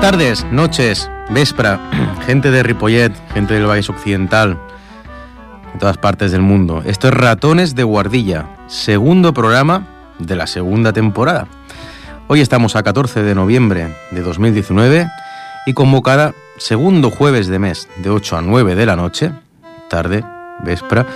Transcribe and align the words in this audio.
Tardes, 0.00 0.46
noches, 0.52 1.10
véspera, 1.28 1.80
gente 2.26 2.52
de 2.52 2.62
Ripollet, 2.62 3.12
gente 3.34 3.54
del 3.54 3.68
Valle 3.68 3.90
Occidental, 3.90 4.56
de 5.72 5.78
todas 5.80 5.98
partes 5.98 6.30
del 6.30 6.40
mundo. 6.40 6.82
Esto 6.86 7.08
es 7.08 7.14
Ratones 7.14 7.74
de 7.74 7.82
Guardilla, 7.82 8.46
segundo 8.68 9.34
programa 9.34 9.88
de 10.20 10.36
la 10.36 10.46
segunda 10.46 10.92
temporada. 10.92 11.48
Hoy 12.28 12.40
estamos 12.40 12.76
a 12.76 12.84
14 12.84 13.24
de 13.24 13.34
noviembre 13.34 13.92
de 14.12 14.22
2019 14.22 15.08
y 15.66 15.72
como 15.72 16.00
cada 16.00 16.32
segundo 16.58 17.10
jueves 17.10 17.48
de 17.48 17.58
mes 17.58 17.88
de 17.96 18.10
8 18.10 18.36
a 18.36 18.40
9 18.40 18.76
de 18.76 18.86
la 18.86 18.94
noche, 18.94 19.32
tarde, 19.90 20.24
véspera, 20.62 21.06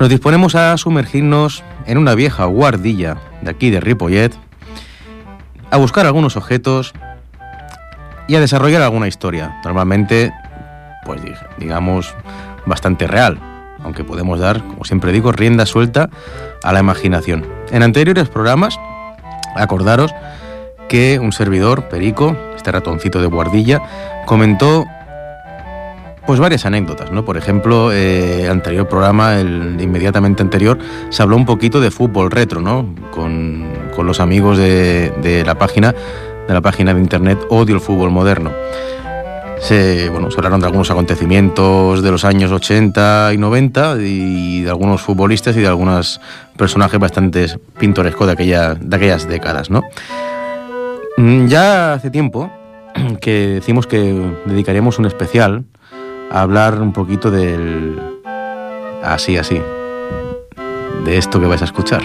nos 0.00 0.08
disponemos 0.08 0.56
a 0.56 0.76
sumergirnos 0.76 1.62
en 1.86 1.98
una 1.98 2.16
vieja 2.16 2.46
guardilla 2.46 3.18
de 3.42 3.50
aquí 3.50 3.70
de 3.70 3.78
Ripollet, 3.78 4.32
a 5.70 5.76
buscar 5.76 6.04
algunos 6.04 6.36
objetos 6.36 6.94
y 8.28 8.36
a 8.36 8.40
desarrollar 8.40 8.82
alguna 8.82 9.08
historia. 9.08 9.60
Normalmente, 9.64 10.32
pues 11.04 11.20
digamos, 11.58 12.14
bastante 12.66 13.06
real, 13.06 13.38
aunque 13.82 14.04
podemos 14.04 14.38
dar, 14.38 14.62
como 14.62 14.84
siempre 14.84 15.12
digo, 15.12 15.32
rienda 15.32 15.66
suelta 15.66 16.08
a 16.62 16.72
la 16.72 16.80
imaginación. 16.80 17.46
En 17.70 17.82
anteriores 17.82 18.28
programas, 18.28 18.78
acordaros 19.56 20.14
que 20.88 21.18
un 21.18 21.32
servidor, 21.32 21.88
Perico, 21.88 22.36
este 22.56 22.70
ratoncito 22.70 23.20
de 23.20 23.26
guardilla, 23.26 23.80
comentó 24.26 24.84
pues 26.26 26.38
varias 26.38 26.66
anécdotas, 26.66 27.10
¿no? 27.10 27.24
Por 27.24 27.36
ejemplo, 27.36 27.90
el 27.90 28.48
anterior 28.48 28.88
programa, 28.88 29.40
el 29.40 29.76
inmediatamente 29.80 30.42
anterior, 30.42 30.78
se 31.10 31.22
habló 31.22 31.36
un 31.36 31.44
poquito 31.44 31.80
de 31.80 31.90
fútbol 31.90 32.30
retro, 32.30 32.60
¿no? 32.60 32.94
Con, 33.10 33.66
con 33.94 34.06
los 34.06 34.20
amigos 34.20 34.56
de, 34.56 35.12
de, 35.20 35.44
la 35.44 35.56
página, 35.56 35.94
de 36.46 36.54
la 36.54 36.60
página 36.60 36.94
de 36.94 37.00
internet 37.00 37.38
Odio 37.50 37.74
el 37.74 37.80
Fútbol 37.80 38.10
Moderno. 38.10 38.52
Se, 39.60 40.08
bueno, 40.08 40.30
se 40.30 40.38
hablaron 40.38 40.60
de 40.60 40.66
algunos 40.66 40.90
acontecimientos 40.90 42.02
de 42.02 42.10
los 42.10 42.24
años 42.24 42.50
80 42.50 43.32
y 43.34 43.38
90 43.38 43.96
y 44.00 44.62
de 44.62 44.70
algunos 44.70 45.02
futbolistas 45.02 45.56
y 45.56 45.60
de 45.60 45.68
algunos 45.68 46.20
personajes 46.56 46.98
bastante 46.98 47.46
pintorescos 47.78 48.26
de, 48.26 48.32
aquella, 48.32 48.74
de 48.74 48.96
aquellas 48.96 49.28
décadas, 49.28 49.70
¿no? 49.70 49.82
Ya 51.46 51.92
hace 51.92 52.10
tiempo 52.10 52.50
que 53.20 53.48
decimos 53.54 53.86
que 53.86 54.34
dedicaríamos 54.46 54.98
un 54.98 55.06
especial 55.06 55.64
a 56.30 56.40
hablar 56.40 56.80
un 56.80 56.92
poquito 56.92 57.30
del... 57.30 58.00
Así, 59.02 59.36
así. 59.36 59.60
De 61.04 61.18
esto 61.18 61.40
que 61.40 61.46
vais 61.46 61.62
a 61.62 61.66
escuchar. 61.66 62.02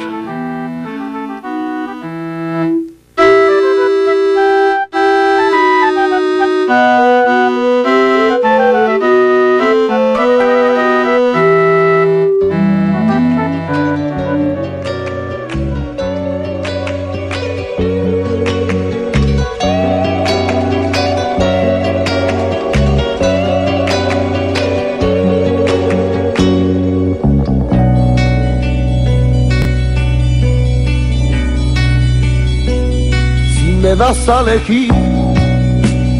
A 34.29 34.41
elegir 34.41 34.91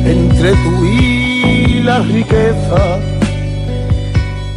entre 0.06 0.51
tú 0.51 0.85
y 0.85 1.81
la 1.84 2.00
riqueza. 2.00 3.00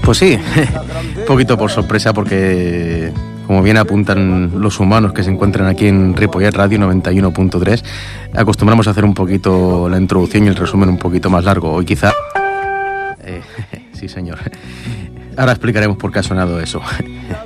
Pues 0.05 0.19
sí, 0.19 0.39
un 1.19 1.25
poquito 1.27 1.59
por 1.59 1.71
sorpresa 1.71 2.13
porque 2.13 3.13
como 3.49 3.63
bien 3.63 3.77
apuntan 3.77 4.61
los 4.61 4.79
humanos 4.79 5.13
que 5.13 5.25
se 5.25 5.31
encuentran 5.31 5.67
aquí 5.67 5.89
en 5.89 6.15
Ripollet 6.15 6.53
Radio 6.55 6.79
91.3, 6.79 7.83
acostumbramos 8.35 8.87
a 8.87 8.93
hacer 8.93 9.05
un 9.05 9.15
poquito 9.15 9.89
la 9.89 9.99
introducción 9.99 10.45
y 10.45 10.49
el 10.49 10.55
resumen 10.55 10.89
un 10.89 10.99
poquito 10.99 11.29
más 11.29 11.45
largo. 11.45 11.73
Hoy 11.73 11.85
quizá... 11.85 12.13
Eh, 13.25 13.43
sí, 13.93 14.09
señor. 14.09 14.39
Ahora 15.37 15.53
explicaremos 15.53 15.97
por 15.97 16.13
qué 16.13 16.21
ha 16.21 16.23
sonado 16.23 16.61
eso. 16.61 16.81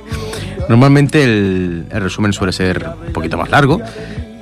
Normalmente 0.69 1.23
el, 1.23 1.87
el 1.89 2.01
resumen 2.01 2.31
suele 2.33 2.53
ser 2.53 2.87
un 3.07 3.13
poquito 3.13 3.37
más 3.37 3.49
largo, 3.49 3.81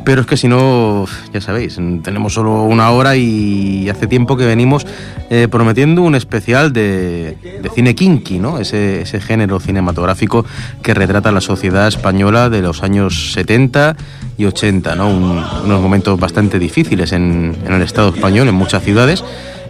pero 0.04 0.22
es 0.22 0.28
que 0.28 0.38
si 0.38 0.48
no, 0.48 1.06
ya 1.34 1.42
sabéis, 1.42 1.80
tenemos 2.04 2.34
solo 2.34 2.64
una 2.64 2.92
hora 2.92 3.16
y 3.16 3.90
hace 3.90 4.08
tiempo 4.08 4.36
que 4.36 4.46
venimos 4.46 4.86
eh, 5.30 5.48
prometiendo 5.50 6.02
un 6.02 6.16
especial 6.16 6.74
de, 6.74 7.38
cine 7.74 7.96
kinky, 7.96 8.40
¿no? 8.40 8.60
Ese, 8.60 9.02
ese, 9.02 9.22
género 9.22 9.60
cinematográfico 9.60 10.46
que 10.82 10.94
retrata 10.94 11.32
la 11.32 11.42
sociedad 11.42 11.88
española 11.88 12.50
de 12.50 12.62
los 12.62 12.84
años 12.84 13.34
70 13.34 13.96
y 14.38 14.46
80, 14.46 14.96
¿no? 14.96 15.10
Un, 15.10 15.44
unos 15.66 15.82
momentos 15.82 16.20
bastante 16.20 16.60
difíciles 16.60 17.12
en, 17.14 17.56
en, 17.66 17.74
el 17.74 17.82
Estado 17.82 18.10
español, 18.10 18.48
en 18.48 18.56
muchas 18.56 18.84
ciudades, 18.84 19.24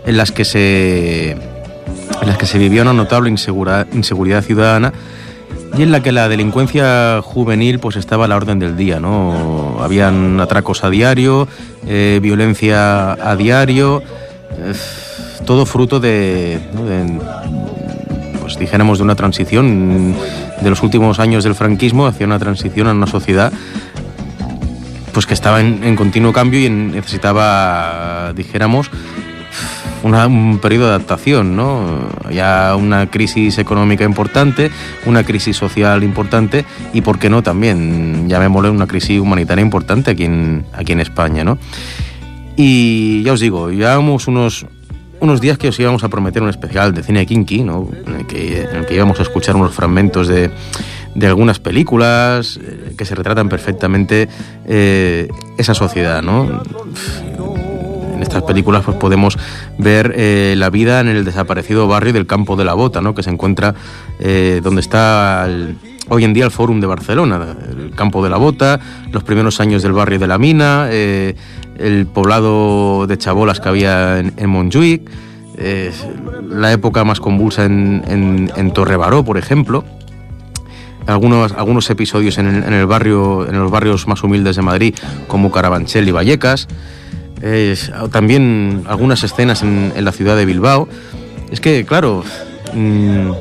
en 0.05 0.17
las 0.17 0.31
que 0.31 0.45
se, 0.45 1.31
en 1.31 2.27
las 2.27 2.37
que 2.37 2.45
se 2.45 2.57
vivía 2.57 2.81
una 2.81 2.93
notable 2.93 3.29
insegura, 3.29 3.87
inseguridad 3.93 4.43
ciudadana 4.43 4.93
y 5.75 5.81
en 5.81 5.91
la 5.91 6.01
que 6.01 6.11
la 6.11 6.29
delincuencia 6.29 7.21
juvenil 7.23 7.79
pues 7.79 7.95
estaba 7.95 8.25
a 8.25 8.27
la 8.27 8.35
orden 8.35 8.59
del 8.59 8.77
día, 8.77 8.99
¿no? 8.99 9.77
Habían 9.81 10.39
atracos 10.39 10.83
a 10.83 10.89
diario, 10.89 11.47
eh, 11.87 12.19
violencia 12.21 13.13
a 13.13 13.35
diario, 13.35 14.03
eh, 14.57 14.73
todo 15.45 15.65
fruto 15.65 15.99
de, 15.99 16.59
de, 16.59 17.19
pues 18.39 18.59
dijéramos, 18.59 18.99
de 18.99 19.03
una 19.03 19.15
transición 19.15 20.15
de 20.61 20.69
los 20.69 20.83
últimos 20.83 21.19
años 21.19 21.43
del 21.43 21.55
franquismo 21.55 22.05
hacia 22.05 22.25
una 22.25 22.39
transición 22.39 22.87
a 22.87 22.91
una 22.91 23.07
sociedad 23.07 23.51
pues 25.11 25.27
que 25.27 25.33
estaba 25.35 25.61
en, 25.61 25.83
en 25.83 25.95
continuo 25.95 26.33
cambio 26.33 26.59
y 26.59 26.69
necesitaba, 26.69 28.33
dijéramos, 28.35 28.89
una, 30.03 30.27
un 30.27 30.59
periodo 30.59 30.87
de 30.87 30.95
adaptación, 30.95 31.55
¿no? 31.55 32.09
Ya 32.31 32.75
una 32.75 33.09
crisis 33.09 33.57
económica 33.57 34.03
importante, 34.03 34.69
una 35.05 35.23
crisis 35.23 35.57
social 35.57 36.03
importante 36.03 36.65
y, 36.93 37.01
¿por 37.01 37.19
qué 37.19 37.29
no?, 37.29 37.41
también, 37.41 38.29
llamémosle 38.29 38.69
una 38.69 38.87
crisis 38.87 39.19
humanitaria 39.19 39.63
importante 39.63 40.11
aquí 40.11 40.25
en, 40.25 40.65
aquí 40.73 40.91
en 40.91 40.99
España, 40.99 41.43
¿no? 41.43 41.57
Y 42.55 43.23
ya 43.23 43.33
os 43.33 43.39
digo, 43.39 43.71
llevamos 43.71 44.27
unos, 44.27 44.65
unos 45.19 45.41
días 45.41 45.57
que 45.57 45.69
os 45.69 45.79
íbamos 45.79 46.03
a 46.03 46.09
prometer 46.09 46.43
un 46.43 46.49
especial 46.49 46.93
de 46.93 47.01
cine 47.01 47.25
kinky, 47.25 47.63
¿no? 47.63 47.89
En 48.05 48.15
el 48.15 48.25
que, 48.27 48.67
íbamos 48.91 49.19
a 49.19 49.23
escuchar 49.23 49.55
unos 49.55 49.73
fragmentos 49.73 50.27
de, 50.27 50.51
de 51.15 51.27
algunas 51.27 51.59
películas 51.59 52.59
eh, 52.61 52.93
que 52.97 53.05
se 53.05 53.15
retratan 53.15 53.49
perfectamente 53.49 54.27
eh, 54.67 55.27
esa 55.57 55.73
sociedad, 55.73 56.21
¿no? 56.21 56.61
En 58.13 58.21
estas 58.21 58.43
películas 58.43 58.83
pues 58.85 58.97
podemos 58.97 59.37
ver 59.77 60.13
eh, 60.15 60.55
la 60.57 60.69
vida 60.69 60.99
en 60.99 61.07
el 61.07 61.25
desaparecido 61.25 61.87
barrio 61.87 62.13
del 62.13 62.27
Campo 62.27 62.55
de 62.55 62.65
la 62.65 62.73
Bota, 62.73 63.01
¿no? 63.01 63.15
que 63.15 63.23
se 63.23 63.29
encuentra 63.29 63.75
eh, 64.19 64.61
donde 64.63 64.81
está 64.81 65.47
hoy 66.09 66.23
en 66.23 66.33
día 66.33 66.45
el 66.45 66.51
Fórum 66.51 66.79
de 66.79 66.87
Barcelona, 66.87 67.55
el 67.69 67.91
Campo 67.95 68.23
de 68.23 68.29
la 68.29 68.37
Bota, 68.37 68.79
los 69.11 69.23
primeros 69.23 69.59
años 69.59 69.81
del 69.83 69.93
barrio 69.93 70.19
de 70.19 70.27
la 70.27 70.37
Mina, 70.37 70.87
eh, 70.89 71.35
el 71.77 72.05
poblado 72.05 73.07
de 73.07 73.17
chabolas 73.17 73.59
que 73.59 73.69
había 73.69 74.19
en, 74.19 74.33
en 74.37 74.69
la 76.49 76.71
época 76.71 77.03
más 77.03 77.19
convulsa 77.19 77.65
en, 77.65 78.03
en, 78.07 78.51
en 78.55 78.71
Torrebaró, 78.71 79.23
por 79.23 79.37
ejemplo 79.37 79.83
algunos, 81.07 81.51
algunos 81.53 81.89
episodios 81.89 82.37
en 82.37 82.47
en 82.47 82.73
el, 82.73 82.85
barrio, 82.85 83.47
en 83.47 83.59
los 83.59 83.71
barrios 83.71 84.07
más 84.07 84.23
humildes 84.23 84.55
de 84.55 84.61
Madrid, 84.61 84.95
como 85.27 85.51
Carabanchel 85.51 86.07
y 86.07 86.11
Vallecas. 86.11 86.67
También 88.11 88.83
algunas 88.87 89.23
escenas 89.23 89.63
en, 89.63 89.93
la 89.97 90.11
ciudad 90.11 90.37
de 90.37 90.45
Bilbao. 90.45 90.87
Es 91.51 91.59
que, 91.59 91.85
claro, 91.85 92.23
mmm, 92.73 93.31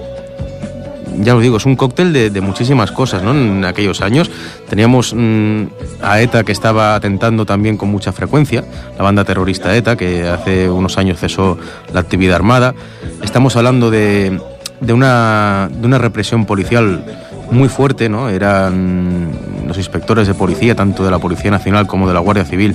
ya 1.21 1.37
os 1.37 1.43
digo, 1.43 1.57
es 1.59 1.67
un 1.67 1.77
cóctel 1.77 2.13
de, 2.13 2.41
muchísimas 2.41 2.91
cosas, 2.91 3.23
¿no? 3.23 3.31
En 3.31 3.65
aquellos 3.65 4.01
años 4.01 4.31
teníamos 4.69 5.15
mmm, 5.15 5.65
a 6.03 6.21
ETA 6.21 6.43
que 6.43 6.53
estaba 6.53 6.95
atentando 6.95 7.47
también 7.47 7.77
con 7.77 7.91
mucha 7.91 8.13
frecuencia, 8.13 8.65
la 8.97 9.05
banda 9.05 9.25
terrorista 9.25 9.77
ETA, 9.77 9.97
que 9.97 10.29
hace 10.29 10.69
unos 10.69 10.99
años 10.99 11.21
cesó 11.21 11.59
la 11.93 12.01
actividad 12.01 12.37
armada. 12.37 12.75
Estamos 13.23 13.57
hablando 13.57 13.91
de, 13.91 14.41
una, 14.89 15.69
de 15.73 15.87
una 15.87 15.99
represión 15.99 16.45
policial 16.45 17.05
muy 17.51 17.69
fuerte, 17.69 18.09
¿no? 18.09 18.29
Eran 18.31 19.31
los 19.69 19.77
inspectores 19.77 20.27
de 20.27 20.35
policía, 20.35 20.75
tanto 20.75 21.05
de 21.05 21.11
la 21.11 21.19
Policía 21.19 21.51
Nacional 21.51 21.87
como 21.87 22.09
de 22.09 22.15
la 22.15 22.21
Guardia 22.21 22.45
Civil, 22.45 22.75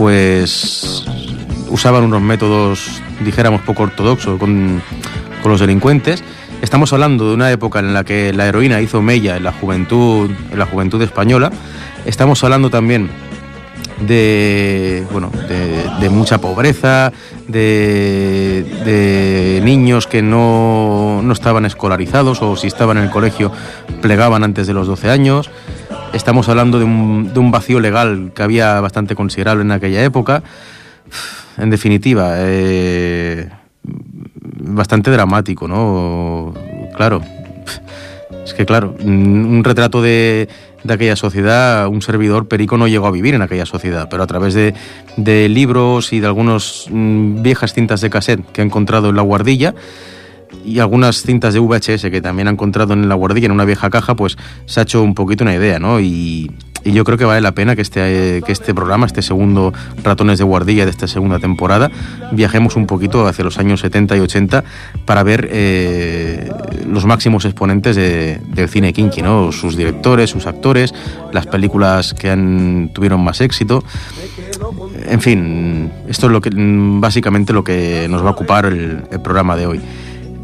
pues 0.00 1.04
usaban 1.68 2.04
unos 2.04 2.22
métodos, 2.22 3.02
dijéramos, 3.22 3.60
poco 3.60 3.82
ortodoxos 3.82 4.38
con, 4.38 4.80
con, 5.42 5.52
los 5.52 5.60
delincuentes. 5.60 6.24
Estamos 6.62 6.94
hablando 6.94 7.28
de 7.28 7.34
una 7.34 7.52
época 7.52 7.80
en 7.80 7.92
la 7.92 8.02
que 8.02 8.32
la 8.32 8.46
heroína 8.46 8.80
hizo 8.80 9.02
mella 9.02 9.36
en 9.36 9.44
la 9.44 9.52
juventud, 9.52 10.30
en 10.50 10.58
la 10.58 10.64
juventud 10.64 11.02
española. 11.02 11.52
Estamos 12.06 12.42
hablando 12.42 12.70
también 12.70 13.10
de, 14.00 15.04
bueno, 15.12 15.30
de, 16.00 16.08
mucha 16.08 16.38
pobreza, 16.38 17.12
de, 17.46 18.64
de 18.86 19.60
niños 19.62 20.06
que 20.06 20.22
no, 20.22 21.20
no, 21.22 21.32
estaban 21.34 21.66
escolarizados 21.66 22.40
o 22.40 22.56
si 22.56 22.68
estaban 22.68 22.96
en 22.96 23.04
el 23.04 23.10
colegio 23.10 23.52
plegaban 24.00 24.44
antes 24.44 24.66
de 24.66 24.72
los 24.72 24.86
12 24.86 25.10
años. 25.10 25.50
Estamos 26.12 26.48
hablando 26.48 26.78
de 26.78 26.84
un, 26.84 27.32
de 27.32 27.38
un 27.38 27.50
vacío 27.50 27.78
legal 27.78 28.32
que 28.34 28.42
había 28.42 28.80
bastante 28.80 29.14
considerable 29.14 29.62
en 29.62 29.70
aquella 29.70 30.02
época. 30.02 30.42
En 31.56 31.70
definitiva, 31.70 32.34
eh, 32.38 33.48
bastante 33.82 35.10
dramático, 35.10 35.68
¿no? 35.68 36.52
Claro, 36.96 37.22
es 38.44 38.54
que 38.54 38.66
claro, 38.66 38.96
un 39.04 39.62
retrato 39.62 40.02
de, 40.02 40.48
de 40.82 40.94
aquella 40.94 41.16
sociedad, 41.16 41.86
un 41.86 42.02
servidor 42.02 42.48
perico 42.48 42.76
no 42.76 42.88
llegó 42.88 43.06
a 43.06 43.10
vivir 43.10 43.34
en 43.34 43.42
aquella 43.42 43.66
sociedad, 43.66 44.08
pero 44.10 44.22
a 44.22 44.26
través 44.26 44.54
de, 44.54 44.74
de 45.16 45.48
libros 45.48 46.12
y 46.12 46.20
de 46.20 46.26
algunas 46.26 46.86
mm, 46.90 47.42
viejas 47.42 47.72
cintas 47.72 48.00
de 48.00 48.10
cassette 48.10 48.44
que 48.52 48.62
ha 48.62 48.64
encontrado 48.64 49.10
en 49.10 49.16
la 49.16 49.22
guardilla 49.22 49.74
y 50.64 50.78
algunas 50.78 51.22
cintas 51.22 51.54
de 51.54 51.60
VHS 51.60 52.10
que 52.10 52.20
también 52.20 52.48
ha 52.48 52.50
encontrado 52.50 52.92
en 52.92 53.08
la 53.08 53.14
guardilla 53.14 53.46
en 53.46 53.52
una 53.52 53.64
vieja 53.64 53.90
caja, 53.90 54.14
pues 54.14 54.36
se 54.66 54.80
ha 54.80 54.82
hecho 54.82 55.02
un 55.02 55.14
poquito 55.14 55.44
una 55.44 55.54
idea, 55.54 55.78
¿no? 55.78 56.00
Y, 56.00 56.50
y 56.84 56.92
yo 56.92 57.04
creo 57.04 57.18
que 57.18 57.24
vale 57.24 57.40
la 57.40 57.52
pena 57.52 57.76
que 57.76 57.82
este, 57.82 58.42
que 58.44 58.52
este 58.52 58.74
programa, 58.74 59.06
este 59.06 59.22
segundo 59.22 59.72
Ratones 60.02 60.38
de 60.38 60.44
Guardilla 60.44 60.84
de 60.84 60.90
esta 60.90 61.06
segunda 61.06 61.38
temporada, 61.38 61.90
viajemos 62.32 62.76
un 62.76 62.86
poquito 62.86 63.26
hacia 63.26 63.44
los 63.44 63.58
años 63.58 63.80
70 63.80 64.16
y 64.16 64.20
80 64.20 64.64
para 65.04 65.22
ver 65.22 65.48
eh, 65.52 66.50
los 66.86 67.04
máximos 67.04 67.44
exponentes 67.44 67.96
del 67.96 68.68
cine 68.68 68.92
kinky, 68.92 69.22
¿no? 69.22 69.52
sus 69.52 69.76
directores, 69.76 70.30
sus 70.30 70.46
actores, 70.46 70.94
las 71.32 71.46
películas 71.46 72.14
que 72.14 72.30
han, 72.30 72.90
tuvieron 72.94 73.22
más 73.22 73.40
éxito. 73.40 73.84
En 75.06 75.20
fin, 75.20 75.90
esto 76.08 76.26
es 76.26 76.32
lo 76.32 76.40
que, 76.40 76.50
básicamente 76.54 77.52
lo 77.52 77.64
que 77.64 78.06
nos 78.08 78.24
va 78.24 78.28
a 78.28 78.32
ocupar 78.32 78.66
el 78.66 79.02
programa 79.22 79.56
de 79.56 79.66
hoy. 79.66 79.80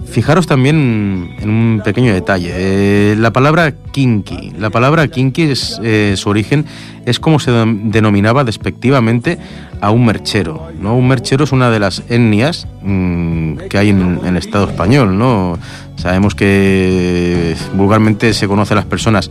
Fijaros 0.08 0.46
también 0.46 1.34
en 1.40 1.50
un 1.50 1.82
pequeño 1.84 2.14
detalle. 2.14 2.50
Eh, 2.54 3.16
la 3.18 3.32
palabra 3.32 3.72
kinky. 3.92 4.52
La 4.58 4.70
palabra 4.70 5.08
kinky, 5.08 5.42
es, 5.42 5.80
eh, 5.82 6.14
su 6.16 6.28
origen 6.28 6.64
es 7.04 7.20
como 7.20 7.38
se 7.38 7.50
denominaba 7.50 8.44
despectivamente 8.44 9.38
a 9.80 9.90
un 9.90 10.06
merchero. 10.06 10.70
¿no? 10.80 10.96
Un 10.96 11.08
merchero 11.08 11.44
es 11.44 11.52
una 11.52 11.70
de 11.70 11.80
las 11.80 12.02
etnias 12.08 12.66
mm, 12.82 13.56
que 13.68 13.78
hay 13.78 13.90
en, 13.90 14.20
el 14.24 14.36
Estado 14.36 14.68
español. 14.68 15.18
¿no? 15.18 15.58
Sabemos 15.96 16.34
que 16.34 17.54
vulgarmente 17.74 18.32
se 18.32 18.48
conoce 18.48 18.74
a 18.74 18.76
las 18.76 18.86
personas 18.86 19.30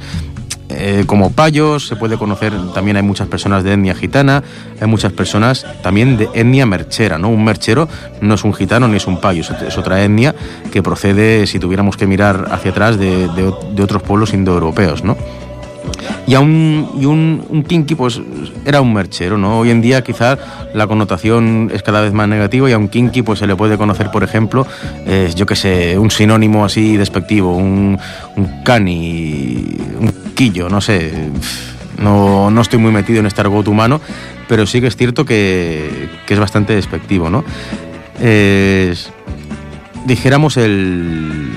eh, 0.69 1.03
como 1.05 1.31
payos, 1.31 1.87
se 1.87 1.95
puede 1.95 2.17
conocer, 2.17 2.53
también 2.73 2.97
hay 2.97 3.03
muchas 3.03 3.27
personas 3.27 3.63
de 3.63 3.73
etnia 3.73 3.95
gitana, 3.95 4.43
hay 4.79 4.87
muchas 4.87 5.13
personas 5.13 5.65
también 5.83 6.17
de 6.17 6.29
etnia 6.33 6.65
merchera, 6.65 7.17
¿no? 7.17 7.29
Un 7.29 7.43
merchero 7.43 7.87
no 8.21 8.35
es 8.35 8.43
un 8.43 8.53
gitano 8.53 8.87
ni 8.87 8.97
es 8.97 9.07
un 9.07 9.21
payo, 9.21 9.41
es 9.41 9.77
otra 9.77 10.03
etnia 10.03 10.33
que 10.71 10.81
procede, 10.81 11.47
si 11.47 11.59
tuviéramos 11.59 11.97
que 11.97 12.07
mirar 12.07 12.47
hacia 12.51 12.71
atrás, 12.71 12.97
de, 12.97 13.27
de 13.27 13.83
otros 13.83 14.01
pueblos 14.03 14.33
indoeuropeos, 14.33 15.03
¿no? 15.03 15.17
Y, 16.27 16.33
a 16.33 16.39
un, 16.39 16.89
y 16.99 17.05
un, 17.05 17.45
un, 17.49 17.63
kinky 17.63 17.95
pues 17.95 18.19
era 18.65 18.81
un 18.81 18.93
merchero, 18.93 19.37
¿no? 19.37 19.59
Hoy 19.59 19.69
en 19.69 19.81
día 19.81 20.03
quizás 20.03 20.39
la 20.73 20.87
connotación 20.87 21.69
es 21.73 21.83
cada 21.83 22.01
vez 22.01 22.13
más 22.13 22.27
negativa 22.27 22.69
y 22.69 22.73
a 22.73 22.77
un 22.77 22.87
kinky 22.87 23.21
pues 23.21 23.39
se 23.39 23.47
le 23.47 23.55
puede 23.55 23.77
conocer, 23.77 24.09
por 24.09 24.23
ejemplo, 24.23 24.65
eh, 25.05 25.31
yo 25.35 25.45
que 25.45 25.55
sé, 25.55 25.97
un 25.99 26.09
sinónimo 26.09 26.65
así 26.65 26.97
despectivo, 26.97 27.55
un, 27.55 27.99
un 28.35 28.63
cani, 28.63 29.77
un 29.99 30.24
no 30.69 30.81
sé. 30.81 31.11
No, 31.97 32.51
no 32.51 32.61
estoy 32.61 32.77
muy 32.77 32.91
metido 32.91 33.19
en 33.21 33.25
este 33.25 33.41
argot 33.41 33.67
humano, 33.67 34.01
pero 34.47 34.65
sí 34.65 34.81
que 34.81 34.87
es 34.87 34.97
cierto 34.97 35.25
que, 35.25 36.09
que 36.25 36.33
es 36.33 36.39
bastante 36.39 36.75
despectivo, 36.75 37.29
¿no? 37.29 37.43
dijéramos 40.05 40.55
el 40.57 41.51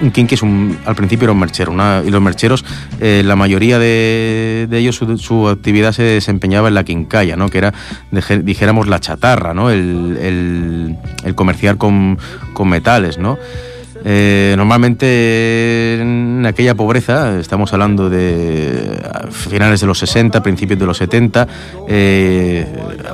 un 0.00 0.10
kinky 0.10 0.34
es 0.34 0.42
un, 0.42 0.78
al 0.84 0.94
principio 0.94 1.24
era 1.24 1.32
un 1.32 1.38
merchero 1.38 1.72
y 2.04 2.10
los 2.10 2.20
mercheros, 2.20 2.64
eh, 3.00 3.22
la 3.24 3.36
mayoría 3.36 3.78
de, 3.78 4.68
ellos 4.72 5.00
su, 5.16 5.48
actividad 5.48 5.92
se 5.92 6.02
desempeñaba 6.02 6.68
en 6.68 6.74
la 6.74 6.84
quincalla, 6.84 7.36
¿no? 7.36 7.48
que 7.48 7.58
era, 7.58 7.72
dijéramos, 8.42 8.88
la 8.88 9.00
chatarra, 9.00 9.54
¿no? 9.54 9.70
el, 9.70 10.96
el, 11.24 11.34
comerciar 11.34 11.76
con, 11.78 12.18
con 12.52 12.68
metales. 12.68 13.18
¿no? 13.18 13.38
Eh, 14.08 14.54
normalmente 14.56 16.00
en 16.00 16.46
aquella 16.46 16.76
pobreza, 16.76 17.40
estamos 17.40 17.72
hablando 17.72 18.08
de 18.08 19.02
finales 19.32 19.80
de 19.80 19.88
los 19.88 19.98
60, 19.98 20.44
principios 20.44 20.78
de 20.78 20.86
los 20.86 20.96
70, 20.98 21.48
eh, 21.88 22.66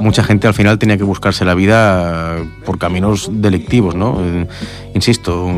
mucha 0.03 0.23
gente 0.23 0.49
al 0.49 0.53
final 0.53 0.79
tenía 0.79 0.99
que 0.99 1.05
buscarse 1.05 1.47
la 1.47 1.55
vida 1.55 2.37
por 2.67 2.77
caminos 2.79 3.31
delictivos, 3.33 3.95
¿no? 3.95 4.21
Eh, 4.23 4.47
insisto, 4.95 5.51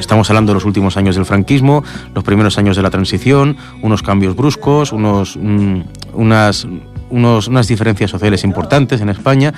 estamos 0.00 0.28
hablando 0.30 0.50
de 0.50 0.54
los 0.54 0.64
últimos 0.64 0.96
años 0.96 1.14
del 1.14 1.26
franquismo, 1.26 1.84
los 2.12 2.24
primeros 2.24 2.58
años 2.58 2.74
de 2.74 2.82
la 2.82 2.90
transición, 2.90 3.56
unos 3.82 4.02
cambios 4.02 4.34
bruscos, 4.34 4.90
unos, 4.90 5.36
mm, 5.36 5.80
unas, 6.14 6.66
unas 7.08 7.68
diferencias 7.68 8.10
sociales 8.10 8.42
importantes 8.42 9.00
en 9.00 9.10
España. 9.10 9.54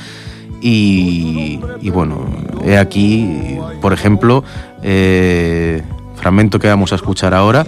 Y, 0.61 1.61
bueno, 1.91 2.27
he 2.65 2.77
aquí, 2.79 3.59
por 3.81 3.93
ejemplo, 3.93 4.45
eh, 4.83 5.83
fragmento 6.17 6.59
que 6.59 6.69
vamos 6.69 6.93
a 6.93 6.97
escuchar 6.97 7.35
ahora, 7.35 7.65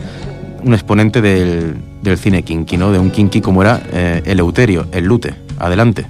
un 0.62 0.74
exponente 0.74 1.20
del, 1.20 1.76
del 2.02 2.18
cine 2.18 2.42
kinky, 2.42 2.76
¿no? 2.76 2.92
De 2.92 2.98
un 2.98 3.10
kinky 3.10 3.40
como 3.40 3.62
era 3.62 3.80
eh, 3.92 4.22
Eleuterio, 4.24 4.86
el 4.92 5.04
lute. 5.04 5.34
Adelante. 5.58 6.06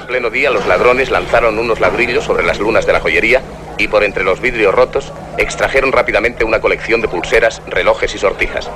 En 0.00 0.06
pleno 0.06 0.30
día 0.30 0.50
los 0.50 0.66
ladrones 0.66 1.10
lanzaron 1.10 1.58
unos 1.58 1.78
ladrillos 1.78 2.24
sobre 2.24 2.42
las 2.42 2.58
lunas 2.58 2.86
de 2.86 2.92
la 2.94 3.00
joyería 3.00 3.42
y 3.78 3.88
por 3.88 4.02
entre 4.02 4.24
los 4.24 4.40
vidrios 4.40 4.74
rotos 4.74 5.12
extrajeron 5.38 5.92
rápidamente 5.92 6.44
una 6.44 6.60
colección 6.60 7.00
de 7.00 7.08
pulseras, 7.08 7.62
relojes 7.66 8.14
y 8.14 8.18
sortijas. 8.18 8.70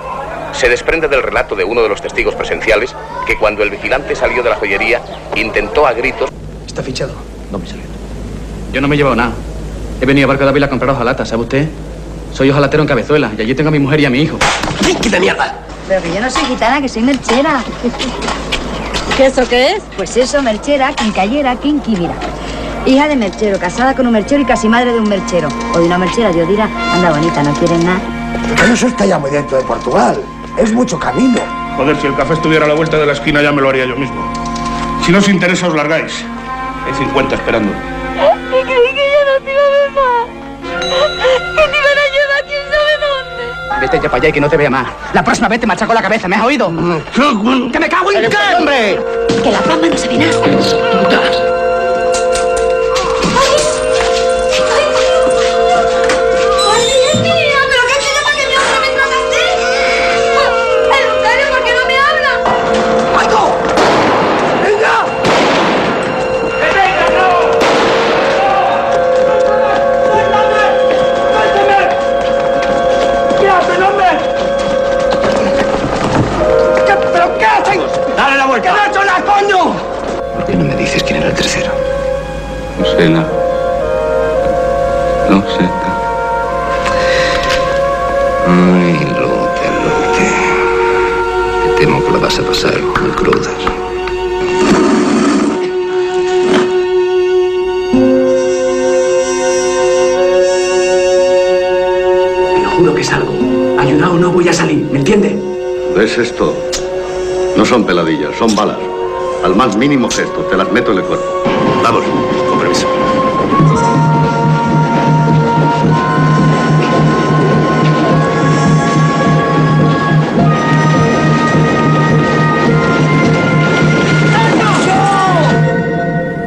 Se 0.53 0.69
desprende 0.69 1.09
del 1.09 1.23
relato 1.23 1.57
de 1.57 1.65
uno 1.65 1.83
de 1.83 1.89
los 1.89 2.01
testigos 2.01 2.35
presenciales 2.35 2.95
que 3.27 3.37
cuando 3.37 3.63
el 3.63 3.71
vigilante 3.71 4.15
salió 4.15 4.43
de 4.43 4.51
la 4.51 4.57
joyería 4.57 5.01
intentó 5.35 5.87
a 5.87 5.93
gritos 5.93 6.31
¿Está 6.75 6.83
fichado? 6.83 7.13
No, 7.53 7.59
me 7.61 7.69
salió. 7.69 7.85
Yo 8.73 8.81
no 8.81 8.89
me 8.89 8.97
he 8.97 8.99
llevado 8.99 9.15
nada. 9.15 9.31
He 10.01 10.07
venido 10.07 10.25
a 10.25 10.29
Barco 10.31 10.43
de 10.43 10.51
Ávila 10.51 10.67
a 10.67 10.69
comprar 10.69 10.91
hojalatas, 10.91 11.29
¿sabe 11.29 11.43
usted? 11.43 11.69
Soy 12.33 12.51
ojalatero 12.51 12.83
en 12.83 12.89
Cabezuela 12.89 13.31
y 13.39 13.43
allí 13.43 13.55
tengo 13.55 13.69
a 13.69 13.71
mi 13.71 13.79
mujer 13.79 14.01
y 14.01 14.07
a 14.07 14.11
mi 14.11 14.23
hijo. 14.23 14.39
¡Ay, 14.85 14.97
qué 15.01 15.09
de 15.09 15.21
mierda! 15.21 15.55
Pero 15.87 16.03
que 16.03 16.13
yo 16.13 16.21
no 16.21 16.29
soy 16.29 16.43
gitana, 16.47 16.81
que 16.81 16.89
soy 16.89 17.03
merchera. 17.03 17.63
¿Qué 19.17 19.27
eso 19.27 19.49
qué 19.49 19.77
es? 19.77 19.85
Pues 19.97 20.17
eso, 20.17 20.43
merchera, 20.43 20.93
quincallera, 20.95 21.57
mira. 21.63 22.15
Hija 22.87 23.07
de 23.07 23.15
merchero, 23.15 23.57
casada 23.61 23.95
con 23.95 24.09
un 24.09 24.13
merchero 24.13 24.43
y 24.43 24.45
casi 24.45 24.69
madre 24.69 24.95
de 24.95 24.99
un 24.99 25.09
merchero. 25.09 25.47
O 25.77 25.79
de 25.79 25.87
una 25.87 25.97
merchera, 25.97 26.33
Dios 26.33 26.49
dirá, 26.49 26.69
anda 26.93 27.11
bonita, 27.11 27.41
no 27.45 27.55
quieren 27.55 27.85
nada. 27.85 28.01
Pero 28.61 28.75
eso 28.75 28.89
está 28.89 29.07
ya 29.07 29.17
muy 29.21 29.31
dentro 29.31 29.59
de 29.59 29.63
Portugal. 29.63 30.21
Es 30.59 30.73
mucho 30.73 30.99
camino. 30.99 31.39
Joder, 31.77 31.97
si 32.01 32.09
el 32.09 32.17
café 32.17 32.35
estuviera 32.35 32.65
a 32.65 32.69
la 32.69 32.75
vuelta 32.75 32.99
de 32.99 33.07
la 33.07 33.13
esquina 33.13 33.43
ya 33.43 33.53
me 33.53 33.63
lo 33.63 33.69
haría 33.69 33.85
yo 33.87 33.95
mismo. 33.95 34.33
Si 35.07 35.13
no 35.13 35.19
os 35.19 35.29
interesa, 35.29 35.69
os 35.69 35.75
largáis. 35.77 36.25
Hay 36.87 36.95
50 36.95 37.35
esperando. 37.35 37.73
Y 37.73 38.63
creí 38.63 38.95
que 38.95 39.05
ya 39.11 39.25
no 39.25 39.45
te 39.45 39.53
iba 39.53 39.63
a 39.63 39.71
ver 39.71 39.91
más. 39.91 40.27
Que 41.57 41.65
te 41.69 41.79
iban 41.79 41.99
a 41.99 42.07
llevar 42.15 42.41
quién 42.47 42.63
sabe 42.71 42.93
dónde. 43.01 43.81
Vete 43.81 43.97
ya 43.97 44.09
para 44.09 44.17
allá 44.17 44.29
y 44.29 44.33
que 44.33 44.41
no 44.41 44.49
te 44.49 44.57
vea 44.57 44.71
más. 44.71 44.87
La 45.13 45.23
próxima 45.25 45.49
vez 45.49 45.61
te 45.61 45.67
machaco 45.67 45.95
la 45.95 46.03
cabeza, 46.03 46.29
¿me 46.29 46.37
has 46.37 46.45
oído? 46.45 46.73
¡Que 47.73 47.81
me 47.81 47.89
cago 47.89 48.13
en 48.13 48.31
qué, 48.31 48.37
hombre! 48.59 48.99
Que 49.43 49.51
la 49.51 49.59
fama 49.59 49.89
no 49.89 49.99
se 49.99 50.09
ve 50.09 51.44
Que 102.93 103.03
salgo. 103.03 103.33
Ayudado 103.79 104.19
no 104.19 104.31
voy 104.31 104.49
a 104.49 104.53
salir, 104.53 104.85
¿me 104.93 104.99
entiende? 104.99 105.37
¿Ves 105.97 106.19
esto? 106.19 106.55
No 107.57 107.65
son 107.65 107.85
peladillas, 107.85 108.37
son 108.37 108.55
balas. 108.55 108.79
Al 109.43 109.57
más 109.57 109.77
mínimo 109.77 110.09
gesto, 110.09 110.43
te 110.43 110.57
las 110.57 110.71
meto 110.71 110.93
en 110.93 110.99
el 110.99 111.05
cuerpo. 111.05 111.25
Vamos, 111.83 112.05
con 112.49 112.59
permiso. 112.59 112.87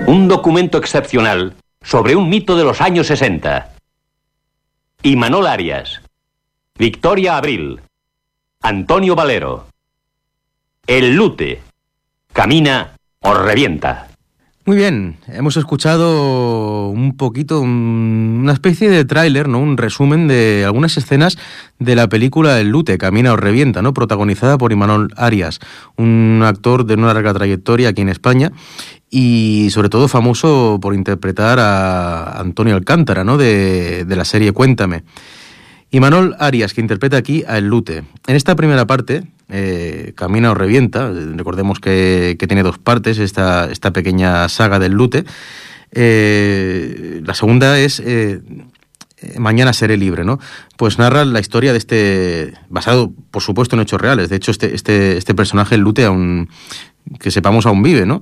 Un 0.06 0.28
documento 0.30 0.78
excepcional 0.78 1.56
sobre 1.82 2.16
un 2.16 2.30
mito 2.30 2.56
de 2.56 2.64
los 2.64 2.80
años 2.80 3.08
60. 3.08 3.74
Imanol 5.04 5.48
Arias. 5.48 6.02
Victoria 6.78 7.38
Abril. 7.38 7.82
Antonio 8.62 9.16
Valero. 9.16 9.66
El 10.86 11.16
Lute. 11.16 11.60
Camina 12.32 12.94
o 13.22 13.34
revienta. 13.34 14.10
Muy 14.64 14.78
bien, 14.78 15.18
hemos 15.28 15.58
escuchado 15.58 16.90
un 16.90 17.18
poquito, 17.18 17.62
una 17.62 18.54
especie 18.54 18.92
de 18.92 19.06
tráiler, 19.06 19.48
¿no? 19.48 19.58
Un 19.58 19.78
resumen 19.78 20.28
de 20.28 20.66
algunas 20.66 20.98
escenas 20.98 21.40
de 21.80 21.96
la 21.96 22.10
película 22.10 22.60
El 22.60 22.70
Lute, 22.70 23.00
Camina 23.00 23.34
o 23.34 23.38
Revienta, 23.38 23.82
¿no? 23.82 23.96
Protagonizada 23.96 24.60
por 24.60 24.72
Imanol 24.72 25.12
Arias, 25.16 25.60
un 25.96 26.44
actor 26.46 26.86
de 26.86 26.94
una 26.94 27.12
larga 27.12 27.34
trayectoria 27.34 27.90
aquí 27.90 28.04
en 28.04 28.10
España 28.10 28.52
y 29.10 29.70
sobre 29.72 29.90
todo 29.90 30.08
famoso 30.08 30.78
por 30.80 30.94
interpretar 30.94 31.58
a 31.60 32.40
Antonio 32.40 32.76
Alcántara, 32.76 33.24
¿no? 33.24 33.38
De, 33.38 34.06
de 34.06 34.16
la 34.16 34.26
serie 34.26 34.52
Cuéntame. 34.52 35.04
Imanol 35.92 36.36
Arias, 36.40 36.74
que 36.74 36.82
interpreta 36.82 37.18
aquí 37.18 37.44
a 37.48 37.58
El 37.58 37.68
Lute. 37.68 38.04
En 38.28 38.36
esta 38.36 38.56
primera 38.56 38.86
parte, 38.88 39.24
eh, 39.50 40.14
Camina 40.16 40.52
o 40.52 40.54
Revienta, 40.54 41.12
recordemos 41.36 41.80
que, 41.80 42.38
tiene 42.48 42.64
dos 42.64 42.78
partes, 42.78 43.20
esta, 43.20 43.72
esta 43.72 43.92
pequeña 43.92 44.50
saga 44.50 44.80
del 44.80 44.94
Lute. 44.94 45.24
Eh, 45.92 47.22
la 47.24 47.34
segunda 47.34 47.80
es 47.80 48.02
eh, 48.04 48.42
Mañana 49.40 49.74
seré 49.74 49.98
libre, 49.98 50.24
¿no? 50.24 50.40
Pues 50.76 51.00
narra 51.00 51.26
la 51.26 51.40
historia 51.40 51.72
de 51.72 51.80
este, 51.80 52.54
basado 52.70 53.12
por 53.32 53.42
supuesto 53.42 53.76
en 53.76 53.82
hechos 53.82 54.00
reales. 54.00 54.30
De 54.30 54.36
hecho, 54.36 54.52
este, 54.52 54.76
este, 54.76 55.18
este 55.18 55.34
personaje, 55.34 55.74
el 55.74 55.82
Lute, 55.82 56.06
aún, 56.06 56.50
que 57.20 57.32
sepamos, 57.32 57.66
aún 57.66 57.82
vive, 57.82 58.06
¿no? 58.06 58.22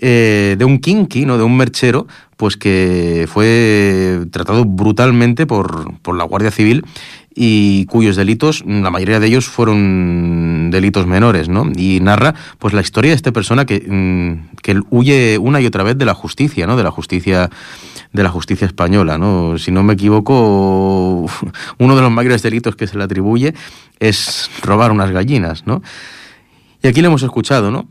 De 0.00 0.64
un 0.64 0.78
kinky, 0.78 1.24
¿no? 1.24 1.38
de 1.38 1.44
un 1.44 1.56
merchero, 1.56 2.06
pues 2.36 2.56
que 2.56 3.26
fue 3.28 4.20
tratado 4.30 4.64
brutalmente 4.64 5.46
por, 5.46 5.98
por 6.00 6.16
la 6.16 6.24
Guardia 6.24 6.50
Civil 6.50 6.84
y 7.38 7.84
cuyos 7.84 8.16
delitos, 8.16 8.64
la 8.66 8.90
mayoría 8.90 9.20
de 9.20 9.26
ellos 9.26 9.46
fueron 9.46 10.70
delitos 10.70 11.06
menores, 11.06 11.50
¿no? 11.50 11.70
Y 11.76 12.00
narra 12.00 12.34
pues 12.58 12.72
la 12.72 12.80
historia 12.80 13.10
de 13.10 13.16
esta 13.16 13.30
persona 13.30 13.66
que, 13.66 13.80
mm, 13.86 14.56
que 14.62 14.80
huye 14.88 15.36
una 15.36 15.60
y 15.60 15.66
otra 15.66 15.82
vez 15.82 15.98
de 15.98 16.06
la 16.06 16.14
justicia, 16.14 16.66
¿no? 16.66 16.76
De 16.78 16.82
la 16.82 16.90
justicia 16.90 17.50
de 18.10 18.22
la 18.22 18.30
justicia 18.30 18.66
española, 18.66 19.18
¿no? 19.18 19.58
Si 19.58 19.70
no 19.70 19.82
me 19.82 19.92
equivoco, 19.92 21.26
uno 21.78 21.96
de 21.96 22.00
los 22.00 22.10
mayores 22.10 22.42
delitos 22.42 22.74
que 22.74 22.86
se 22.86 22.96
le 22.96 23.04
atribuye 23.04 23.52
es 24.00 24.50
robar 24.62 24.90
unas 24.90 25.10
gallinas, 25.10 25.66
¿no? 25.66 25.82
Y 26.82 26.88
aquí 26.88 27.02
lo 27.02 27.08
hemos 27.08 27.22
escuchado, 27.22 27.70
¿no? 27.70 27.86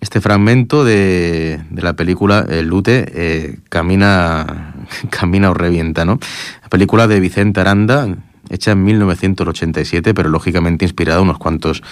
Este 0.00 0.20
fragmento 0.20 0.84
de, 0.84 1.60
de 1.70 1.82
la 1.82 1.94
película 1.94 2.46
El 2.48 2.68
Lute 2.68 3.04
eh, 3.14 3.58
camina, 3.68 4.74
camina 5.10 5.50
o 5.50 5.54
revienta, 5.54 6.04
¿no? 6.04 6.20
La 6.62 6.68
película 6.68 7.06
de 7.08 7.20
Vicente 7.20 7.60
Aranda, 7.60 8.08
hecha 8.48 8.72
en 8.72 8.84
1987, 8.84 10.14
pero 10.14 10.28
lógicamente 10.28 10.84
inspirada 10.84 11.20
unos 11.20 11.38
cuantos 11.38 11.82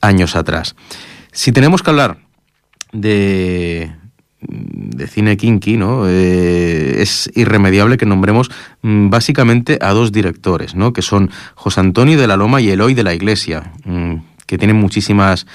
años 0.00 0.36
atrás. 0.36 0.76
Si 1.32 1.52
tenemos 1.52 1.82
que 1.82 1.90
hablar 1.90 2.18
de, 2.92 3.92
de 4.40 5.06
cine 5.06 5.36
kinky, 5.36 5.76
¿no? 5.76 6.04
Eh, 6.06 7.02
es 7.02 7.30
irremediable 7.34 7.96
que 7.96 8.06
nombremos 8.06 8.50
mm, 8.82 9.10
básicamente 9.10 9.78
a 9.80 9.90
dos 9.90 10.12
directores, 10.12 10.74
¿no? 10.74 10.92
Que 10.92 11.02
son 11.02 11.30
José 11.54 11.80
Antonio 11.80 12.18
de 12.18 12.26
la 12.26 12.36
Loma 12.36 12.60
y 12.60 12.70
Eloy 12.70 12.94
de 12.94 13.02
la 13.02 13.14
Iglesia, 13.14 13.72
mm, 13.84 14.14
que 14.46 14.58
tienen 14.58 14.76
muchísimas 14.76 15.46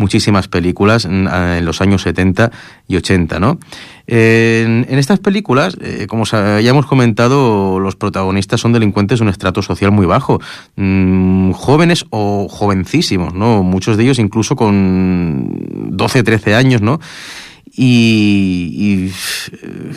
muchísimas 0.00 0.48
películas 0.48 1.04
en, 1.04 1.28
los 1.64 1.80
años 1.80 2.02
70 2.02 2.50
y 2.88 2.96
80, 2.96 3.38
¿no? 3.38 3.58
En, 4.08 4.86
estas 4.88 5.20
películas, 5.20 5.76
eh, 5.80 6.06
como 6.08 6.24
ya 6.24 6.58
hemos 6.58 6.86
comentado, 6.86 7.78
los 7.78 7.94
protagonistas 7.94 8.60
son 8.60 8.72
delincuentes 8.72 9.20
de 9.20 9.24
un 9.24 9.28
estrato 9.28 9.62
social 9.62 9.92
muy 9.92 10.06
bajo, 10.06 10.40
mm, 10.76 11.52
jóvenes 11.52 12.06
o 12.10 12.48
jovencísimos, 12.48 13.34
¿no? 13.34 13.62
Muchos 13.62 13.96
de 13.96 14.02
ellos 14.04 14.18
incluso 14.18 14.56
con 14.56 15.96
12, 15.96 16.24
13 16.24 16.54
años, 16.56 16.82
¿no? 16.82 16.98
Y, 17.72 19.12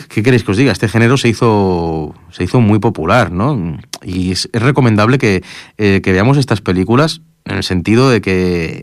¿qué 0.08 0.22
queréis 0.22 0.44
que 0.44 0.52
os 0.52 0.56
diga? 0.56 0.70
Este 0.70 0.88
género 0.88 1.16
se 1.16 1.28
hizo, 1.28 2.14
se 2.30 2.44
hizo 2.44 2.60
muy 2.60 2.78
popular, 2.78 3.32
¿no? 3.32 3.78
Y 4.04 4.30
es, 4.30 4.48
recomendable 4.52 5.18
que, 5.18 5.42
eh, 5.76 6.00
que 6.02 6.12
veamos 6.12 6.38
estas 6.38 6.60
películas 6.60 7.20
en 7.44 7.56
el 7.56 7.62
sentido 7.62 8.08
de 8.08 8.20
que 8.20 8.82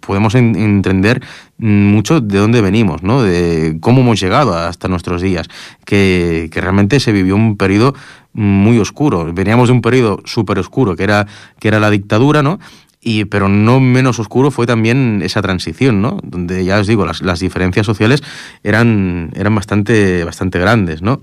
podemos 0.00 0.34
entender 0.34 1.22
mucho 1.58 2.20
de 2.20 2.38
dónde 2.38 2.60
venimos, 2.62 3.02
¿no? 3.02 3.22
de 3.22 3.76
cómo 3.80 4.00
hemos 4.00 4.20
llegado 4.20 4.54
hasta 4.56 4.88
nuestros 4.88 5.20
días, 5.20 5.48
que, 5.84 6.48
realmente 6.52 7.00
se 7.00 7.12
vivió 7.12 7.36
un 7.36 7.56
periodo 7.56 7.94
muy 8.32 8.78
oscuro. 8.78 9.30
Veníamos 9.32 9.68
de 9.68 9.74
un 9.74 9.82
periodo 9.82 10.22
súper 10.24 10.58
oscuro, 10.58 10.96
que 10.96 11.04
era, 11.04 11.26
que 11.58 11.68
era 11.68 11.80
la 11.80 11.90
dictadura, 11.90 12.42
¿no? 12.42 12.58
Y, 13.02 13.24
pero 13.26 13.48
no 13.48 13.80
menos 13.80 14.18
oscuro 14.18 14.50
fue 14.50 14.66
también 14.66 15.20
esa 15.22 15.40
transición, 15.40 16.02
¿no? 16.02 16.18
Donde 16.22 16.64
ya 16.64 16.80
os 16.80 16.86
digo, 16.86 17.06
las, 17.06 17.22
las 17.22 17.40
diferencias 17.40 17.86
sociales 17.86 18.22
eran, 18.62 19.30
eran 19.34 19.54
bastante, 19.54 20.22
bastante 20.24 20.58
grandes, 20.58 21.00
¿no? 21.00 21.20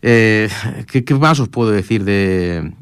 Eh, 0.00 0.48
¿qué, 0.90 1.04
¿Qué 1.04 1.14
más 1.14 1.40
os 1.40 1.48
puedo 1.48 1.70
decir 1.70 2.04
de, 2.04 2.72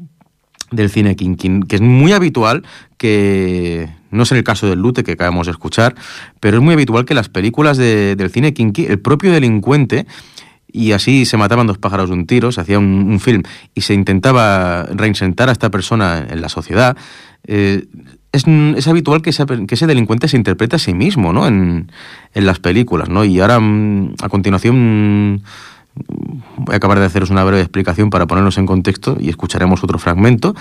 del 0.71 0.89
cine 0.89 1.15
kinky, 1.15 1.61
que 1.67 1.75
es 1.75 1.81
muy 1.81 2.13
habitual 2.13 2.63
que, 2.97 3.89
no 4.09 4.23
es 4.23 4.31
en 4.31 4.37
el 4.37 4.43
caso 4.43 4.67
del 4.67 4.79
Lute 4.79 5.03
que 5.03 5.13
acabamos 5.13 5.47
de 5.47 5.51
escuchar, 5.51 5.95
pero 6.39 6.57
es 6.57 6.63
muy 6.63 6.73
habitual 6.73 7.05
que 7.05 7.13
las 7.13 7.29
películas 7.29 7.77
del 7.77 8.29
cine 8.31 8.53
kinky, 8.53 8.85
el 8.85 8.99
propio 8.99 9.31
delincuente, 9.31 10.07
y 10.71 10.93
así 10.93 11.25
se 11.25 11.35
mataban 11.35 11.67
dos 11.67 11.77
pájaros 11.77 12.09
de 12.09 12.15
un 12.15 12.25
tiro, 12.25 12.51
se 12.51 12.61
hacía 12.61 12.79
un, 12.79 13.19
film 13.19 13.43
y 13.75 13.81
se 13.81 13.93
intentaba 13.93 14.83
reinsentar 14.93 15.49
a 15.49 15.51
esta 15.51 15.69
persona 15.69 16.25
en 16.29 16.41
la 16.41 16.47
sociedad, 16.47 16.95
eh, 17.45 17.85
es, 18.31 18.45
es, 18.47 18.87
habitual 18.87 19.21
que 19.21 19.31
ese, 19.31 19.45
que 19.67 19.75
ese, 19.75 19.87
delincuente 19.87 20.29
se 20.29 20.37
interprete 20.37 20.77
a 20.77 20.79
sí 20.79 20.93
mismo 20.93 21.33
¿no? 21.33 21.47
en, 21.47 21.91
en 22.33 22.45
las 22.45 22.59
películas. 22.59 23.09
¿no? 23.09 23.25
Y 23.25 23.41
ahora, 23.41 23.59
mm, 23.59 24.15
a 24.21 24.29
continuación 24.29 25.43
Voy 26.57 26.73
a 26.73 26.77
acabar 26.77 26.99
de 26.99 27.05
haceros 27.05 27.29
una 27.29 27.43
breve 27.43 27.61
explicación 27.61 28.09
para 28.09 28.27
ponernos 28.27 28.57
en 28.57 28.65
contexto 28.65 29.17
y 29.19 29.29
escucharemos 29.29 29.83
otro 29.83 29.99
fragmento. 29.99 30.55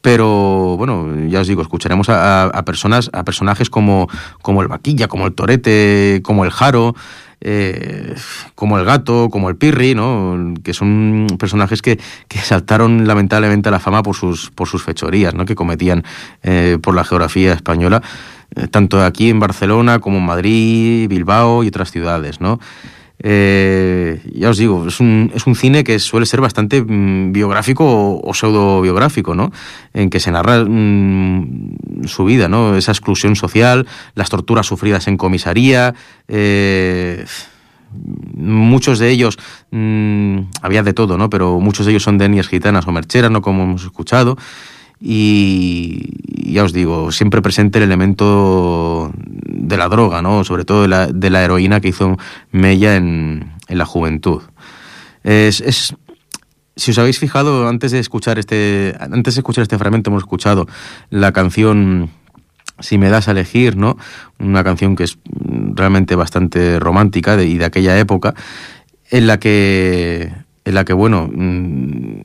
Pero 0.00 0.76
bueno, 0.76 1.26
ya 1.26 1.40
os 1.40 1.48
digo, 1.48 1.62
escucharemos 1.62 2.08
a, 2.10 2.62
personas, 2.64 3.10
a 3.12 3.24
personajes 3.24 3.70
como, 3.70 4.08
como 4.40 4.62
el 4.62 4.68
Vaquilla, 4.68 5.08
como 5.08 5.26
el 5.26 5.34
Torete, 5.34 6.20
como 6.22 6.44
el 6.44 6.52
Jaro, 6.52 6.94
eh, 7.40 8.14
como 8.54 8.78
el 8.78 8.84
gato, 8.84 9.28
como 9.30 9.48
el 9.48 9.56
Pirri, 9.56 9.94
¿no? 9.94 10.54
que 10.62 10.72
son 10.74 11.26
personajes 11.38 11.82
que, 11.82 11.98
que, 12.28 12.38
saltaron 12.38 13.06
lamentablemente 13.06 13.68
a 13.68 13.72
la 13.72 13.80
fama 13.80 14.02
por 14.02 14.14
sus, 14.14 14.50
por 14.50 14.68
sus 14.68 14.84
fechorías 14.84 15.34
¿no? 15.34 15.44
que 15.44 15.54
cometían 15.54 16.04
eh, 16.42 16.78
por 16.80 16.94
la 16.94 17.04
geografía 17.04 17.52
española, 17.52 18.00
eh, 18.54 18.68
tanto 18.68 19.04
aquí 19.04 19.28
en 19.28 19.40
Barcelona 19.40 19.98
como 19.98 20.18
en 20.18 20.24
Madrid, 20.24 21.08
Bilbao 21.08 21.64
y 21.64 21.68
otras 21.68 21.90
ciudades. 21.90 22.40
¿no? 22.40 22.58
Eh, 23.18 24.20
ya 24.34 24.50
os 24.50 24.58
digo, 24.58 24.86
es 24.86 25.00
un, 25.00 25.32
es 25.34 25.46
un 25.46 25.54
cine 25.54 25.84
que 25.84 25.98
suele 25.98 26.26
ser 26.26 26.40
bastante 26.40 26.82
mm, 26.82 27.32
biográfico 27.32 28.20
o, 28.22 28.34
pseudo 28.34 28.82
biográfico, 28.82 29.34
¿no? 29.34 29.52
En 29.94 30.10
que 30.10 30.20
se 30.20 30.30
narra 30.30 30.64
mm, 30.64 32.04
su 32.04 32.24
vida, 32.24 32.48
¿no? 32.48 32.76
Esa 32.76 32.92
exclusión 32.92 33.36
social, 33.36 33.86
las 34.14 34.28
torturas 34.28 34.66
sufridas 34.66 35.08
en 35.08 35.16
comisaría. 35.16 35.94
Eh, 36.28 37.24
muchos 38.34 38.98
de 38.98 39.10
ellos, 39.10 39.38
mm, 39.70 40.38
había 40.60 40.82
de 40.82 40.92
todo, 40.92 41.16
¿no? 41.16 41.30
Pero 41.30 41.58
muchos 41.60 41.86
de 41.86 41.92
ellos 41.92 42.02
son 42.02 42.18
de 42.18 42.26
etnias 42.26 42.48
gitanas 42.48 42.86
o 42.86 42.92
mercheras, 42.92 43.30
¿no? 43.30 43.40
Como 43.40 43.62
hemos 43.62 43.84
escuchado. 43.84 44.36
Y 45.00 46.52
ya 46.52 46.64
os 46.64 46.72
digo, 46.72 47.12
siempre 47.12 47.42
presente 47.42 47.78
el 47.78 47.84
elemento 47.84 49.12
de 49.16 49.76
la 49.76 49.88
droga, 49.88 50.22
¿no? 50.22 50.44
Sobre 50.44 50.64
todo 50.64 50.82
de 50.82 50.88
la, 50.88 51.06
de 51.08 51.30
la 51.30 51.44
heroína 51.44 51.80
que 51.80 51.88
hizo 51.88 52.16
Mella 52.50 52.96
en, 52.96 53.52
en 53.68 53.78
la 53.78 53.84
juventud. 53.84 54.42
Es, 55.22 55.60
es, 55.60 55.94
si 56.76 56.90
os 56.90 56.98
habéis 56.98 57.18
fijado, 57.18 57.68
antes 57.68 57.90
de 57.90 57.98
escuchar 57.98 58.38
este, 58.38 58.94
antes 59.00 59.34
de 59.34 59.40
escuchar 59.40 59.62
este 59.62 59.78
fragmento, 59.78 60.10
hemos 60.10 60.22
escuchado 60.22 60.66
la 61.10 61.32
canción 61.32 62.10
Si 62.78 62.98
me 62.98 63.08
das 63.08 63.28
a 63.28 63.30
elegir, 63.30 63.76
¿no? 63.76 63.96
Una 64.38 64.62
canción 64.62 64.96
que 64.96 65.04
es 65.04 65.18
realmente 65.74 66.14
bastante 66.14 66.78
romántica 66.78 67.42
y 67.42 67.56
de 67.56 67.64
aquella 67.64 67.98
época, 67.98 68.34
en 69.10 69.26
la 69.26 69.38
que, 69.38 70.30
en 70.64 70.74
la 70.74 70.84
que 70.84 70.92
bueno, 70.92 71.30
mm, 71.32 72.20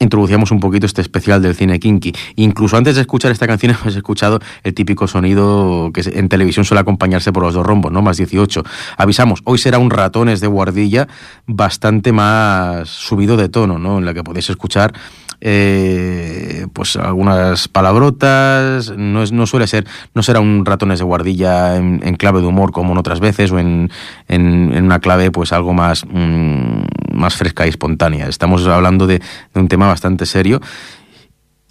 introducíamos 0.00 0.50
un 0.50 0.60
poquito 0.60 0.86
este 0.86 1.02
especial 1.02 1.40
del 1.42 1.54
cine 1.54 1.78
kinky. 1.78 2.12
Incluso 2.36 2.76
antes 2.76 2.96
de 2.96 3.02
escuchar 3.02 3.30
esta 3.30 3.46
canción 3.46 3.72
hemos 3.80 3.94
escuchado 3.94 4.40
el 4.64 4.74
típico 4.74 5.06
sonido 5.06 5.90
que 5.94 6.00
en 6.00 6.28
televisión 6.28 6.64
suele 6.64 6.80
acompañarse 6.80 7.32
por 7.32 7.42
los 7.44 7.54
dos 7.54 7.64
rombos, 7.64 7.92
¿no? 7.92 8.02
Más 8.02 8.16
18. 8.16 8.64
Avisamos, 8.96 9.40
hoy 9.44 9.58
será 9.58 9.78
un 9.78 9.90
ratones 9.90 10.40
de 10.40 10.46
guardilla 10.46 11.06
bastante 11.46 12.12
más 12.12 12.88
subido 12.88 13.36
de 13.36 13.48
tono, 13.48 13.78
¿no? 13.78 13.98
En 13.98 14.04
la 14.04 14.14
que 14.14 14.24
podéis 14.24 14.50
escuchar 14.50 14.92
eh, 15.40 16.66
pues 16.72 16.96
algunas 16.96 17.68
palabrotas, 17.68 18.92
no, 18.96 19.22
es, 19.22 19.32
no 19.32 19.46
suele 19.46 19.66
ser, 19.66 19.86
no 20.14 20.22
será 20.22 20.40
un 20.40 20.66
ratones 20.66 20.98
de 20.98 21.04
guardilla 21.04 21.76
en, 21.76 21.98
clave 22.16 22.40
de 22.40 22.46
humor 22.46 22.72
como 22.72 22.92
en 22.92 22.98
otras 22.98 23.20
veces 23.20 23.50
o 23.50 23.58
en, 23.58 23.90
en, 24.28 24.84
una 24.84 24.98
clave 24.98 25.30
pues 25.30 25.52
algo 25.52 25.72
más, 25.72 26.04
mm, 26.04 26.82
más 27.14 27.36
fresca 27.36 27.66
y 27.66 27.70
espontánea. 27.70 28.28
Estamos 28.28 28.66
hablando 28.66 29.06
de, 29.06 29.22
un 29.54 29.68
tema 29.68 29.86
bastante 29.86 30.26
serio 30.26 30.60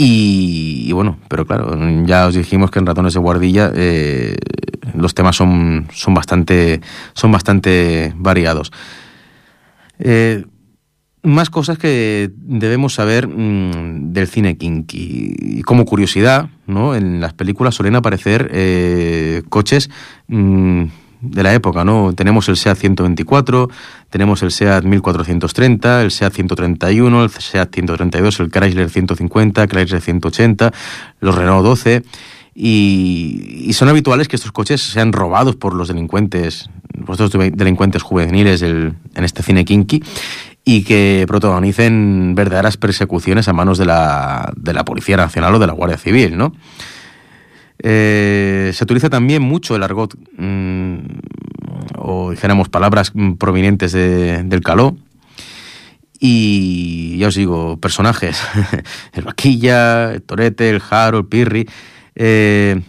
y, 0.01 0.91
bueno, 0.93 1.19
pero 1.27 1.45
claro, 1.45 1.77
ya 2.05 2.27
os 2.27 2.33
dijimos 2.33 2.71
que 2.71 2.79
en 2.79 2.85
Ratones 2.85 3.13
de 3.13 3.19
Guardilla 3.19 3.71
eh, 3.75 4.37
los 4.95 5.13
temas 5.13 5.35
son, 5.35 5.89
son, 5.91 6.13
bastante, 6.13 6.79
son 7.13 7.31
bastante 7.33 8.13
variados. 8.15 8.71
Eh, 9.99 10.45
más 11.21 11.49
cosas 11.49 11.77
que 11.77 12.31
debemos 12.35 12.93
saber 12.93 13.27
mm, 13.27 14.13
del 14.13 14.27
cine 14.27 14.57
kinky. 14.57 15.35
Y 15.39 15.61
como 15.63 15.85
curiosidad, 15.85 16.49
¿no? 16.67 16.95
En 16.95 17.19
las 17.19 17.33
películas 17.33 17.75
suelen 17.75 17.95
aparecer 17.95 18.49
eh, 18.53 19.43
coches 19.49 19.89
mm, 20.27 20.83
de 21.21 21.43
la 21.43 21.53
época, 21.53 21.83
¿no? 21.83 22.13
Tenemos 22.13 22.47
el 22.47 22.55
SEAT 22.55 22.77
124, 22.77 23.69
tenemos 24.09 24.41
el 24.43 24.51
SEAT 24.51 24.85
1430, 24.85 26.03
el 26.03 26.11
SEAT 26.11 26.33
131, 26.33 27.23
el 27.23 27.29
SEAT 27.29 27.73
132, 27.73 28.39
el 28.39 28.49
Chrysler 28.49 28.89
150, 28.89 29.63
el 29.63 29.69
Chrysler 29.69 30.01
180, 30.01 30.71
los 31.19 31.35
Renault 31.35 31.63
12... 31.63 32.03
Y, 32.61 33.71
son 33.71 33.87
habituales 33.87 34.27
que 34.27 34.35
estos 34.35 34.51
coches 34.51 34.81
sean 34.81 35.13
robados 35.13 35.55
por 35.55 35.73
los 35.73 35.87
delincuentes, 35.87 36.69
por 37.05 37.13
estos 37.13 37.31
delincuentes 37.31 38.01
juveniles 38.01 38.61
en 38.63 38.97
este 39.15 39.43
cine 39.43 39.63
kinky 39.63 40.03
y 40.63 40.83
que 40.83 41.25
protagonicen 41.27 42.35
verdaderas 42.35 42.77
persecuciones 42.77 43.47
a 43.47 43.53
manos 43.53 43.77
de 43.77 43.85
la, 43.85 44.51
de 44.55 44.73
la 44.73 44.85
Policía 44.85 45.17
Nacional 45.17 45.55
o 45.55 45.59
de 45.59 45.67
la 45.67 45.73
Guardia 45.73 45.97
Civil, 45.97 46.37
¿no? 46.37 46.53
Eh, 47.81 48.71
se 48.73 48.83
utiliza 48.83 49.09
también 49.09 49.41
mucho 49.41 49.75
el 49.75 49.83
argot, 49.83 50.15
mm, 50.37 50.97
o 51.97 52.31
dijéramos 52.31 52.69
palabras 52.69 53.13
provenientes 53.37 53.93
del 53.93 54.61
caló, 54.61 54.97
y 56.19 57.17
ya 57.17 57.29
os 57.29 57.35
digo, 57.35 57.77
personajes, 57.77 58.41
el 59.13 59.23
Vaquilla, 59.23 60.11
el 60.11 60.21
Torete, 60.21 60.69
el 60.69 60.81
Jaro, 60.81 61.19
el 61.19 61.25
Pirri, 61.25 61.67
eh, 62.15 62.81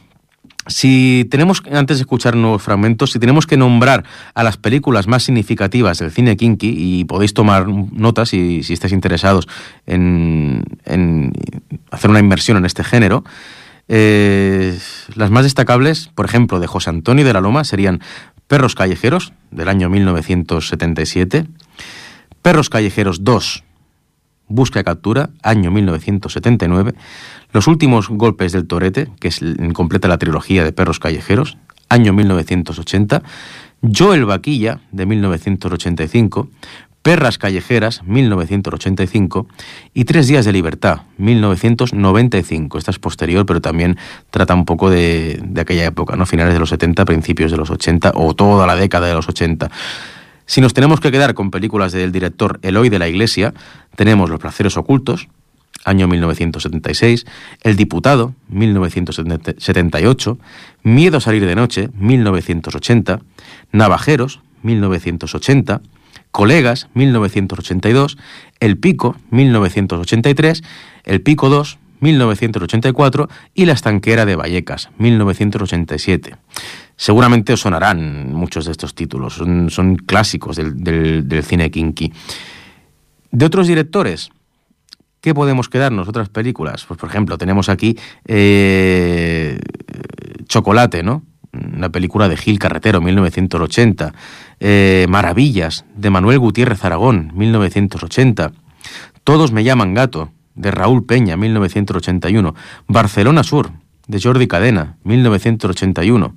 si 0.70 1.26
tenemos, 1.30 1.62
antes 1.70 1.98
de 1.98 2.02
escuchar 2.02 2.37
nuevos 2.37 2.62
fragmentos, 2.62 3.12
si 3.12 3.18
tenemos 3.18 3.46
que 3.46 3.56
nombrar 3.56 4.04
a 4.35 4.42
las 4.42 4.56
películas 4.56 5.06
más 5.06 5.24
significativas 5.24 5.98
del 5.98 6.11
cine 6.11 6.37
kinky, 6.37 6.74
y 6.76 7.04
podéis 7.04 7.35
tomar 7.35 7.66
notas 7.68 8.30
si, 8.30 8.62
si 8.62 8.72
estáis 8.72 8.92
interesados 8.92 9.48
en, 9.87 10.64
hacer 11.90 12.11
una 12.11 12.20
inversión 12.20 12.56
en 12.56 12.64
este 12.64 12.85
género, 12.85 13.24
eh, 13.88 14.78
las 15.16 15.30
más 15.30 15.42
destacables, 15.42 16.09
por 16.14 16.24
ejemplo, 16.24 16.61
de 16.61 16.68
José 16.68 16.90
Antonio 16.90 17.24
de 17.24 17.33
la 17.33 17.40
Loma, 17.40 17.64
serían 17.64 18.00
Perros 18.46 18.76
Callejeros, 18.76 19.33
del 19.50 19.68
año 19.68 19.90
1977, 19.90 21.46
Perros 22.42 22.70
Callejeros 22.70 23.24
2, 23.24 23.64
Busca 24.46 24.80
y 24.80 24.85
Captura, 24.85 25.30
año 25.42 25.70
1979, 25.70 26.94
Los 27.53 27.67
últimos 27.67 28.09
golpes 28.09 28.53
del 28.53 28.67
Torete, 28.67 29.11
que 29.19 29.29
es, 29.29 29.41
completa 29.73 30.09
la 30.09 30.19
trilogía 30.19 30.65
de 30.65 30.73
Perros 30.73 31.01
Callejeros, 31.01 31.59
año 31.89 32.13
1980, 32.13 33.23
Joel 33.83 34.25
Vaquilla, 34.25 34.81
de 34.93 35.07
1985, 35.07 36.49
Perras 37.03 37.39
Callejeras, 37.39 38.03
1985, 38.05 39.49
y 39.95 40.05
Tres 40.05 40.29
Días 40.29 40.45
de 40.45 40.53
Libertad, 40.53 41.01
1995. 41.17 42.79
Esta 42.79 42.91
es 42.91 42.99
posterior, 42.99 43.47
pero 43.47 43.61
también 43.61 43.97
trata 44.31 44.55
un 44.55 44.67
poco 44.67 44.91
de, 44.91 45.41
de 45.43 45.61
aquella 45.63 45.87
época, 45.87 46.15
¿no? 46.15 46.27
Finales 46.27 46.53
de 46.53 46.61
los 46.61 46.69
70, 46.69 47.05
principios 47.07 47.51
de 47.51 47.57
los 47.57 47.71
80, 47.71 48.13
o 48.15 48.35
toda 48.35 48.67
la 48.67 48.77
década 48.77 49.09
de 49.09 49.15
los 49.15 49.29
80. 49.29 49.71
Si 50.45 50.61
nos 50.61 50.75
tenemos 50.75 51.01
que 51.01 51.11
quedar 51.11 51.35
con 51.35 51.51
películas 51.51 51.93
del 51.93 52.13
director 52.13 52.59
Eloy 52.63 52.91
de 52.91 52.99
la 52.99 53.09
Iglesia, 53.09 53.55
tenemos 53.97 54.29
Los 54.29 54.41
placeres 54.41 54.77
ocultos, 54.77 55.29
año 55.85 56.09
1976, 56.09 57.27
El 57.62 57.77
diputado, 57.77 58.35
1978, 58.49 60.38
Miedo 60.83 61.19
a 61.19 61.21
salir 61.21 61.47
de 61.47 61.55
noche, 61.55 61.90
1980, 61.95 63.21
Navajeros, 63.73 64.40
1980, 64.62 65.81
Colegas, 66.31 66.88
1982, 66.95 68.19
El 68.61 68.79
Pico, 68.79 69.16
1983, 69.31 70.62
El 71.05 71.21
Pico 71.23 71.49
2, 71.49 71.79
1984 72.01 73.29
y 73.55 73.66
La 73.66 73.73
estanquera 73.73 74.25
de 74.25 74.37
Vallecas, 74.37 74.90
1987. 74.99 76.37
Seguramente 76.97 77.53
os 77.53 77.61
sonarán 77.61 78.33
muchos 78.33 78.66
de 78.66 78.73
estos 78.73 78.95
títulos, 78.95 79.35
son, 79.35 79.97
clásicos 80.07 80.57
del, 80.57 81.43
cine 81.45 81.71
kinky. 81.71 82.12
De 83.31 83.47
otros 83.47 83.69
directores, 83.69 84.31
¿qué 85.20 85.35
podemos 85.35 85.68
quedarnos? 85.68 86.09
Otras 86.09 86.28
películas. 86.28 86.85
Pues 86.87 86.98
por 86.98 87.09
ejemplo, 87.09 87.38
tenemos 87.38 87.68
aquí 87.68 87.98
eh, 88.26 89.59
Chocolate, 90.46 91.02
¿no? 91.02 91.22
Una 91.52 91.88
película 91.88 92.28
de 92.28 92.37
Gil 92.37 92.59
Carretero, 92.59 93.00
1980. 93.00 94.12
Eh, 94.61 95.06
Maravillas, 95.09 95.85
de 95.96 96.11
Manuel 96.11 96.38
Gutiérrez 96.38 96.85
Aragón, 96.85 97.33
1980. 97.35 98.52
Todos 99.24 99.52
me 99.52 99.64
llaman 99.64 99.94
gato, 99.94 100.30
de 100.54 100.70
Raúl 100.70 101.04
Peña, 101.06 101.37
1981. 101.37 102.54
Barcelona 102.87 103.42
Sur, 103.42 103.72
de 104.06 104.20
Jordi 104.20 104.46
Cadena, 104.46 104.96
1981 105.04 106.35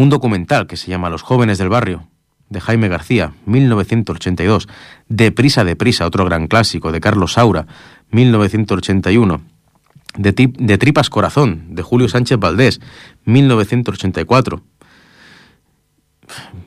un 0.00 0.08
documental 0.08 0.66
que 0.66 0.78
se 0.78 0.90
llama 0.90 1.10
Los 1.10 1.20
jóvenes 1.20 1.58
del 1.58 1.68
barrio, 1.68 2.08
de 2.50 2.60
Jaime 2.60 2.88
García, 2.88 3.32
1982, 3.46 4.68
Deprisa, 5.08 5.64
deprisa, 5.64 6.06
otro 6.06 6.24
gran 6.26 6.46
clásico, 6.46 6.92
de 6.92 7.00
Carlos 7.00 7.32
Saura, 7.32 7.66
1981, 8.10 9.40
de, 10.18 10.52
de 10.58 10.78
Tripas 10.78 11.08
Corazón, 11.08 11.74
de 11.74 11.82
Julio 11.82 12.08
Sánchez 12.08 12.38
Valdés, 12.38 12.80
1984, 13.24 14.62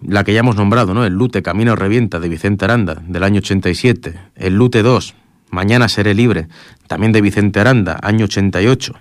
la 0.02 0.24
que 0.24 0.34
ya 0.34 0.40
hemos 0.40 0.56
nombrado, 0.56 0.94
¿no? 0.94 1.06
El 1.06 1.14
Lute 1.14 1.44
Camino 1.44 1.76
Revienta, 1.76 2.20
de 2.20 2.30
Vicente 2.30 2.66
Aranda, 2.66 2.96
del 3.08 3.24
año 3.24 3.40
87, 3.40 4.20
El 4.36 4.56
Lute 4.56 4.82
2, 4.82 5.16
Mañana 5.54 5.88
seré 5.88 6.16
libre, 6.16 6.48
también 6.88 7.12
de 7.12 7.22
Vicente 7.22 7.60
Aranda, 7.60 8.00
año 8.02 8.26
88, 8.26 8.96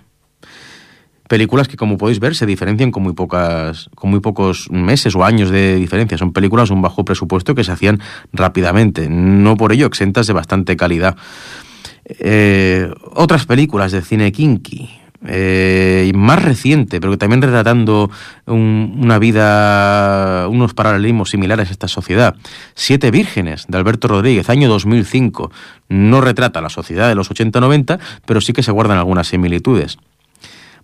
películas 1.27 1.67
que 1.67 1.77
como 1.77 1.97
podéis 1.97 2.19
ver 2.19 2.35
se 2.35 2.45
diferencian 2.45 2.91
con 2.91 3.03
muy 3.03 3.13
pocas 3.13 3.89
con 3.95 4.09
muy 4.09 4.19
pocos 4.19 4.69
meses 4.71 5.15
o 5.15 5.23
años 5.23 5.49
de 5.49 5.75
diferencia 5.75 6.17
son 6.17 6.33
películas 6.33 6.69
de 6.69 6.75
un 6.75 6.81
bajo 6.81 7.05
presupuesto 7.05 7.55
que 7.55 7.63
se 7.63 7.71
hacían 7.71 8.01
rápidamente 8.31 9.09
no 9.09 9.55
por 9.57 9.71
ello 9.71 9.85
exentas 9.85 10.27
de 10.27 10.33
bastante 10.33 10.75
calidad 10.75 11.15
eh, 12.05 12.89
otras 13.13 13.45
películas 13.45 13.91
de 13.91 14.01
cine 14.01 14.31
kinky 14.31 15.03
eh, 15.25 16.11
más 16.15 16.43
reciente, 16.43 16.99
pero 16.99 17.11
que 17.11 17.17
también 17.17 17.41
retratando 17.41 18.11
una 18.45 19.19
vida, 19.19 20.47
unos 20.49 20.73
paralelismos 20.73 21.29
similares 21.29 21.69
a 21.69 21.71
esta 21.71 21.87
sociedad. 21.87 22.35
Siete 22.73 23.09
Vírgenes, 23.09 23.65
de 23.67 23.77
Alberto 23.77 24.09
Rodríguez, 24.09 24.49
año 24.49 24.67
2005. 24.67 25.51
No 25.87 26.19
retrata 26.19 26.61
la 26.61 26.69
sociedad 26.69 27.07
de 27.07 27.15
los 27.15 27.31
80-90, 27.31 27.99
pero 28.25 28.41
sí 28.41 28.51
que 28.51 28.63
se 28.63 28.71
guardan 28.71 28.97
algunas 28.97 29.27
similitudes. 29.27 29.97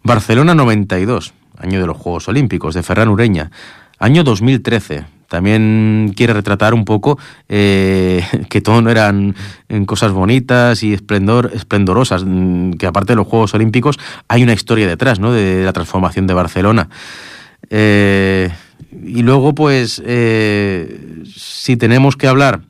Barcelona 0.04 0.56
92, 0.56 1.34
año 1.58 1.80
de 1.80 1.88
los 1.88 1.98
Juegos 1.98 2.28
Olímpicos, 2.28 2.74
de 2.74 2.84
Ferran 2.84 3.10
Ureña. 3.10 3.52
Año 4.00 4.24
2013, 4.24 5.06
también 5.28 6.14
quiere 6.16 6.34
retratar 6.34 6.74
un 6.74 6.86
poco 6.86 7.20
eh, 7.48 8.26
que 8.50 8.62
todo 8.62 8.82
no 8.82 8.90
eran 8.90 9.36
cosas 9.86 10.12
bonitas 10.12 10.84
y 10.84 10.94
esplendor, 10.94 11.52
esplendorosas, 11.54 12.24
mm, 12.26 12.72
que 12.74 12.88
aparte 12.88 13.14
de 13.14 13.18
los 13.18 13.28
Juegos 13.28 13.54
Olímpicos 13.54 14.00
hay 14.28 14.44
una 14.44 14.54
historia 14.54 14.88
detrás, 14.88 15.20
¿no? 15.20 15.32
De 15.32 15.64
la 15.64 15.74
transformación 15.74 16.28
de 16.28 16.34
Barcelona. 16.34 16.90
Eh, 17.70 18.50
y 18.92 19.22
luego, 19.22 19.54
pues, 19.54 20.02
eh, 20.06 21.24
si 21.36 21.78
tenemos 21.78 22.16
que 22.16 22.28
hablar 22.28 22.62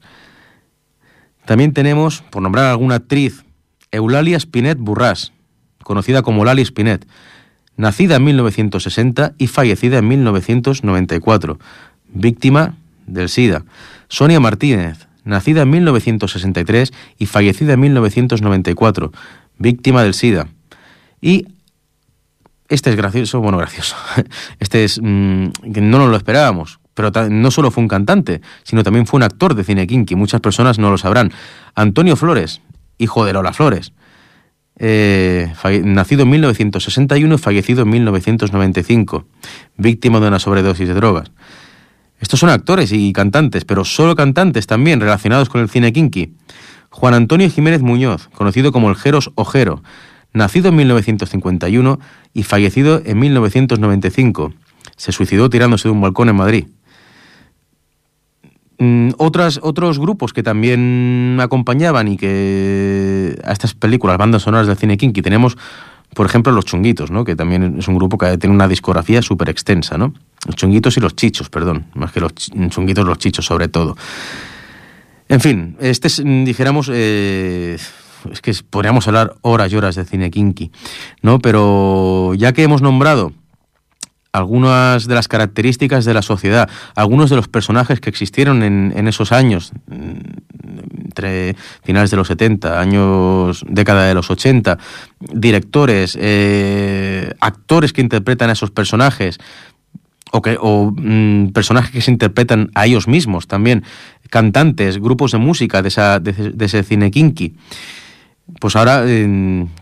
También 1.45 1.73
tenemos, 1.73 2.23
por 2.31 2.43
nombrar 2.43 2.67
alguna 2.67 2.97
actriz, 2.97 3.45
Eulalia 3.91 4.39
Spinet 4.39 4.79
Burrás, 4.79 5.33
conocida 5.83 6.23
como 6.23 6.45
Lali 6.45 6.62
Spinet, 6.62 7.07
nacida 7.77 8.16
en 8.16 8.25
1960 8.25 9.35
y 9.38 9.47
fallecida 9.47 9.99
en 9.99 10.09
1994, 10.09 11.59
víctima 12.09 12.75
del 13.07 13.29
SIDA. 13.29 13.64
Sonia 14.09 14.40
Martínez, 14.40 15.07
nacida 15.25 15.62
en 15.62 15.71
1963 15.71 16.92
y 17.18 17.27
fallecida 17.27 17.75
en 17.75 17.81
1994, 17.81 19.12
víctima 19.59 20.03
del 20.03 20.14
SIDA. 20.14 20.49
Y 21.21 21.47
este 22.68 22.90
es 22.90 22.97
gracioso, 22.97 23.40
bueno, 23.40 23.59
gracioso. 23.59 23.97
Este 24.59 24.85
es 24.85 24.99
mm, 24.99 25.49
no 25.62 25.99
nos 25.99 26.09
lo 26.09 26.16
esperábamos, 26.16 26.81
pero 26.95 27.11
no 27.29 27.51
solo 27.51 27.71
fue 27.71 27.83
un 27.83 27.88
cantante, 27.88 28.40
sino 28.62 28.83
también 28.83 29.07
fue 29.07 29.18
un 29.18 29.25
actor 29.25 29.55
de 29.55 29.64
cine 29.64 29.87
kinky. 29.87 30.14
Muchas 30.14 30.40
personas 30.40 30.79
no 30.79 30.90
lo 30.90 30.99
sabrán. 30.99 31.33
Antonio 31.75 32.16
Flores, 32.16 32.61
hijo 32.99 33.25
de 33.25 33.33
Lola 33.33 33.53
Flores. 33.53 33.92
Eh, 34.85 35.53
nacido 35.85 36.25
en 36.25 36.31
1961 36.31 37.37
y 37.37 37.38
fallecido 37.38 37.83
en 37.83 37.90
1995, 37.90 39.25
víctima 39.77 40.18
de 40.18 40.27
una 40.27 40.40
sobredosis 40.40 40.88
de 40.88 40.95
drogas. 40.95 41.31
Estos 42.18 42.40
son 42.40 42.49
actores 42.49 42.90
y 42.90 43.12
cantantes, 43.12 43.64
pero 43.64 43.85
solo 43.85 44.16
cantantes 44.16 44.66
también 44.66 44.99
relacionados 44.99 45.49
con 45.49 45.61
el 45.61 45.68
cine 45.68 45.92
kinky. 45.92 46.35
Juan 46.90 47.14
Antonio 47.14 47.49
Jiménez 47.49 47.81
Muñoz, 47.81 48.29
conocido 48.35 48.73
como 48.73 48.90
el 48.90 48.97
Jeros 48.97 49.31
Ojero, 49.37 49.85
nacido 50.33 50.71
en 50.71 50.75
1951 50.75 52.01
y 52.35 52.42
fallecido 52.42 53.03
en 53.05 53.21
1995. 53.21 54.53
Se 54.97 55.12
suicidó 55.12 55.49
tirándose 55.49 55.87
de 55.87 55.92
un 55.92 56.01
balcón 56.01 56.29
en 56.29 56.35
Madrid. 56.35 56.66
Mm, 58.85 59.11
otras, 59.18 59.61
otros 59.62 60.01
grupos 60.01 60.33
que 60.33 60.42
también 60.42 61.38
acompañaban 61.40 62.09
y 62.09 62.16
que 62.16 63.40
a 63.45 63.53
estas 63.53 63.75
películas, 63.75 64.18
bandas 64.18 64.42
sonoras 64.42 64.66
del 64.66 64.77
cine 64.77 64.97
kinky, 64.97 65.23
tenemos, 65.23 65.57
por 66.14 66.27
ejemplo, 66.27 66.51
Los 66.51 66.64
Chunguitos, 66.64 67.12
¿no? 67.12 67.23
que 67.25 67.37
también 67.37 67.77
es 67.79 67.87
un 67.87 67.95
grupo 67.95 68.18
que 68.18 68.37
tiene 68.38 68.53
una 68.53 68.66
discografía 68.66 69.23
súper 69.23 69.51
extensa. 69.51 69.97
¿no? 69.97 70.12
Los 70.47 70.57
chunguitos 70.57 70.97
y 70.97 71.01
los 71.01 71.14
chichos, 71.14 71.49
perdón, 71.49 71.87
más 71.95 72.11
que 72.11 72.18
los 72.18 72.35
chunguitos, 72.35 73.07
los 73.07 73.18
chichos 73.18 73.47
sobre 73.47 73.68
todo. 73.68 73.97
En 75.29 75.40
fin, 75.40 75.77
este 75.79 76.09
es, 76.09 76.21
dijéramos, 76.25 76.90
eh, 76.92 77.79
es 78.33 78.40
que 78.40 78.53
podríamos 78.68 79.07
hablar 79.07 79.37
horas 79.42 79.73
y 79.73 79.77
horas 79.77 79.95
de 79.95 80.05
cine 80.05 80.29
kinky, 80.33 80.73
¿no? 81.23 81.38
Pero 81.38 82.35
ya 82.35 82.53
que 82.53 82.64
hemos 82.64 82.83
nombrado 82.83 83.33
algunas 84.33 85.07
de 85.07 85.14
las 85.14 85.29
características 85.29 86.07
de 86.07 86.14
la 86.14 86.23
sociedad, 86.23 86.68
algunos 86.95 87.29
de 87.29 87.37
los 87.37 87.49
personajes 87.49 88.01
que 88.01 88.09
existieron 88.09 88.62
en, 88.62 89.07
esos 89.07 89.31
años, 89.31 89.73
entre 89.90 91.55
finales 91.85 92.11
de 92.11 92.16
los 92.16 92.29
70, 92.29 92.81
años, 92.81 93.62
década 93.68 94.07
de 94.07 94.14
los 94.14 94.31
80, 94.31 94.79
directores, 95.21 96.16
eh, 96.18 97.35
actores 97.40 97.92
que 97.92 98.01
interpretan 98.01 98.49
a 98.49 98.55
esos 98.55 98.71
personajes, 98.71 99.38
o, 100.33 100.40
que, 100.40 100.57
o 100.59 100.95
mm, 100.97 101.49
personajes 101.49 101.90
que 101.90 102.01
se 102.01 102.11
interpretan 102.11 102.71
a 102.75 102.87
ellos 102.87 103.07
mismos 103.07 103.47
también, 103.47 103.85
cantantes, 104.31 104.99
grupos 104.99 105.33
de 105.33 105.38
música 105.38 105.83
de, 105.83 105.88
esa, 105.88 106.21
de, 106.21 106.55
ese 106.59 106.83
cine 106.83 107.11
kinky. 107.11 107.55
Pues 108.61 108.77
ahora, 108.77 109.05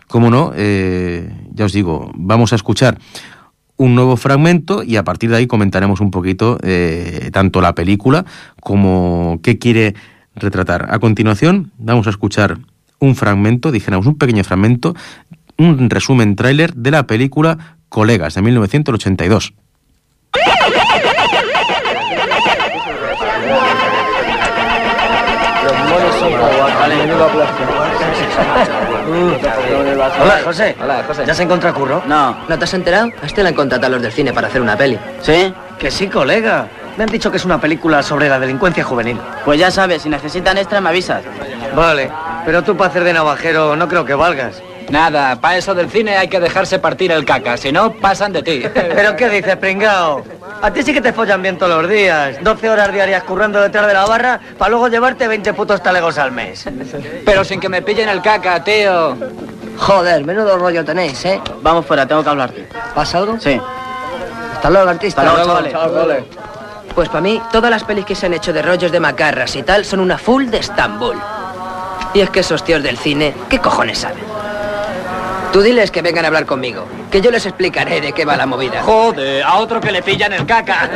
cómo 0.07 0.29
no, 0.29 0.51
eh, 0.55 1.33
ya 1.53 1.65
os 1.65 1.73
digo, 1.73 2.11
vamos 2.15 2.51
a 2.51 2.57
escuchar 2.57 2.97
un 3.77 3.95
nuevo 3.95 4.17
fragmento 4.17 4.83
y 4.83 4.97
a 4.97 5.03
partir 5.03 5.29
de 5.29 5.37
ahí 5.37 5.47
comentaremos 5.47 6.01
un 6.01 6.11
poquito 6.11 6.57
eh, 6.63 7.29
tanto 7.33 7.61
la 7.61 7.73
película 7.73 8.25
como 8.59 9.39
qué 9.43 9.57
quiere 9.57 9.95
retratar. 10.35 10.87
A 10.89 10.99
continuación, 10.99 11.71
vamos 11.77 12.07
a 12.07 12.11
escuchar 12.11 12.57
un 12.99 13.15
fragmento, 13.15 13.71
dijéramos 13.71 14.05
un 14.05 14.17
pequeño 14.17 14.43
fragmento, 14.43 14.95
un 15.57 15.89
resumen 15.89 16.35
tráiler 16.35 16.73
de 16.73 16.91
la 16.91 17.07
película 17.07 17.77
Colegas 17.89 18.35
de 18.35 18.41
1982. 18.41 19.53
Hola, 30.21 30.41
José. 30.43 30.75
Hola, 30.81 31.03
José. 31.07 31.23
¿Ya 31.25 31.33
se 31.33 31.43
encuentra 31.43 31.73
curro? 31.73 32.01
No. 32.05 32.37
¿No 32.47 32.57
te 32.57 32.63
has 32.63 32.73
enterado? 32.73 33.09
A 33.21 33.25
este 33.25 33.43
le 33.43 33.49
han 33.49 33.55
contratado 33.55 33.87
a 33.87 33.89
los 33.95 34.01
del 34.01 34.11
cine 34.11 34.33
para 34.33 34.47
hacer 34.47 34.61
una 34.61 34.77
peli. 34.77 34.99
¿Sí? 35.21 35.53
Que 35.77 35.91
sí, 35.91 36.07
colega. 36.07 36.67
Me 36.97 37.03
han 37.03 37.09
dicho 37.09 37.31
que 37.31 37.37
es 37.37 37.45
una 37.45 37.59
película 37.59 38.03
sobre 38.03 38.29
la 38.29 38.39
delincuencia 38.39 38.83
juvenil. 38.83 39.17
Pues 39.45 39.59
ya 39.59 39.71
sabes, 39.71 40.01
si 40.01 40.09
necesitan 40.09 40.57
extra 40.57 40.81
me 40.81 40.89
avisas. 40.89 41.23
Vale, 41.75 42.11
pero 42.45 42.63
tú 42.63 42.75
para 42.75 42.89
hacer 42.89 43.03
de 43.03 43.13
navajero 43.13 43.75
no 43.75 43.87
creo 43.87 44.05
que 44.05 44.13
valgas. 44.13 44.61
Nada, 44.91 45.39
para 45.39 45.55
eso 45.55 45.73
del 45.73 45.89
cine 45.89 46.17
hay 46.17 46.27
que 46.27 46.41
dejarse 46.41 46.77
partir 46.77 47.13
el 47.13 47.23
caca, 47.23 47.55
si 47.55 47.71
no, 47.71 47.93
pasan 47.93 48.33
de 48.33 48.43
ti. 48.43 48.63
¿Pero 48.73 49.15
qué 49.15 49.29
dices, 49.29 49.55
pringao? 49.55 50.21
A 50.61 50.71
ti 50.71 50.83
sí 50.83 50.93
que 50.93 50.99
te 50.99 51.13
follan 51.13 51.41
bien 51.41 51.57
todos 51.57 51.81
los 51.81 51.89
días. 51.89 52.37
12 52.43 52.69
horas 52.69 52.91
diarias 52.91 53.23
currando 53.23 53.61
detrás 53.61 53.87
de 53.87 53.93
la 53.93 54.05
barra 54.05 54.39
para 54.57 54.69
luego 54.69 54.89
llevarte 54.89 55.29
20 55.29 55.53
putos 55.53 55.81
talegos 55.81 56.17
al 56.17 56.33
mes. 56.33 56.65
Pero 57.25 57.43
sin 57.45 57.61
que 57.61 57.69
me 57.69 57.81
pillen 57.81 58.09
el 58.09 58.21
caca, 58.21 58.61
tío. 58.63 59.15
Joder, 59.77 60.25
menudo 60.25 60.57
rollo 60.57 60.83
tenéis, 60.83 61.23
¿eh? 61.23 61.41
Vamos 61.61 61.85
fuera, 61.85 62.05
tengo 62.05 62.21
que 62.21 62.29
hablarte. 62.29 62.67
¿Pasa 62.93 63.19
algo? 63.19 63.39
Sí. 63.39 63.59
Hasta 64.53 64.69
luego, 64.69 64.89
artista. 64.89 65.21
Hasta 65.21 65.45
luego. 65.45 66.25
Pues 66.93 67.07
para 67.07 67.21
mí, 67.21 67.41
todas 67.51 67.71
las 67.71 67.85
pelis 67.85 68.05
que 68.05 68.13
se 68.13 68.25
han 68.25 68.33
hecho 68.33 68.51
de 68.51 68.61
rollos 68.61 68.91
de 68.91 68.99
macarras 68.99 69.55
y 69.55 69.63
tal 69.63 69.85
son 69.85 70.01
una 70.01 70.17
full 70.17 70.47
de 70.47 70.57
Estambul. 70.57 71.17
Y 72.13 72.19
es 72.19 72.29
que 72.29 72.41
esos 72.41 72.61
tíos 72.63 72.83
del 72.83 72.97
cine, 72.97 73.33
¿qué 73.49 73.59
cojones 73.59 73.99
saben? 73.99 74.40
Tú 75.51 75.61
diles 75.61 75.91
que 75.91 76.01
vengan 76.01 76.23
a 76.23 76.29
hablar 76.29 76.45
conmigo, 76.45 76.87
que 77.11 77.19
yo 77.19 77.29
les 77.29 77.45
explicaré 77.45 77.99
de 77.99 78.13
qué 78.13 78.23
va 78.23 78.37
la 78.37 78.45
movida. 78.45 78.83
Joder, 78.83 79.43
a 79.43 79.55
otro 79.55 79.81
que 79.81 79.91
le 79.91 80.01
pillan 80.01 80.31
el 80.31 80.45
caca. 80.45 80.89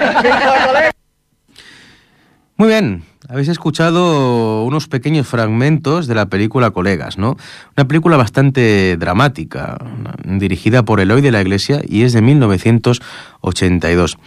Muy 2.56 2.70
bien, 2.70 3.04
habéis 3.28 3.50
escuchado 3.50 4.64
unos 4.64 4.88
pequeños 4.88 5.28
fragmentos 5.28 6.08
de 6.08 6.16
la 6.16 6.28
película 6.28 6.72
Colegas, 6.72 7.18
¿no? 7.18 7.36
Una 7.76 7.86
película 7.86 8.16
bastante 8.16 8.96
dramática, 8.96 9.78
dirigida 10.24 10.84
por 10.84 11.02
Eloy 11.02 11.20
de 11.20 11.32
la 11.32 11.42
Iglesia 11.42 11.82
y 11.86 12.04
es 12.04 12.14
de 12.14 12.22
1982. 12.22 14.18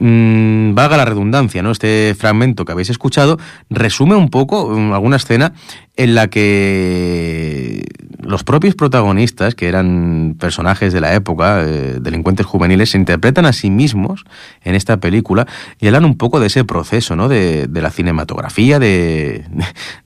Mm, 0.00 0.74
valga 0.74 0.96
la 0.96 1.04
redundancia, 1.04 1.60
¿no? 1.60 1.72
Este 1.72 2.14
fragmento 2.16 2.64
que 2.64 2.70
habéis 2.70 2.88
escuchado 2.88 3.36
resume 3.68 4.14
un 4.14 4.28
poco 4.28 4.70
mm, 4.70 4.92
alguna 4.92 5.16
escena 5.16 5.54
en 5.96 6.14
la 6.14 6.28
que 6.28 7.84
los 8.20 8.44
propios 8.44 8.76
protagonistas, 8.76 9.56
que 9.56 9.66
eran 9.66 10.36
personajes 10.38 10.92
de 10.92 11.00
la 11.00 11.14
época, 11.14 11.64
eh, 11.64 11.98
delincuentes 12.00 12.46
juveniles, 12.46 12.90
se 12.90 12.98
interpretan 12.98 13.44
a 13.44 13.52
sí 13.52 13.70
mismos 13.70 14.24
en 14.62 14.76
esta 14.76 14.98
película 14.98 15.48
y 15.80 15.88
hablan 15.88 16.04
un 16.04 16.16
poco 16.16 16.38
de 16.38 16.46
ese 16.46 16.62
proceso, 16.64 17.16
¿no? 17.16 17.28
De, 17.28 17.68
la 17.72 17.90
cinematografía, 17.90 18.78
de, 18.78 19.46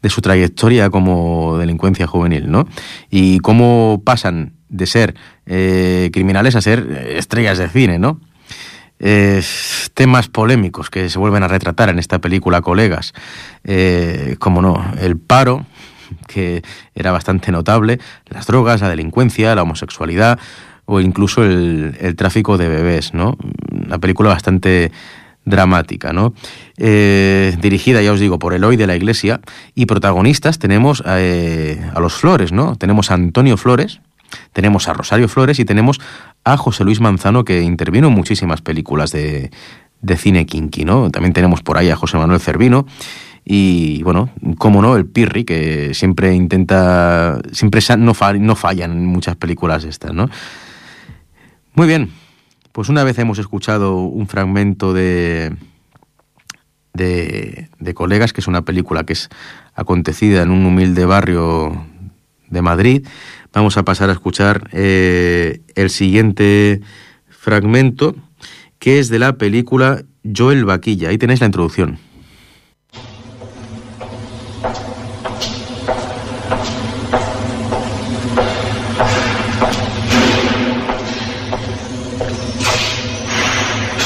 de, 0.01 0.11
su 0.11 0.23
trayectoria 0.23 0.89
como 0.89 1.59
delincuencia 1.59 2.07
juvenil, 2.07 2.51
¿no? 2.51 2.67
Y 3.11 3.41
cómo 3.41 4.01
pasan 4.05 4.55
de 4.71 4.87
ser 4.87 5.15
eh, 5.45 6.09
criminales 6.15 6.57
a 6.57 6.63
ser 6.63 7.07
estrellas 7.15 7.59
de 7.59 7.69
cine, 7.69 7.99
¿no? 7.99 8.21
Temas 9.95 10.29
polémicos 10.29 10.91
que 10.91 11.09
se 11.09 11.19
vuelven 11.19 11.43
a 11.43 11.49
retratar 11.49 11.89
en 11.89 11.99
esta 11.99 12.21
película, 12.21 12.61
colegas, 12.61 13.13
eh, 13.65 14.37
como 14.39 14.63
no, 14.63 14.93
el 15.01 15.17
paro, 15.17 15.67
que 16.29 16.63
era 16.95 17.11
bastante 17.13 17.53
notable, 17.53 17.99
las 18.27 18.47
drogas, 18.47 18.81
la 18.81 18.89
delincuencia, 18.89 19.55
la 19.55 19.63
homosexualidad 19.63 20.39
o 20.85 21.01
incluso 21.01 21.45
el, 21.45 22.15
tráfico 22.17 22.59
de 22.59 22.69
bebés, 22.69 23.15
¿no? 23.15 23.37
Una 23.71 23.99
película 23.99 24.31
bastante 24.31 24.93
dramática, 25.45 26.13
¿no? 26.13 26.35
Eh, 26.77 27.57
dirigida, 27.61 28.03
ya 28.03 28.13
os 28.13 28.21
digo, 28.21 28.39
por 28.39 28.55
Eloy 28.55 28.77
de 28.77 28.87
la 28.87 28.97
Iglesia 28.97 29.41
y 29.75 29.87
protagonistas 29.87 30.59
tenemos 30.59 31.03
eh, 31.07 31.91
a 31.95 32.01
los 32.01 32.15
Flores, 32.15 32.53
¿no? 32.53 32.77
Tenemos 32.77 33.11
a 33.11 33.15
Antonio 33.15 33.57
Flores, 33.57 34.01
tenemos 34.53 34.89
a 34.89 34.93
Rosario 34.93 35.29
Flores 35.29 35.59
y 35.59 35.65
tenemos 35.65 36.01
a 36.45 36.57
José 36.57 36.85
Luis 36.85 37.01
Manzano 37.01 37.45
que 37.45 37.63
intervino 37.63 38.09
en 38.09 38.15
muchísimas 38.15 38.63
películas 38.63 39.13
de, 39.13 39.51
de 40.01 40.17
cine 40.17 40.47
kinky, 40.47 40.85
¿no? 40.85 41.11
También 41.11 41.33
tenemos 41.33 41.63
por 41.63 41.79
ahí 41.79 41.91
a 41.91 41.97
José 41.97 42.19
Manuel 42.19 42.41
Cervino 42.41 42.87
y 43.45 44.03
bueno, 44.03 44.31
como 44.59 44.83
no, 44.83 44.97
el 44.97 45.07
Pirri, 45.07 45.45
que 45.45 45.95
siempre 45.95 46.35
intenta, 46.35 47.41
siempre 47.53 47.81
no, 47.99 48.13
no 48.39 48.55
fallan 48.57 48.93
en 48.93 49.07
muchas 49.07 49.37
películas 49.37 49.85
estas, 49.85 50.13
¿no? 50.13 50.29
Muy 51.75 51.87
bien, 51.87 52.11
pues 52.73 52.89
una 52.89 53.03
vez 53.03 53.19
hemos 53.19 53.39
escuchado 53.39 53.97
un 53.97 54.29
fragmento 54.29 54.93
de, 54.93 55.57
de, 56.93 57.69
de 57.79 57.95
Colegas, 57.95 58.33
que 58.33 58.41
es 58.41 58.47
una 58.47 58.63
película 58.63 59.05
que 59.05 59.15
es 59.15 59.29
acontecida 59.75 60.43
en 60.43 60.51
un 60.51 60.67
humilde 60.67 61.05
barrio 61.05 61.87
de 62.53 62.63
Madrid, 62.63 63.07
vamos 63.53 63.77
a 63.77 63.83
pasar 63.83 64.11
a 64.11 64.13
escuchar 64.13 64.69
eh, 64.73 65.63
el 65.75 65.91
siguiente 65.91 66.81
fragmento, 67.29 68.15
que 68.79 68.99
es 68.99 69.09
de 69.09 69.19
la 69.19 69.33
película 69.33 70.03
Joel 70.23 70.65
Vaquilla. 70.65 71.09
Ahí 71.09 71.19
tenéis 71.19 71.41
la 71.41 71.47
introducción. 71.47 71.99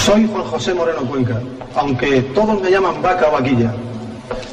Soy 0.05 0.29
Juan 0.29 0.45
José 0.45 0.73
Moreno 0.73 1.01
Cuenca, 1.01 1.43
aunque 1.75 2.23
todos 2.23 2.63
me 2.63 2.71
llaman 2.71 3.03
vaca 3.03 3.29
o 3.29 3.33
vaquilla. 3.33 3.75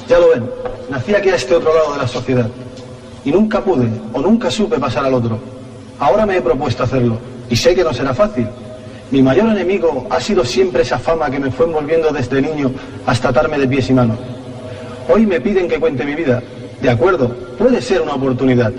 Ya 0.09 0.17
lo 0.17 0.29
ven, 0.29 0.49
nací 0.89 1.13
aquí 1.13 1.29
a 1.29 1.35
este 1.35 1.55
otro 1.55 1.73
lado 1.75 1.93
de 1.93 1.99
la 1.99 2.07
sociedad. 2.07 2.49
Y 3.25 3.31
nunca 3.31 3.61
pude 3.61 3.87
o 4.13 4.21
nunca 4.21 4.51
supe 4.51 4.79
pasar 4.79 5.05
al 5.05 5.13
otro. 5.13 5.39
Ahora 5.99 6.25
me 6.25 6.37
he 6.37 6.41
propuesto 6.41 6.83
hacerlo, 6.83 7.17
y 7.49 7.55
sé 7.55 7.75
que 7.75 7.83
no 7.83 7.93
será 7.93 8.13
fácil. 8.13 8.47
Mi 9.11 9.21
mayor 9.21 9.49
enemigo 9.49 10.07
ha 10.09 10.19
sido 10.19 10.43
siempre 10.43 10.81
esa 10.81 10.97
fama 10.97 11.29
que 11.29 11.39
me 11.39 11.51
fue 11.51 11.67
envolviendo 11.67 12.11
desde 12.11 12.41
niño 12.41 12.71
hasta 13.05 13.29
atarme 13.29 13.59
de 13.59 13.67
pies 13.67 13.89
y 13.89 13.93
manos. 13.93 14.17
Hoy 15.07 15.25
me 15.25 15.39
piden 15.39 15.67
que 15.67 15.79
cuente 15.79 16.03
mi 16.03 16.15
vida. 16.15 16.41
De 16.81 16.89
acuerdo, 16.89 17.29
puede 17.57 17.81
ser 17.81 18.01
una 18.01 18.15
oportunidad. 18.15 18.71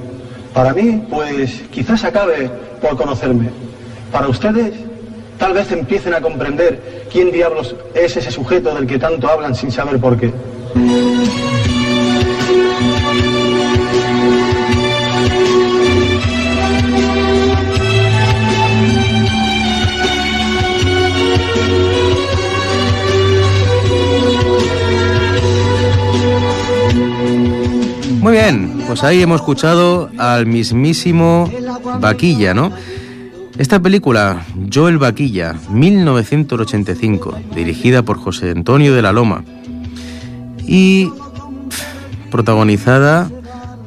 Para 0.52 0.72
mí, 0.72 1.02
pues 1.08 1.62
quizás 1.70 2.04
acabe 2.04 2.50
por 2.80 2.96
conocerme. 2.96 3.50
Para 4.10 4.28
ustedes, 4.28 4.74
tal 5.38 5.52
vez 5.52 5.70
empiecen 5.72 6.14
a 6.14 6.20
comprender 6.20 7.06
quién 7.12 7.30
diablos 7.30 7.74
es 7.94 8.16
ese 8.16 8.30
sujeto 8.30 8.74
del 8.74 8.86
que 8.86 8.98
tanto 8.98 9.28
hablan 9.28 9.54
sin 9.54 9.70
saber 9.70 9.98
por 9.98 10.18
qué. 10.18 10.32
Bien, 28.34 28.82
pues 28.88 29.04
ahí 29.04 29.22
hemos 29.22 29.42
escuchado 29.42 30.10
al 30.18 30.46
mismísimo 30.46 31.48
Vaquilla, 32.00 32.52
¿no? 32.52 32.72
Esta 33.58 33.78
película, 33.78 34.44
Joel 34.74 34.98
Vaquilla, 34.98 35.54
1985, 35.70 37.38
dirigida 37.54 38.02
por 38.02 38.18
José 38.18 38.50
Antonio 38.50 38.92
de 38.92 39.02
la 39.02 39.12
Loma 39.12 39.44
y 40.66 41.12
protagonizada 42.32 43.30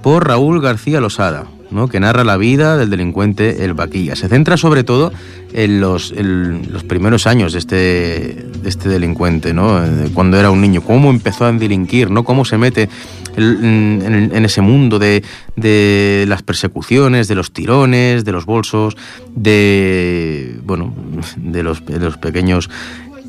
por 0.01 0.25
Raúl 0.25 0.61
García 0.61 1.01
Losada, 1.01 1.47
¿no? 1.69 1.89
que 1.89 1.99
narra 1.99 2.23
la 2.23 2.37
vida 2.37 2.77
del 2.77 2.89
delincuente 2.89 3.65
El 3.65 3.73
Vaquilla. 3.73 4.15
Se 4.15 4.29
centra 4.29 4.55
sobre 4.55 4.85
todo 4.85 5.11
en 5.51 5.81
los, 5.81 6.13
en 6.15 6.71
los 6.71 6.85
primeros 6.85 7.27
años 7.27 7.51
de 7.51 7.59
este, 7.59 7.75
de 7.75 8.69
este 8.69 8.87
delincuente, 8.87 9.53
¿no? 9.53 9.81
cuando 10.13 10.37
era 10.37 10.51
un 10.51 10.61
niño, 10.61 10.79
cómo 10.79 11.09
empezó 11.09 11.43
a 11.43 11.51
delinquir, 11.51 12.09
¿no? 12.09 12.23
cómo 12.23 12.45
se 12.45 12.57
mete 12.57 12.87
en, 13.37 14.31
en, 14.33 14.45
ese 14.45 14.61
mundo 14.61 14.99
de, 14.99 15.23
de, 15.55 16.25
las 16.27 16.41
persecuciones, 16.43 17.27
de 17.27 17.35
los 17.35 17.51
tirones, 17.51 18.25
de 18.25 18.31
los 18.31 18.45
bolsos, 18.45 18.97
de, 19.35 20.59
bueno, 20.63 20.93
de 21.37 21.63
los, 21.63 21.85
de 21.85 21.99
los 21.99 22.17
pequeños 22.17 22.69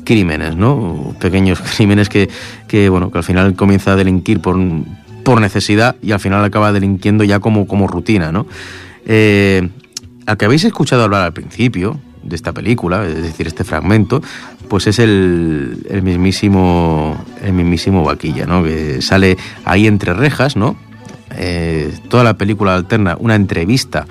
crímenes, 0.03 0.55
¿no? 0.55 1.15
Pequeños 1.19 1.61
crímenes 1.75 2.09
que, 2.09 2.29
que, 2.67 2.89
bueno, 2.89 3.11
que 3.11 3.19
al 3.19 3.23
final 3.23 3.55
comienza 3.55 3.93
a 3.93 3.95
delinquir 3.95 4.41
por, 4.41 4.57
por 5.23 5.39
necesidad 5.39 5.95
y 6.01 6.11
al 6.11 6.19
final 6.19 6.43
acaba 6.43 6.71
delinquiendo 6.73 7.23
ya 7.23 7.39
como, 7.39 7.67
como 7.67 7.87
rutina, 7.87 8.31
¿no? 8.31 8.47
Eh, 9.05 9.69
al 10.25 10.37
que 10.37 10.45
habéis 10.45 10.63
escuchado 10.63 11.03
hablar 11.03 11.23
al 11.23 11.33
principio 11.33 11.99
de 12.23 12.35
esta 12.35 12.53
película, 12.53 13.05
es 13.07 13.21
decir, 13.21 13.47
este 13.47 13.63
fragmento, 13.63 14.21
pues 14.69 14.87
es 14.87 14.99
el, 14.99 15.85
el 15.89 16.03
mismísimo 16.03 17.17
el 17.43 17.53
mismísimo 17.53 18.03
Vaquilla, 18.03 18.45
¿no? 18.45 18.63
Que 18.63 19.01
sale 19.01 19.37
ahí 19.65 19.87
entre 19.87 20.13
rejas, 20.13 20.55
¿no? 20.55 20.77
Eh, 21.35 21.93
toda 22.07 22.23
la 22.23 22.35
película 22.35 22.75
alterna 22.75 23.17
una 23.19 23.35
entrevista 23.35 24.07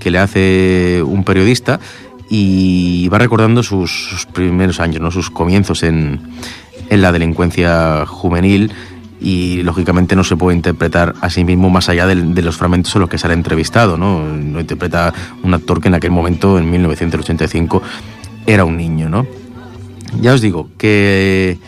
que 0.00 0.10
le 0.10 0.18
hace 0.18 1.02
un 1.04 1.24
periodista 1.24 1.80
y 2.28 3.08
va 3.08 3.18
recordando 3.18 3.62
sus, 3.62 4.26
primeros 4.32 4.80
años, 4.80 5.00
¿no? 5.00 5.10
sus 5.10 5.30
comienzos 5.30 5.82
en, 5.82 6.20
en, 6.90 7.02
la 7.02 7.10
delincuencia 7.10 8.04
juvenil 8.06 8.70
y 9.18 9.62
lógicamente 9.62 10.14
no 10.14 10.24
se 10.24 10.36
puede 10.36 10.56
interpretar 10.56 11.14
a 11.22 11.30
sí 11.30 11.42
mismo 11.42 11.70
más 11.70 11.88
allá 11.88 12.06
de, 12.06 12.16
de 12.16 12.42
los 12.42 12.56
fragmentos 12.56 12.94
en 12.94 13.00
los 13.00 13.10
que 13.10 13.18
sale 13.18 13.34
entrevistado, 13.34 13.96
¿no? 13.96 14.24
No 14.24 14.60
interpreta 14.60 15.12
un 15.42 15.54
actor 15.54 15.80
que 15.80 15.88
en 15.88 15.94
aquel 15.94 16.10
momento, 16.10 16.58
en 16.58 16.70
1985, 16.70 17.82
era 18.46 18.64
un 18.64 18.76
niño, 18.76 19.08
¿no? 19.08 19.26
Ya 20.20 20.34
os 20.34 20.40
digo 20.40 20.68
que, 20.78 21.58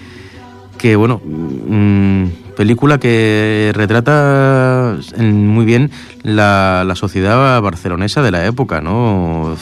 que 0.78 0.96
bueno, 0.96 1.20
mmm, 1.24 2.26
película 2.56 2.98
que 2.98 3.72
retrata 3.74 4.98
muy 5.18 5.64
bien 5.64 5.90
la, 6.22 6.84
la 6.86 6.94
sociedad 6.94 7.60
barcelonesa 7.60 8.22
de 8.22 8.30
la 8.30 8.46
época, 8.46 8.80
¿no? 8.80 9.56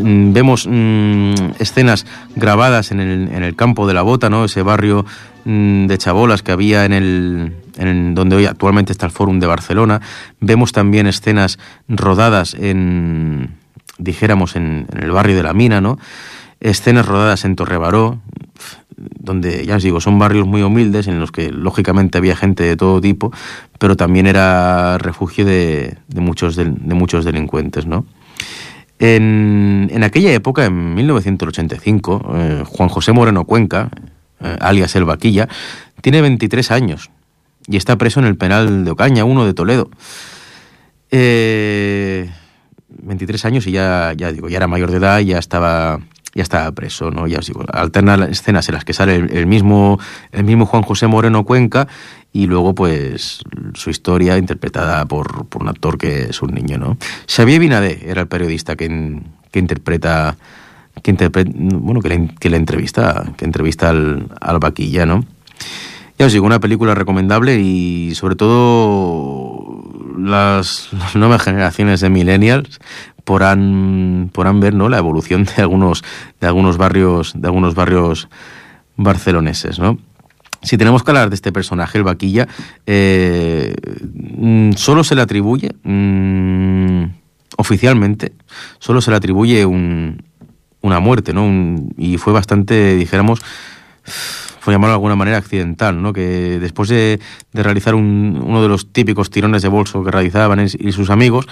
Vemos 0.00 0.66
mmm, 0.66 1.34
escenas 1.58 2.06
grabadas 2.36 2.90
en 2.92 3.00
el, 3.00 3.28
en 3.32 3.42
el, 3.42 3.56
campo 3.56 3.86
de 3.86 3.94
la 3.94 4.02
Bota, 4.02 4.30
¿no? 4.30 4.44
Ese 4.44 4.62
barrio 4.62 5.04
mmm, 5.44 5.86
de 5.86 5.98
chabolas 5.98 6.42
que 6.42 6.52
había 6.52 6.84
en 6.84 6.92
el, 6.92 7.52
en 7.76 8.14
donde 8.14 8.36
hoy 8.36 8.46
actualmente 8.46 8.92
está 8.92 9.06
el 9.06 9.12
Fórum 9.12 9.40
de 9.40 9.46
Barcelona. 9.46 10.00
Vemos 10.40 10.72
también 10.72 11.06
escenas 11.06 11.58
rodadas 11.88 12.54
en, 12.54 13.50
dijéramos, 13.98 14.56
en, 14.56 14.86
en 14.92 15.02
el 15.02 15.10
barrio 15.10 15.36
de 15.36 15.42
la 15.42 15.52
Mina, 15.52 15.80
¿no? 15.80 15.98
Escenas 16.62 17.06
rodadas 17.06 17.44
en 17.44 17.56
Torrebaró, 17.56 18.20
donde 18.96 19.66
ya 19.66 19.76
os 19.76 19.82
digo, 19.82 20.00
son 20.00 20.18
barrios 20.18 20.46
muy 20.46 20.62
humildes 20.62 21.08
en 21.08 21.18
los 21.18 21.32
que 21.32 21.50
lógicamente 21.50 22.18
había 22.18 22.36
gente 22.36 22.62
de 22.62 22.76
todo 22.76 23.00
tipo, 23.00 23.32
pero 23.78 23.96
también 23.96 24.26
era 24.26 24.96
refugio 24.98 25.44
de, 25.44 25.98
muchos, 26.14 26.54
de, 26.54 26.64
muchos 26.64 27.24
delincuentes, 27.24 27.86
¿no? 27.86 28.06
En, 29.00 29.90
en, 29.92 30.04
aquella 30.04 30.32
época, 30.32 30.64
en 30.66 30.94
1985, 30.94 32.34
eh, 32.34 32.62
Juan 32.64 32.88
José 32.88 33.12
Moreno 33.12 33.44
Cuenca, 33.44 33.90
eh, 34.40 34.56
alias 34.60 34.94
El 34.94 35.04
Vaquilla, 35.04 35.48
tiene 36.00 36.20
23 36.20 36.70
años 36.70 37.10
y 37.66 37.76
está 37.76 37.96
preso 37.98 38.20
en 38.20 38.26
el 38.26 38.36
penal 38.36 38.84
de 38.84 38.90
Ocaña, 38.92 39.24
uno 39.24 39.44
de 39.44 39.54
Toledo. 39.54 39.90
Eh, 41.10 42.30
23 42.88 43.44
años 43.44 43.66
y 43.66 43.72
ya, 43.72 44.12
ya 44.16 44.32
digo, 44.32 44.48
ya 44.48 44.58
era 44.58 44.66
mayor 44.66 44.90
de 44.90 44.98
edad 44.98 45.18
ya 45.20 45.38
estaba, 45.38 46.00
ya 46.34 46.42
estaba 46.42 46.70
preso, 46.72 47.10
¿no? 47.10 47.26
Ya 47.26 47.38
os 47.38 47.46
digo, 47.46 47.64
alterna 47.72 48.26
escenas 48.26 48.68
en 48.68 48.74
las 48.74 48.84
que 48.84 48.92
sale 48.92 49.16
el, 49.16 49.36
el, 49.36 49.46
mismo, 49.46 49.98
el 50.32 50.44
mismo 50.44 50.66
Juan 50.66 50.82
José 50.82 51.06
Moreno 51.06 51.44
Cuenca 51.44 51.88
y 52.32 52.46
luego 52.46 52.74
pues 52.74 53.40
su 53.74 53.90
historia 53.90 54.38
interpretada 54.38 55.04
por, 55.04 55.46
por 55.46 55.62
un 55.62 55.68
actor 55.68 55.98
que 55.98 56.24
es 56.30 56.42
un 56.42 56.54
niño, 56.54 56.78
¿no? 56.78 56.96
Xavier 57.28 57.60
Binadé 57.60 58.00
era 58.06 58.22
el 58.22 58.28
periodista 58.28 58.76
que, 58.76 59.20
que 59.50 59.58
interpreta 59.58 60.36
que 61.02 61.10
interpreta, 61.10 61.50
bueno, 61.54 62.00
que 62.00 62.08
le, 62.10 62.28
que 62.38 62.50
le 62.50 62.58
entrevista, 62.58 63.32
que 63.36 63.46
entrevista 63.46 63.88
al, 63.88 64.28
al 64.40 64.58
vaquilla, 64.58 65.06
¿no? 65.06 65.24
Ya 66.18 66.26
os 66.26 66.32
digo, 66.32 66.46
una 66.46 66.60
película 66.60 66.94
recomendable 66.94 67.58
y 67.60 68.14
sobre 68.14 68.36
todo 68.36 69.82
las, 70.18 70.90
nuevas 71.14 71.42
generaciones 71.42 72.00
de 72.00 72.10
millennials 72.10 72.80
podrán, 73.24 74.30
podrán 74.32 74.60
ver 74.60 74.74
¿no? 74.74 74.88
la 74.88 74.98
evolución 74.98 75.44
de 75.44 75.62
algunos, 75.62 76.04
de 76.40 76.46
algunos 76.46 76.76
barrios, 76.76 77.32
de 77.34 77.48
algunos 77.48 77.74
barrios 77.74 78.28
barceloneses, 78.96 79.78
¿no? 79.78 79.98
Si 80.62 80.78
tenemos 80.78 81.02
que 81.02 81.10
hablar 81.10 81.28
de 81.28 81.34
este 81.34 81.50
personaje, 81.50 81.98
el 81.98 82.04
vaquilla, 82.04 82.46
eh, 82.86 83.74
solo 84.76 85.02
se 85.02 85.16
le 85.16 85.22
atribuye, 85.22 85.72
mmm, 85.82 87.04
oficialmente, 87.56 88.32
solo 88.78 89.00
se 89.00 89.10
le 89.10 89.16
atribuye 89.16 89.66
un, 89.66 90.22
una 90.80 91.00
muerte, 91.00 91.32
¿no? 91.32 91.48
y 91.96 92.16
fue 92.18 92.32
bastante, 92.32 92.94
dijéramos, 92.94 93.40
fue 94.62 94.72
llamarlo 94.72 94.92
de 94.92 94.96
alguna 94.98 95.16
manera 95.16 95.38
accidental, 95.38 96.00
¿no? 96.00 96.12
Que 96.12 96.60
después 96.60 96.88
de, 96.88 97.18
realizar 97.52 97.96
uno 97.96 98.62
de 98.62 98.68
los 98.68 98.92
típicos 98.92 99.28
tirones 99.28 99.62
de 99.62 99.68
bolso 99.68 100.04
que 100.04 100.12
realizaban 100.12 100.64
y 100.64 100.92
sus 100.92 101.10
amigos, 101.10 101.48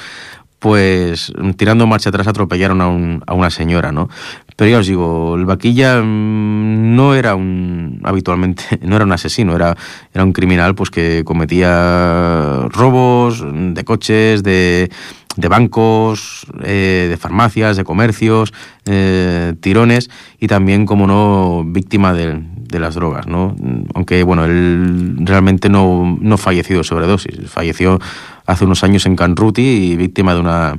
pues 0.61 1.33
tirando 1.57 1.88
marcha 1.88 2.11
atrás 2.11 2.29
atropellaron 2.29 2.81
a, 2.81 2.87
un, 2.87 3.25
a, 3.27 3.35
una 3.35 3.51
señora, 3.51 3.90
¿no? 3.90 4.09
Pero 4.55 4.70
ya 4.70 4.79
os 4.79 4.87
digo, 4.87 5.35
el 5.35 5.44
vaquilla 5.44 6.01
mm, 6.01 6.94
no 6.94 7.16
era 7.16 7.35
un 7.35 8.01
habitualmente, 8.05 8.62
no 8.83 8.94
era 8.94 9.05
un 9.05 9.12
asesino, 9.12 9.57
era, 9.57 9.77
era 10.14 10.23
un 10.23 10.33
criminal 10.33 10.77
pues 10.77 10.90
que 10.90 11.25
cometía 11.25 12.68
robos 12.68 13.44
de 13.44 13.85
coches, 13.85 14.44
de, 14.44 14.88
de 15.37 15.49
bancos, 15.49 16.46
eh, 16.62 17.09
de 17.11 17.16
farmacias, 17.16 17.77
de 17.77 17.83
comercios, 17.83 18.53
eh, 18.85 19.55
tirones 19.61 20.11
y 20.38 20.46
también, 20.46 20.87
como 20.87 21.09
no, 21.09 21.64
víctima 21.66 22.12
de, 22.12 22.40
de, 22.70 22.80
las 22.80 22.94
drogas, 22.94 23.26
¿no? 23.26 23.54
Aunque, 23.94 24.22
bueno, 24.22 24.44
él 24.44 25.16
realmente 25.20 25.68
no, 25.68 26.16
no 26.20 26.38
falleció 26.38 26.78
de 26.78 26.85
sobredosis, 26.85 27.50
falleció 27.50 27.98
hace 28.46 28.64
unos 28.64 28.85
años 28.85 29.06
en 29.06 29.16
Canruti 29.16 29.62
y 29.62 29.96
víctima 29.96 30.35
de 30.35 30.40
una, 30.40 30.78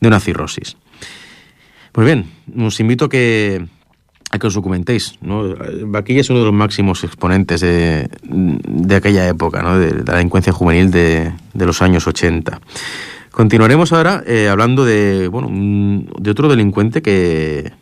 de 0.00 0.08
una 0.08 0.20
cirrosis. 0.20 0.76
Pues 1.92 2.06
bien, 2.06 2.26
os 2.58 2.80
invito 2.80 3.04
a 3.06 3.08
que, 3.08 3.66
a 4.30 4.38
que 4.38 4.46
os 4.46 4.54
documentéis. 4.54 5.18
¿no? 5.20 5.54
Vaquilla 5.86 6.22
es 6.22 6.30
uno 6.30 6.40
de 6.40 6.46
los 6.46 6.54
máximos 6.54 7.04
exponentes 7.04 7.60
de, 7.60 8.08
de 8.22 8.96
aquella 8.96 9.28
época, 9.28 9.62
¿no? 9.62 9.78
de, 9.78 10.02
la 10.04 10.14
delincuencia 10.14 10.52
juvenil 10.52 10.90
de, 10.90 11.32
de, 11.52 11.66
los 11.66 11.82
años 11.82 12.06
80. 12.06 12.60
Continuaremos 13.30 13.92
ahora 13.92 14.22
eh, 14.26 14.48
hablando 14.48 14.84
de, 14.84 15.28
bueno, 15.28 15.48
de 16.18 16.30
otro 16.30 16.48
delincuente 16.48 17.02
que, 17.02 17.72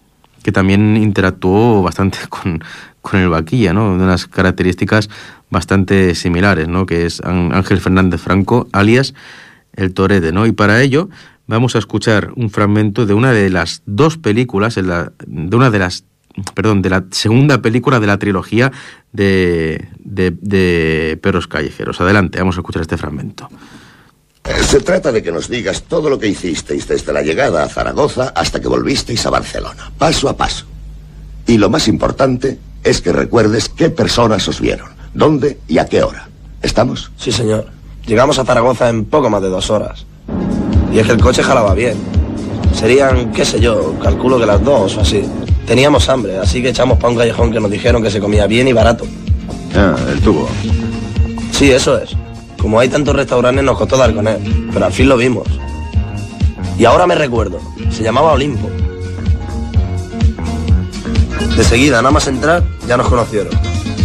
que 0.43 0.53
también 0.53 0.97
interactuó 0.97 1.83
bastante 1.83 2.19
con, 2.29 2.63
con 3.03 3.21
el 3.21 3.29
Vaquilla, 3.29 3.73
¿no? 3.73 3.97
de 3.97 4.05
unas 4.05 4.27
características 4.27 5.09
bastante 5.51 6.15
similares, 6.15 6.69
¿no? 6.69 6.87
que 6.87 7.07
es 7.07 7.21
Ángel 7.23 7.81
Fernández 7.81 8.21
Franco, 8.21 8.69
alias 8.73 9.15
El 9.73 9.95
Torete. 9.95 10.33
¿no? 10.33 10.47
Y 10.47 10.53
para 10.53 10.83
ello 10.83 11.09
vamos 11.47 11.75
a 11.75 11.79
escuchar 11.79 12.33
un 12.37 12.51
fragmento 12.51 13.07
de 13.07 13.15
una 13.15 13.33
de 13.33 13.51
las 13.51 13.83
dos 13.87 14.17
películas, 14.17 14.77
de 14.77 15.57
una 15.57 15.71
de 15.71 15.79
las, 15.79 16.05
perdón, 16.55 16.83
de 16.83 16.91
la 16.91 17.05
segunda 17.11 17.61
película 17.61 17.99
de 17.99 18.07
la 18.07 18.19
trilogía 18.19 18.71
de, 19.13 19.89
de, 19.99 20.31
de 20.41 21.19
Perros 21.21 21.49
Callejeros. 21.49 22.01
Adelante, 22.01 22.39
vamos 22.39 22.57
a 22.57 22.61
escuchar 22.61 22.83
este 22.83 22.97
fragmento. 22.97 23.49
Se 24.45 24.81
trata 24.81 25.13
de 25.13 25.23
que 25.23 25.33
nos 25.33 25.49
digas 25.49 25.83
todo 25.83 26.09
lo 26.09 26.19
que 26.19 26.29
hicisteis 26.29 26.89
desde 26.89 27.13
la 27.13 27.23
llegada 27.23 27.63
a 27.63 27.69
Zaragoza 27.69 28.33
hasta 28.35 28.61
que 28.61 28.69
volvisteis 28.69 29.25
a 29.27 29.31
Barcelona, 29.31 29.91
paso 29.99 30.29
a 30.29 30.37
paso. 30.37 30.67
Y 31.47 31.59
lo 31.59 31.69
más 31.69 31.89
importante 31.89 32.59
es 32.85 33.01
que 33.01 33.13
recuerdes 33.13 33.69
qué 33.69 33.91
personas 33.91 34.47
os 34.49 34.61
vieron. 34.61 34.89
¿Dónde 35.15 35.59
y 35.69 35.79
a 35.79 35.87
qué 35.87 36.03
hora? 36.03 36.29
¿Estamos? 36.63 37.11
Sí, 37.17 37.33
señor. 37.33 37.67
Llegamos 38.07 38.39
a 38.39 38.45
Zaragoza 38.45 38.89
en 38.89 39.05
poco 39.05 39.31
más 39.31 39.43
de 39.43 39.49
dos 39.49 39.71
horas. 39.71 40.07
Y 40.93 40.99
es 40.99 41.07
que 41.07 41.13
el 41.13 41.21
coche 41.21 41.43
jalaba 41.43 41.75
bien. 41.75 41.97
Serían, 42.75 43.33
qué 43.33 43.45
sé 43.45 43.61
yo, 43.61 43.95
calculo 44.03 44.39
que 44.39 44.47
las 44.47 44.63
dos 44.63 44.97
o 44.97 45.01
así. 45.01 45.25
Teníamos 45.67 46.09
hambre, 46.09 46.39
así 46.39 46.63
que 46.63 46.71
echamos 46.71 46.99
para 46.99 47.11
un 47.11 47.19
callejón 47.19 47.53
que 47.53 47.61
nos 47.61 47.71
dijeron 47.71 48.03
que 48.03 48.11
se 48.11 48.21
comía 48.21 48.47
bien 48.47 48.67
y 48.69 48.73
barato. 48.73 49.05
Ah, 49.75 49.95
el 50.11 50.21
tubo. 50.21 50.49
Sí, 51.53 51.71
eso 51.71 51.99
es. 51.99 52.17
Como 52.59 52.81
hay 52.81 52.89
tantos 52.89 53.15
restaurantes 53.15 53.65
nos 53.65 53.77
costó 53.79 53.97
dar 53.97 54.15
con 54.15 54.27
él, 54.27 54.69
pero 54.73 54.87
al 54.87 54.93
fin 54.93 55.09
lo 55.09 55.17
vimos. 55.17 55.47
Y 56.79 56.85
ahora 56.85 57.07
me 57.07 57.15
recuerdo, 57.15 57.61
se 57.91 58.03
llamaba 58.03 58.33
Olimpo. 58.33 58.69
De 61.61 61.67
seguida, 61.67 61.99
nada 61.99 62.11
más 62.11 62.27
entrar, 62.27 62.63
ya 62.89 62.97
nos 62.97 63.07
conocieron. 63.07 63.53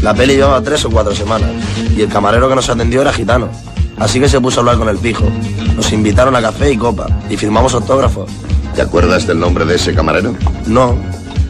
La 0.02 0.14
peli 0.14 0.36
llevaba 0.36 0.62
tres 0.62 0.84
o 0.84 0.90
cuatro 0.90 1.16
semanas 1.16 1.52
y 1.96 2.02
el 2.02 2.10
camarero 2.10 2.50
que 2.50 2.56
nos 2.56 2.68
atendió 2.68 3.00
era 3.00 3.14
gitano. 3.14 3.48
Así 3.98 4.20
que 4.20 4.28
se 4.28 4.42
puso 4.42 4.60
a 4.60 4.60
hablar 4.60 4.78
con 4.78 4.90
el 4.90 4.98
pijo. 4.98 5.24
Nos 5.74 5.94
invitaron 5.94 6.36
a 6.36 6.42
café 6.42 6.74
y 6.74 6.78
copa 6.78 7.08
y 7.30 7.38
firmamos 7.38 7.74
autógrafos. 7.74 8.30
¿Te 8.76 8.82
acuerdas 8.82 9.26
del 9.26 9.40
nombre 9.40 9.64
de 9.64 9.76
ese 9.76 9.94
camarero? 9.94 10.36
No. 10.66 10.98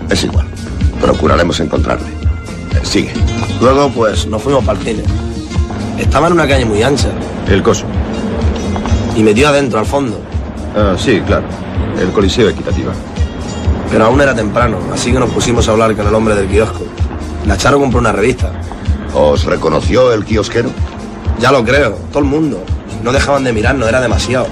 Es 0.07 0.23
igual. 0.23 0.45
Procuraremos 1.01 1.59
encontrarle. 1.59 2.05
Eh, 2.07 2.81
sigue. 2.83 3.11
Luego, 3.59 3.89
pues, 3.89 4.27
nos 4.27 4.43
fuimos 4.43 4.63
para 4.63 4.77
el 4.77 4.85
cine. 4.85 5.03
Estaba 5.97 6.27
en 6.27 6.33
una 6.33 6.47
calle 6.47 6.65
muy 6.65 6.83
ancha. 6.83 7.09
El 7.49 7.63
coso. 7.63 7.85
Y 9.15 9.23
metió 9.23 9.47
adentro, 9.47 9.79
al 9.79 9.87
fondo. 9.87 10.21
Ah, 10.77 10.93
sí, 10.99 11.19
claro. 11.25 11.47
El 11.99 12.11
Coliseo 12.11 12.47
Equitativa. 12.47 12.93
Pero 13.95 14.07
aún 14.07 14.19
era 14.19 14.35
temprano, 14.35 14.77
así 14.93 15.13
que 15.13 15.19
nos 15.19 15.29
pusimos 15.29 15.69
a 15.69 15.71
hablar 15.71 15.95
con 15.95 16.05
el 16.05 16.13
hombre 16.13 16.35
del 16.35 16.49
kiosco. 16.49 16.81
La 17.47 17.55
Charo 17.55 17.79
compró 17.79 18.01
una 18.01 18.11
revista. 18.11 18.51
¿Os 19.13 19.45
reconoció 19.45 20.11
el 20.11 20.25
kiosquero? 20.25 20.69
Ya 21.39 21.49
lo 21.49 21.63
creo, 21.63 21.91
todo 22.11 22.19
el 22.19 22.25
mundo. 22.25 22.61
No 23.01 23.13
dejaban 23.13 23.45
de 23.45 23.53
mirarnos, 23.53 23.87
era 23.87 24.01
demasiado. 24.01 24.47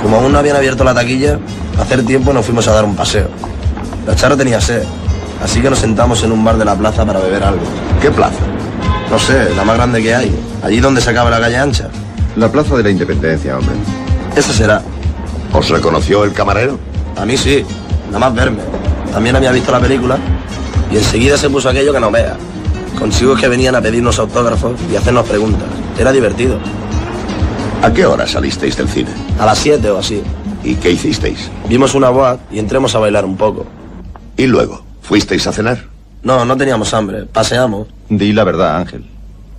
Como 0.00 0.16
aún 0.16 0.32
no 0.32 0.38
habían 0.38 0.56
abierto 0.56 0.84
la 0.84 0.94
taquilla, 0.94 1.38
hacer 1.78 2.02
tiempo 2.06 2.32
nos 2.32 2.46
fuimos 2.46 2.66
a 2.66 2.72
dar 2.72 2.86
un 2.86 2.96
paseo. 2.96 3.28
La 4.06 4.16
Charo 4.16 4.38
tenía 4.38 4.58
sed, 4.58 4.84
así 5.42 5.60
que 5.60 5.68
nos 5.68 5.80
sentamos 5.80 6.22
en 6.22 6.32
un 6.32 6.42
bar 6.42 6.56
de 6.56 6.64
la 6.64 6.76
plaza 6.76 7.04
para 7.04 7.20
beber 7.20 7.44
algo. 7.44 7.66
¿Qué 8.00 8.10
plaza? 8.10 8.40
No 9.10 9.18
sé, 9.18 9.54
la 9.54 9.64
más 9.64 9.76
grande 9.76 10.02
que 10.02 10.14
hay. 10.14 10.34
Allí 10.62 10.80
donde 10.80 11.02
se 11.02 11.10
acaba 11.10 11.28
la 11.28 11.40
calle 11.40 11.58
ancha. 11.58 11.90
La 12.36 12.50
plaza 12.50 12.74
de 12.74 12.84
la 12.84 12.90
Independencia, 12.90 13.58
hombre. 13.58 13.74
Esa 14.34 14.54
será. 14.54 14.80
¿Os 15.52 15.68
reconoció 15.68 16.24
el 16.24 16.32
camarero? 16.32 16.78
A 17.18 17.26
mí 17.26 17.36
sí, 17.36 17.64
nada 18.06 18.18
más 18.18 18.34
verme. 18.34 18.62
También 19.12 19.36
había 19.36 19.52
visto 19.52 19.70
la 19.72 19.80
película 19.80 20.18
y 20.90 20.96
enseguida 20.96 21.36
se 21.36 21.50
puso 21.50 21.68
aquello 21.68 21.92
que 21.92 22.00
no 22.00 22.10
vea. 22.10 22.36
Consigo 22.98 23.34
que 23.36 23.48
venían 23.48 23.74
a 23.74 23.80
pedirnos 23.80 24.18
autógrafos 24.18 24.78
y 24.90 24.96
hacernos 24.96 25.26
preguntas. 25.26 25.68
Era 25.98 26.12
divertido. 26.12 26.58
¿A 27.82 27.92
qué 27.92 28.06
hora 28.06 28.26
salisteis 28.26 28.76
del 28.76 28.88
cine? 28.88 29.10
A 29.38 29.46
las 29.46 29.58
7 29.58 29.90
o 29.90 29.98
así. 29.98 30.22
¿Y 30.62 30.76
qué 30.76 30.90
hicisteis? 30.92 31.50
Vimos 31.68 31.94
una 31.94 32.08
boa 32.08 32.38
y 32.50 32.58
entremos 32.58 32.94
a 32.94 32.98
bailar 32.98 33.24
un 33.24 33.36
poco. 33.36 33.66
¿Y 34.36 34.46
luego? 34.46 34.82
¿Fuisteis 35.02 35.46
a 35.46 35.52
cenar? 35.52 35.84
No, 36.22 36.44
no 36.44 36.56
teníamos 36.56 36.94
hambre. 36.94 37.26
Paseamos. 37.26 37.88
Di 38.08 38.32
la 38.32 38.44
verdad, 38.44 38.76
Ángel. 38.76 39.04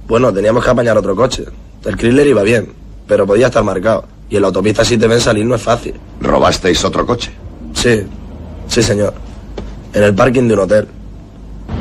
Bueno, 0.07 0.33
teníamos 0.33 0.63
que 0.63 0.71
apañar 0.71 0.97
otro 0.97 1.15
coche. 1.15 1.45
El 1.83 1.95
Chrysler 1.97 2.25
iba 2.25 2.41
bien, 2.41 2.73
pero 3.07 3.27
podía 3.27 3.47
estar 3.47 3.63
marcado. 3.63 4.05
Y 4.29 4.37
en 4.37 4.41
la 4.41 4.47
autopista 4.47 4.83
si 4.83 4.97
te 4.97 5.07
ven 5.07 5.21
salir 5.21 5.45
no 5.45 5.55
es 5.55 5.61
fácil. 5.61 5.93
¿Robasteis 6.19 6.83
otro 6.83 7.05
coche? 7.05 7.31
Sí, 7.73 8.03
sí 8.67 8.83
señor. 8.83 9.13
En 9.93 10.03
el 10.03 10.13
parking 10.13 10.47
de 10.47 10.53
un 10.53 10.59
hotel. 10.61 10.87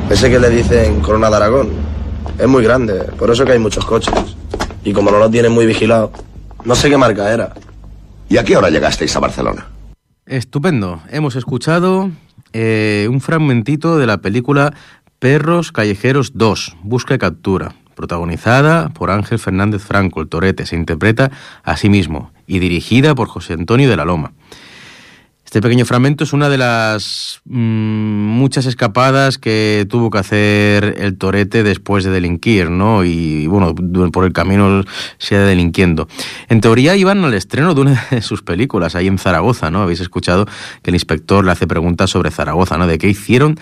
Ese 0.09 0.29
que 0.29 0.39
le 0.39 0.49
dicen 0.49 1.01
Corona 1.01 1.29
de 1.29 1.35
Aragón. 1.35 1.69
Es 2.37 2.47
muy 2.47 2.63
grande, 2.63 2.93
por 3.17 3.29
eso 3.31 3.45
que 3.45 3.53
hay 3.53 3.59
muchos 3.59 3.85
coches. 3.85 4.13
Y 4.83 4.93
como 4.93 5.11
no 5.11 5.19
lo 5.19 5.29
tienen 5.29 5.51
muy 5.51 5.65
vigilado, 5.65 6.11
no 6.63 6.75
sé 6.75 6.89
qué 6.89 6.97
marca 6.97 7.31
era. 7.31 7.53
¿Y 8.29 8.37
a 8.37 8.43
qué 8.43 8.57
hora 8.57 8.69
llegasteis 8.69 9.15
a 9.15 9.19
Barcelona? 9.19 9.67
Estupendo. 10.25 11.01
Hemos 11.09 11.35
escuchado 11.35 12.09
eh, 12.53 13.07
un 13.09 13.21
fragmentito 13.21 13.97
de 13.97 14.07
la 14.07 14.17
película 14.17 14.73
Perros 15.19 15.71
Callejeros 15.71 16.31
2, 16.35 16.77
Busca 16.83 17.15
y 17.15 17.17
Captura, 17.17 17.75
protagonizada 17.95 18.89
por 18.89 19.11
Ángel 19.11 19.39
Fernández 19.39 19.83
Franco, 19.83 20.21
el 20.21 20.27
torete, 20.27 20.65
se 20.65 20.75
interpreta 20.75 21.31
a 21.63 21.77
sí 21.77 21.89
mismo 21.89 22.31
y 22.47 22.59
dirigida 22.59 23.15
por 23.15 23.27
José 23.27 23.53
Antonio 23.53 23.89
de 23.89 23.97
la 23.97 24.05
Loma. 24.05 24.33
Este 25.55 25.61
pequeño 25.61 25.85
fragmento 25.85 26.25
es 26.25 26.33
una 26.33 26.49
de 26.49 26.57
las 26.57 27.39
mm, 27.45 27.55
muchas 27.55 28.65
escapadas 28.65 29.37
que 29.37 29.87
tuvo 29.89 30.09
que 30.09 30.17
hacer 30.17 30.95
el 30.97 31.17
Torete 31.17 31.63
después 31.63 32.03
de 32.03 32.11
delinquir, 32.11 32.69
¿no? 32.69 33.05
Y, 33.05 33.47
bueno, 33.47 33.73
por 33.73 34.25
el 34.25 34.33
camino 34.33 34.83
se 35.17 35.37
ha 35.37 35.45
delinquiendo. 35.45 36.09
En 36.49 36.59
teoría 36.59 36.97
iban 36.97 37.23
al 37.23 37.33
estreno 37.33 37.73
de 37.73 37.79
una 37.79 38.05
de 38.11 38.21
sus 38.21 38.41
películas 38.41 38.95
ahí 38.97 39.07
en 39.07 39.17
Zaragoza, 39.17 39.71
¿no? 39.71 39.81
Habéis 39.81 40.01
escuchado 40.01 40.45
que 40.81 40.91
el 40.91 40.95
inspector 40.95 41.45
le 41.45 41.53
hace 41.53 41.67
preguntas 41.67 42.09
sobre 42.09 42.31
Zaragoza, 42.31 42.77
¿no? 42.77 42.85
De 42.85 42.97
qué 42.97 43.07
hicieron 43.07 43.57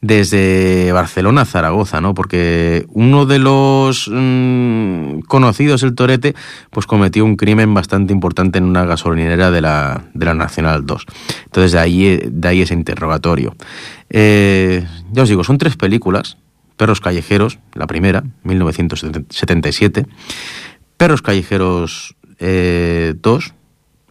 desde 0.00 0.92
Barcelona 0.92 1.42
a 1.42 1.44
Zaragoza, 1.44 2.00
¿no? 2.00 2.14
Porque 2.14 2.86
uno 2.88 3.26
de 3.26 3.38
los 3.38 4.10
mm, 4.10 5.20
conocidos, 5.20 5.82
el 5.82 5.94
Torete, 5.94 6.34
pues 6.70 6.86
cometió 6.86 7.24
un 7.24 7.36
crimen 7.36 7.74
bastante 7.74 8.12
importante 8.12 8.58
en 8.58 8.64
una 8.64 8.84
gasolinera 8.84 9.50
de 9.50 9.60
la, 9.60 10.04
de 10.14 10.24
la 10.24 10.34
Nacional 10.34 10.86
2. 10.86 11.06
Entonces 11.44 11.72
de 11.72 11.78
ahí, 11.78 12.20
de 12.24 12.48
ahí 12.48 12.62
ese 12.62 12.74
interrogatorio. 12.74 13.54
Eh, 14.08 14.86
ya 15.12 15.22
os 15.22 15.28
digo, 15.28 15.44
son 15.44 15.58
tres 15.58 15.76
películas. 15.76 16.38
Perros 16.76 17.02
Callejeros, 17.02 17.58
la 17.74 17.86
primera, 17.86 18.24
1977. 18.42 20.06
Perros 20.96 21.20
Callejeros 21.20 22.16
2, 22.38 22.38
eh, 22.40 23.14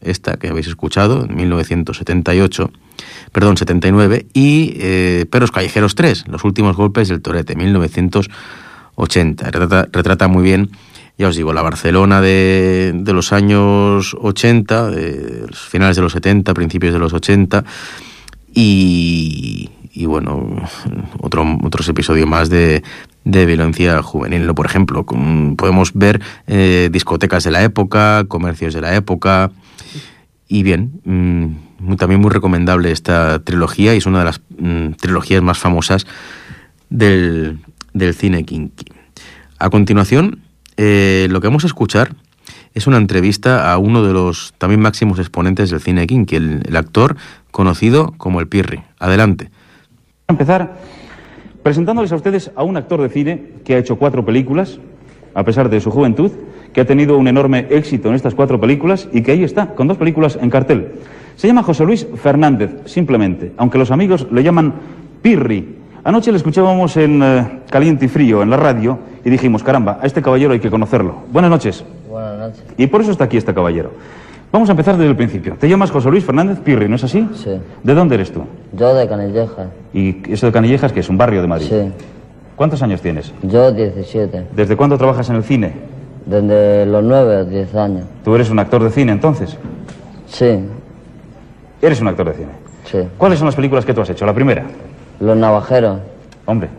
esta 0.02 0.38
que 0.38 0.50
habéis 0.50 0.68
escuchado, 0.68 1.28
1978 1.28 2.72
perdón, 3.32 3.58
79, 3.58 4.26
y 4.34 4.74
eh, 4.80 5.26
Perros 5.30 5.52
Callejeros 5.52 5.96
3, 5.96 6.26
Los 6.28 6.44
últimos 6.44 6.76
golpes 6.76 7.08
del 7.08 7.22
Torete, 7.22 7.56
1980. 7.56 9.52
Retrata, 9.92 10.28
muy 10.28 10.44
bien, 10.44 10.72
ya 11.18 11.30
os 11.30 11.36
digo, 11.36 11.54
la 11.54 11.62
Barcelona 11.62 12.22
de, 12.22 12.92
de 12.96 13.14
los 13.14 13.32
años 13.34 14.16
80, 14.20 14.90
de 14.90 15.46
los 15.48 15.60
finales 15.60 15.96
de 15.96 16.02
los 16.02 16.12
70, 16.14 16.54
principios 16.54 16.94
de 16.94 17.00
los 17.00 17.14
80, 17.14 17.64
y, 18.54 19.70
bueno, 20.06 20.68
otro, 21.20 21.46
otros 21.64 21.88
episodios 21.90 22.28
más 22.28 22.50
de, 22.50 22.84
violencia 23.24 24.02
juvenil. 24.02 24.54
Por 24.54 24.66
ejemplo, 24.66 25.06
podemos 25.06 25.94
ver 25.94 26.22
eh, 26.48 26.90
discotecas 26.92 27.44
de 27.44 27.52
la 27.52 27.64
época, 27.64 28.26
comercios 28.28 28.74
de 28.74 28.82
la 28.82 28.96
época. 28.96 29.52
Y 30.52 30.64
bien, 30.64 31.00
mm, 31.06 31.96
también 31.96 32.20
muy 32.20 32.32
recomendable 32.32 32.92
esta 32.92 33.38
trilogía 33.40 33.94
y 33.94 34.00
es 34.00 34.08
una 34.08 34.20
de 34.20 34.26
las 34.26 34.42
mm, 34.58 34.94
trilogías 35.00 35.44
más 35.44 35.60
famosas 35.60 36.08
del, 36.90 37.60
del 37.94 38.16
cine 38.16 38.44
kinky. 38.44 38.86
A 39.60 39.70
continuación, 39.70 40.42
eh, 40.76 41.28
lo 41.30 41.40
que 41.40 41.48
vamos 41.48 41.66
a 41.66 41.68
escuchar 41.68 42.16
es 42.74 42.88
una 42.88 42.98
entrevista 42.98 43.72
a 43.72 43.78
uno 43.78 44.04
de 44.04 44.12
los 44.12 44.56
también 44.58 44.82
máximos 44.82 45.20
exponentes 45.20 45.70
del 45.70 45.82
cine 45.82 46.08
kinky, 46.08 46.36
el, 46.36 46.64
el 46.68 46.76
actor 46.76 47.16
conocido 47.52 48.16
como 48.18 48.40
el 48.40 48.48
Pirri. 48.48 48.82
Adelante. 48.98 49.52
a 50.28 50.32
empezar 50.32 50.80
presentándoles 51.62 52.12
a 52.12 52.16
ustedes 52.16 52.52
a 52.56 52.64
un 52.64 52.76
actor 52.76 53.02
de 53.04 53.10
cine 53.10 53.52
que 53.64 53.76
ha 53.76 53.78
hecho 53.78 53.98
cuatro 53.98 54.26
películas, 54.26 54.80
a 55.36 55.44
pesar 55.44 55.70
de 55.70 55.80
su 55.80 55.92
juventud, 55.92 56.32
que 56.80 56.84
ha 56.84 56.88
tenido 56.88 57.18
un 57.18 57.28
enorme 57.28 57.68
éxito 57.72 58.08
en 58.08 58.16
estas 58.16 58.34
cuatro 58.34 58.58
películas 58.58 59.10
y 59.12 59.22
que 59.22 59.34
ahí 59.34 59.44
está, 59.44 59.76
con 59.76 59.90
dos 59.90 59.98
películas 59.98 60.40
en 60.42 60.50
cartel. 60.50 60.94
Se 61.36 61.46
llama 61.46 61.62
José 61.62 61.84
Luis 61.84 62.08
Fernández, 62.16 62.72
simplemente, 62.86 63.52
aunque 63.58 63.78
los 63.78 63.92
amigos 63.92 64.28
le 64.32 64.42
llaman 64.44 64.76
Pirri. 65.22 65.76
Anoche 66.06 66.32
le 66.32 66.38
escuchábamos 66.38 66.96
en 66.96 67.22
eh, 67.22 67.60
Caliente 67.70 68.06
y 68.06 68.08
Frío, 68.08 68.44
en 68.44 68.50
la 68.50 68.56
radio, 68.56 68.98
y 69.26 69.30
dijimos, 69.30 69.62
caramba, 69.62 70.00
a 70.02 70.06
este 70.06 70.22
caballero 70.22 70.54
hay 70.54 70.62
que 70.62 70.70
conocerlo. 70.70 71.16
Buenas 71.34 71.52
noches. 71.52 71.84
Buenas 72.10 72.40
noches. 72.40 72.64
Y 72.78 72.88
por 72.88 73.02
eso 73.02 73.12
está 73.12 73.26
aquí 73.26 73.36
este 73.36 73.54
caballero. 73.54 73.92
Vamos 74.50 74.70
a 74.70 74.72
empezar 74.72 74.96
desde 74.96 75.10
el 75.10 75.18
principio. 75.18 75.58
Te 75.60 75.68
llamas 75.68 75.92
José 75.92 76.10
Luis 76.10 76.24
Fernández 76.24 76.62
Pirri, 76.62 76.88
¿no 76.88 76.96
es 76.96 77.04
así? 77.04 77.28
Sí. 77.34 77.60
¿De 77.84 77.94
dónde 77.94 78.16
eres 78.16 78.32
tú? 78.32 78.44
Yo 78.72 78.96
de 78.96 79.06
Canilleja. 79.06 79.68
¿Y 79.94 80.32
eso 80.32 80.46
de 80.46 80.54
Canillejas, 80.54 80.94
que 80.94 81.02
es 81.02 81.10
un 81.10 81.18
barrio 81.18 81.42
de 81.42 81.48
Madrid? 81.50 81.68
Sí. 81.70 81.92
¿Cuántos 82.56 82.82
años 82.82 83.02
tienes? 83.02 83.34
Yo 83.44 83.70
17. 83.70 84.46
¿Desde 84.56 84.78
cuándo 84.78 84.98
trabajas 84.98 85.30
en 85.30 85.36
el 85.36 85.44
cine? 85.44 85.99
Desde 86.30 86.86
los 86.86 87.04
9 87.04 87.38
o 87.38 87.46
10 87.46 87.76
años. 87.76 88.06
¿Tú 88.24 88.36
eres 88.36 88.50
un 88.52 88.60
actor 88.60 88.84
de 88.84 88.92
cine 88.92 89.12
entonces? 89.12 89.58
Sí, 90.28 90.60
Eres 91.82 92.02
un 92.02 92.08
actor 92.10 92.28
de 92.28 92.34
cine. 92.36 92.50
sí. 92.86 93.00
¿Cuáles 93.18 93.40
son 93.40 93.46
las 93.48 93.56
películas 93.56 93.86
que 93.86 93.94
tú 93.94 94.02
has 94.02 94.10
hecho? 94.10 94.26
La 94.26 94.34
primera. 94.34 94.64
Los 95.20 95.36
navajeros. 95.38 96.00
Hombre, 96.46 96.70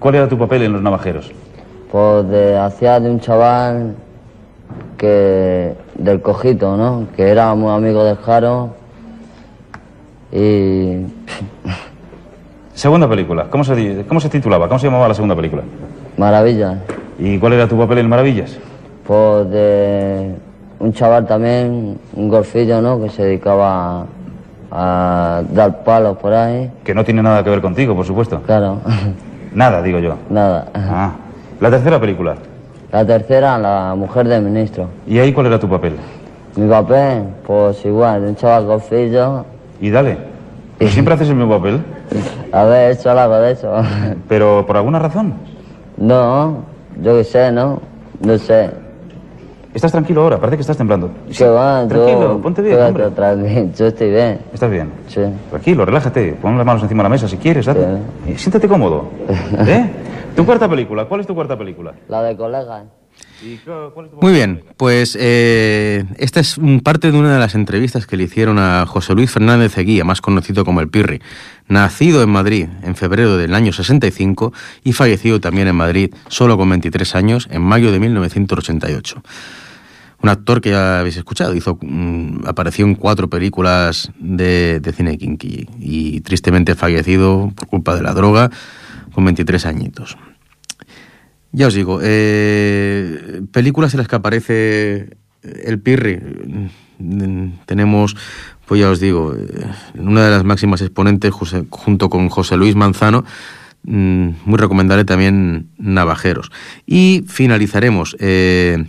¿cuál 0.00 0.14
era 0.16 0.28
tu 0.28 0.36
papel 0.38 0.62
en 0.62 0.72
Los 0.72 0.82
Navajeros? 0.82 1.30
Pues 1.90 2.28
de, 2.28 2.58
hacía 2.58 2.98
de 2.98 3.10
un 3.10 3.20
chaval 3.20 3.94
que. 4.96 5.74
del 5.94 6.22
cojito, 6.22 6.76
¿no? 6.76 7.06
Que 7.14 7.28
era 7.28 7.54
muy 7.54 7.70
amigo 7.70 8.02
del 8.04 8.16
Jaro. 8.16 8.70
Y. 10.32 11.06
Segunda 12.74 13.08
película. 13.08 13.46
¿Cómo 13.50 13.64
se, 13.64 14.04
¿Cómo 14.08 14.18
se 14.18 14.28
titulaba? 14.28 14.66
¿Cómo 14.66 14.78
se 14.78 14.86
llamaba 14.86 15.08
la 15.08 15.14
segunda 15.14 15.36
película? 15.36 15.62
Maravilla. 16.16 16.78
¿Y 17.18 17.38
cuál 17.38 17.52
era 17.52 17.68
tu 17.68 17.76
papel 17.78 17.98
en 17.98 18.08
Maravillas? 18.08 18.58
Pues 19.06 19.50
de. 19.50 20.34
un 20.78 20.92
chaval 20.92 21.26
también, 21.26 21.98
un 22.14 22.28
golfillo, 22.28 22.80
¿no? 22.80 23.00
Que 23.02 23.08
se 23.10 23.24
dedicaba 23.24 24.00
a, 24.70 25.38
a 25.38 25.42
dar 25.50 25.82
palos 25.84 26.16
por 26.18 26.32
ahí. 26.32 26.70
Que 26.84 26.94
no 26.94 27.04
tiene 27.04 27.22
nada 27.22 27.42
que 27.42 27.50
ver 27.50 27.60
contigo, 27.60 27.94
por 27.94 28.06
supuesto. 28.06 28.40
Claro. 28.46 28.78
Nada, 29.54 29.82
digo 29.82 29.98
yo. 29.98 30.14
Nada. 30.30 30.68
Ah. 30.74 31.12
La 31.60 31.70
tercera 31.70 32.00
película. 32.00 32.36
La 32.90 33.04
tercera, 33.04 33.58
la 33.58 33.94
mujer 33.96 34.26
del 34.26 34.42
ministro. 34.42 34.88
¿Y 35.06 35.18
ahí 35.18 35.32
cuál 35.32 35.46
era 35.46 35.58
tu 35.58 35.68
papel? 35.68 35.94
Mi 36.56 36.68
papel, 36.68 37.24
pues 37.46 37.84
igual, 37.84 38.22
un 38.24 38.36
chaval 38.36 38.66
golfillo. 38.66 39.44
Y 39.80 39.90
dale. 39.90 40.16
¿Pero 40.78 40.90
siempre 40.92 41.14
haces 41.14 41.28
el 41.28 41.36
mismo 41.36 41.56
papel? 41.58 41.82
Haber 42.52 42.92
hecho 42.92 43.10
algo 43.10 43.36
de 43.36 43.52
eso. 43.52 43.74
¿Pero 44.28 44.64
por 44.66 44.76
alguna 44.76 44.98
razón? 44.98 45.34
No, 45.96 46.58
yo 47.02 47.16
qué 47.16 47.24
sé, 47.24 47.52
¿no? 47.52 47.80
No 48.20 48.38
sé. 48.38 48.70
¿Estás 49.74 49.90
tranquilo 49.90 50.22
ahora? 50.22 50.38
Parece 50.38 50.56
que 50.58 50.60
estás 50.60 50.76
temblando. 50.76 51.10
¿Qué 51.36 51.46
va? 51.46 51.86
Tranquilo, 51.88 52.34
yo, 52.34 52.42
ponte 52.42 52.60
bien, 52.60 52.78
hombre. 52.80 53.10
tranquilo, 53.10 53.70
yo 53.76 53.86
estoy 53.86 54.10
bien. 54.10 54.38
¿Estás 54.52 54.70
bien? 54.70 54.92
Sí. 55.08 55.22
Tranquilo, 55.48 55.86
relájate. 55.86 56.32
Pon 56.34 56.58
las 56.58 56.66
manos 56.66 56.82
encima 56.82 57.02
de 57.02 57.04
la 57.04 57.08
mesa 57.08 57.26
si 57.26 57.38
quieres. 57.38 57.64
date. 57.64 57.80
Y 58.28 58.36
siéntate 58.36 58.68
cómodo. 58.68 59.06
¿Eh? 59.66 59.90
¿Tu 60.36 60.44
cuarta 60.44 60.68
película? 60.68 61.06
¿Cuál 61.06 61.20
es 61.22 61.26
tu 61.26 61.34
cuarta 61.34 61.56
película? 61.56 61.92
La 62.08 62.22
de 62.22 62.36
colega. 62.36 62.84
¿Y 63.44 63.56
cu- 63.58 63.70
cuál 63.94 64.06
es 64.06 64.12
tu 64.12 64.18
Muy 64.20 64.32
bien, 64.32 64.62
pues 64.76 65.16
eh, 65.20 66.04
esta 66.18 66.40
es 66.40 66.56
parte 66.82 67.10
de 67.12 67.18
una 67.18 67.32
de 67.32 67.38
las 67.38 67.54
entrevistas 67.54 68.06
que 68.06 68.16
le 68.16 68.24
hicieron 68.24 68.58
a 68.58 68.84
José 68.86 69.14
Luis 69.14 69.30
Fernández 69.30 69.78
Eguía, 69.78 70.04
más 70.04 70.20
conocido 70.20 70.64
como 70.64 70.80
el 70.80 70.88
Pirri, 70.88 71.20
nacido 71.68 72.22
en 72.22 72.30
Madrid 72.30 72.66
en 72.82 72.94
febrero 72.96 73.36
del 73.36 73.54
año 73.54 73.72
65 73.72 74.52
y 74.84 74.92
fallecido 74.92 75.40
también 75.40 75.68
en 75.68 75.76
Madrid, 75.76 76.14
solo 76.28 76.56
con 76.56 76.68
23 76.70 77.14
años, 77.14 77.48
en 77.50 77.62
mayo 77.62 77.90
de 77.92 78.00
1988. 78.00 79.22
Un 80.22 80.28
actor 80.28 80.60
que 80.60 80.70
ya 80.70 81.00
habéis 81.00 81.16
escuchado, 81.16 81.52
hizo, 81.56 81.78
mm, 81.80 82.46
apareció 82.46 82.86
en 82.86 82.94
cuatro 82.94 83.28
películas 83.28 84.12
de, 84.20 84.78
de 84.78 84.92
cine 84.92 85.18
kinky 85.18 85.66
y 85.80 86.20
tristemente 86.20 86.76
fallecido 86.76 87.50
por 87.56 87.66
culpa 87.66 87.96
de 87.96 88.02
la 88.02 88.14
droga 88.14 88.48
con 89.12 89.24
23 89.24 89.66
añitos. 89.66 90.16
Ya 91.52 91.66
os 91.66 91.74
digo, 91.74 92.00
eh, 92.02 93.42
películas 93.52 93.92
en 93.94 93.98
las 93.98 94.08
que 94.08 94.16
aparece 94.16 95.16
el 95.42 95.78
Pirri. 95.80 96.18
mm, 96.98 97.64
Tenemos, 97.66 98.16
pues 98.66 98.80
ya 98.80 98.88
os 98.90 99.00
digo, 99.00 99.34
una 99.96 100.24
de 100.24 100.30
las 100.30 100.44
máximas 100.44 100.80
exponentes 100.80 101.32
José- 101.32 101.66
junto 101.68 102.08
con 102.08 102.28
José 102.28 102.56
Luis 102.56 102.74
Manzano. 102.74 103.24
mm, 103.84 104.28
Muy 104.46 104.58
recomendable 104.58 105.04
también 105.04 105.68
Navajeros. 105.78 106.50
Y 106.86 107.24
finalizaremos 107.26 108.16
eh, 108.20 108.84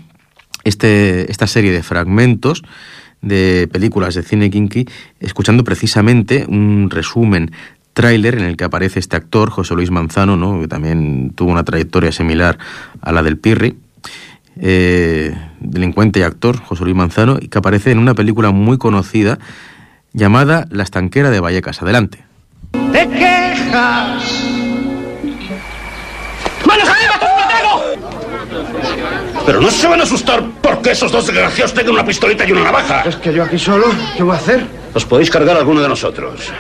este, 0.64 1.30
esta 1.32 1.48
serie 1.48 1.72
de 1.72 1.84
fragmentos 1.84 2.62
de 3.22 3.68
películas 3.72 4.16
de 4.16 4.22
cine 4.24 4.50
kinky 4.52 4.86
escuchando 5.20 5.64
precisamente 5.64 6.46
un 6.48 6.90
resumen 6.92 7.52
tráiler 7.94 8.36
en 8.36 8.46
el 8.46 8.58
que 8.58 8.64
aparece 8.64 9.00
este 9.00 9.16
actor, 9.16 9.50
José 9.50 9.76
Luis 9.76 9.92
Manzano, 9.92 10.36
¿no? 10.36 10.60
que 10.60 10.68
también 10.68 11.32
tuvo 11.36 11.52
una 11.52 11.64
trayectoria 11.64 12.12
similar 12.12 12.58
a 13.02 13.12
la 13.12 13.24
del 13.24 13.38
Pirri, 13.38 13.78
eh, 14.60 15.36
delincuente 15.60 16.20
y 16.20 16.24
actor, 16.24 16.60
José 16.60 16.84
Luis 16.84 16.96
Manzano, 16.96 17.38
y 17.40 17.48
que 17.48 17.58
aparece 17.58 17.92
en 17.92 18.00
una 18.00 18.14
película 18.14 18.52
muy 18.52 18.78
conocida 18.78 19.40
llamada 20.14 20.68
La 20.70 20.84
estanquera 20.84 21.30
de 21.30 21.40
Vallecas. 21.40 21.82
Adelante. 21.82 22.24
¡Te 22.92 23.08
quejas! 23.10 24.44
¡Manos 26.66 26.90
arriba, 26.90 27.14
Pero 29.46 29.60
no 29.60 29.70
se 29.70 29.88
van 29.88 30.00
a 30.00 30.04
asustar 30.04 30.44
porque 30.62 30.92
esos 30.92 31.12
dos 31.12 31.28
desgraciados 31.28 31.74
tengan 31.74 31.94
una 31.94 32.06
pistolita 32.06 32.48
y 32.48 32.52
una 32.52 32.64
navaja. 32.64 33.02
Es 33.02 33.16
que 33.18 33.34
yo 33.34 33.44
aquí 33.44 33.60
solo, 33.60 33.88
¿qué 34.16 34.24
voy 34.24 34.36
a 34.36 34.38
hacer? 34.38 34.66
Os 34.94 35.06
podéis 35.06 35.30
cargar 35.30 35.56
a 35.58 35.60
alguno 35.60 35.82
de 35.82 35.90
nosotros. 35.90 36.52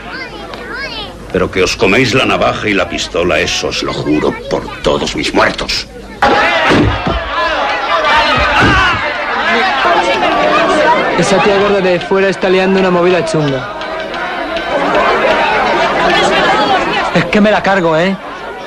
Pero 1.33 1.49
que 1.49 1.63
os 1.63 1.75
coméis 1.75 2.13
la 2.13 2.25
navaja 2.25 2.69
y 2.69 2.75
la 2.75 2.87
pistola, 2.87 3.39
eso 3.39 3.69
os 3.69 3.81
lo 3.81 3.91
juro 3.91 4.31
por 4.51 4.63
todos 4.83 5.15
mis 5.15 5.33
muertos. 5.33 5.87
Esa 11.17 11.37
tía 11.39 11.57
gorda 11.57 11.81
de 11.81 11.99
fuera 11.99 12.29
está 12.29 12.49
liando 12.49 12.79
una 12.79 12.91
movida 12.91 13.25
chunga. 13.25 13.73
Es 17.15 17.25
que 17.25 17.41
me 17.41 17.49
la 17.49 17.63
cargo, 17.63 17.97
¿eh? 17.97 18.15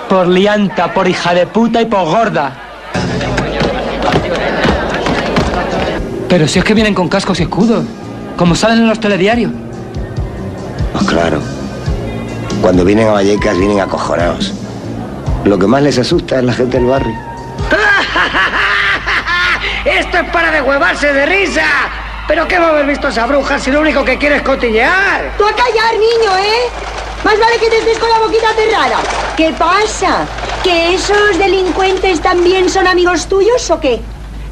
Por 0.09 0.27
lianta, 0.27 0.93
por 0.93 1.07
hija 1.07 1.35
de 1.35 1.47
puta 1.47 1.81
y 1.81 1.87
por 1.87 2.05
gorda. 2.05 2.53
Pero 6.29 6.49
si 6.49 6.59
es 6.59 6.65
que 6.65 6.75
vienen 6.75 6.95
con 6.95 7.09
cascos 7.09 7.39
y 7.39 7.45
escudos, 7.45 7.85
como 8.37 8.57
salen 8.57 8.79
en 8.79 8.89
los 8.89 8.99
telediarios. 8.99 9.53
Pues 10.93 11.05
claro. 11.05 11.41
Cuando 12.67 12.85
vienen 12.85 13.07
a 13.07 13.13
Vallecas 13.13 13.57
vienen 13.57 13.79
acojonados. 13.79 14.53
Lo 15.45 15.57
que 15.57 15.69
más 15.69 15.85
les 15.85 15.99
asusta 15.99 16.39
es 16.39 16.43
la 16.43 16.53
gente 16.53 16.79
del 16.79 16.87
barrio. 16.87 17.17
Esto 19.85 20.19
es 20.19 20.31
para 20.31 20.51
deshuevarse 20.51 21.13
de 21.13 21.27
risa. 21.27 21.63
¿Pero 22.27 22.49
qué 22.49 22.59
va 22.59 22.67
a 22.67 22.71
haber 22.71 22.87
visto 22.87 23.07
esa 23.07 23.25
bruja 23.27 23.61
si 23.61 23.71
lo 23.71 23.83
único 23.83 24.05
que 24.05 24.19
quiere 24.19 24.39
es 24.39 24.43
cotillear? 24.43 25.37
Tú 25.39 25.47
a 25.47 25.53
callar, 25.53 25.93
niño, 25.93 26.37
¿eh? 26.39 26.69
Más 27.23 27.39
vale 27.39 27.57
que 27.61 27.71
te 27.71 27.79
estés 27.79 28.01
con 28.01 28.11
la 28.11 28.19
boquita 28.19 28.49
cerrada. 28.57 28.99
¿Qué 29.37 29.55
pasa? 29.57 30.27
¿Que 30.65 30.97
esos 30.97 31.39
delincuentes 31.39 32.21
también 32.21 32.69
son 32.69 32.89
amigos 32.89 33.29
tuyos 33.29 33.71
o 33.71 33.79
qué? 33.79 34.01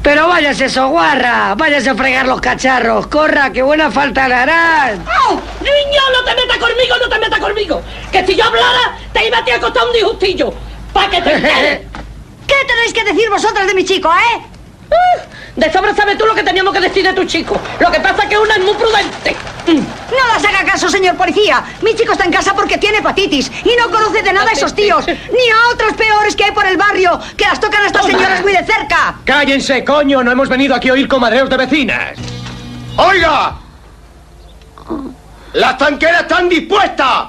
Pero 0.01 0.29
váyase, 0.29 0.69
soguarra. 0.69 1.53
Váyase 1.55 1.89
a 1.89 1.95
fregar 1.95 2.27
los 2.27 2.39
cacharros. 2.39 3.07
Corra, 3.07 3.51
que 3.51 3.61
buena 3.61 3.91
falta 3.91 4.29
le 4.29 4.35
harán. 4.35 5.03
¡Oh! 5.27 5.41
Niño, 5.65 6.01
no 6.13 6.23
te 6.23 6.35
metas 6.35 6.57
conmigo, 6.57 6.95
no 7.01 7.09
te 7.09 7.19
metas 7.19 7.39
conmigo. 7.39 7.81
Que 8.11 8.25
si 8.25 8.35
yo 8.35 8.45
hablara, 8.45 8.97
te 9.11 9.27
iba 9.27 9.39
a 9.39 9.43
ti 9.45 9.51
a 9.51 9.59
costar 9.59 9.85
un 9.87 9.93
disgustillo. 9.93 10.53
Pa' 10.93 11.09
que 11.09 11.21
te 11.21 11.33
enteres. 11.33 11.79
¿Qué 12.47 12.55
tenéis 12.67 12.93
que 12.93 13.03
decir 13.03 13.29
vosotras 13.29 13.65
de 13.65 13.73
mi 13.73 13.83
chico, 13.83 14.09
eh? 14.13 14.41
Uh, 14.91 15.59
De 15.59 15.71
sobra 15.73 15.95
sabes 15.95 16.17
tú 16.17 16.25
lo 16.27 16.35
que 16.35 16.43
teníamos 16.43 16.71
que 16.73 16.79
decir 16.79 17.03
de 17.03 17.13
tu 17.13 17.25
chico. 17.25 17.59
Lo 17.79 17.91
que 17.91 17.99
pasa 17.99 18.23
es 18.23 18.29
que 18.29 18.37
una 18.37 18.53
es 18.55 18.61
muy 18.63 18.73
prudente. 18.75 19.35
No 19.67 20.27
las 20.31 20.45
haga 20.45 20.63
caso, 20.63 20.87
señor 20.89 21.15
policía. 21.17 21.63
Mi 21.81 21.95
chico 21.95 22.11
está 22.11 22.23
en 22.25 22.31
casa 22.31 22.53
porque 22.53 22.77
tiene 22.77 22.99
hepatitis 22.99 23.51
y 23.63 23.75
no 23.75 23.89
conoce 23.89 24.21
de 24.21 24.31
nada 24.31 24.51
a 24.51 24.53
esos 24.53 24.75
tíos, 24.75 25.07
ni 25.07 25.13
a 25.49 25.73
otros 25.73 25.93
peores 25.93 26.35
que 26.35 26.43
hay 26.43 26.51
por 26.51 26.67
el 26.67 26.77
barrio, 26.77 27.19
que 27.35 27.45
las 27.45 27.59
tocan 27.59 27.81
a 27.81 27.87
estas 27.87 28.05
señoras 28.05 28.41
muy 28.43 28.53
de 28.53 28.63
cerca. 28.63 29.15
¡Cállense, 29.25 29.83
coño! 29.83 30.23
No 30.23 30.31
hemos 30.31 30.47
venido 30.49 30.75
aquí 30.75 30.89
a 30.89 30.93
oír 30.93 31.07
comadreos 31.07 31.49
de 31.49 31.57
vecinas. 31.57 32.19
¡Oiga! 32.97 33.55
¡Las 35.55 35.77
tanqueras 35.77 36.23
están 36.23 36.49
dispuestas! 36.49 37.27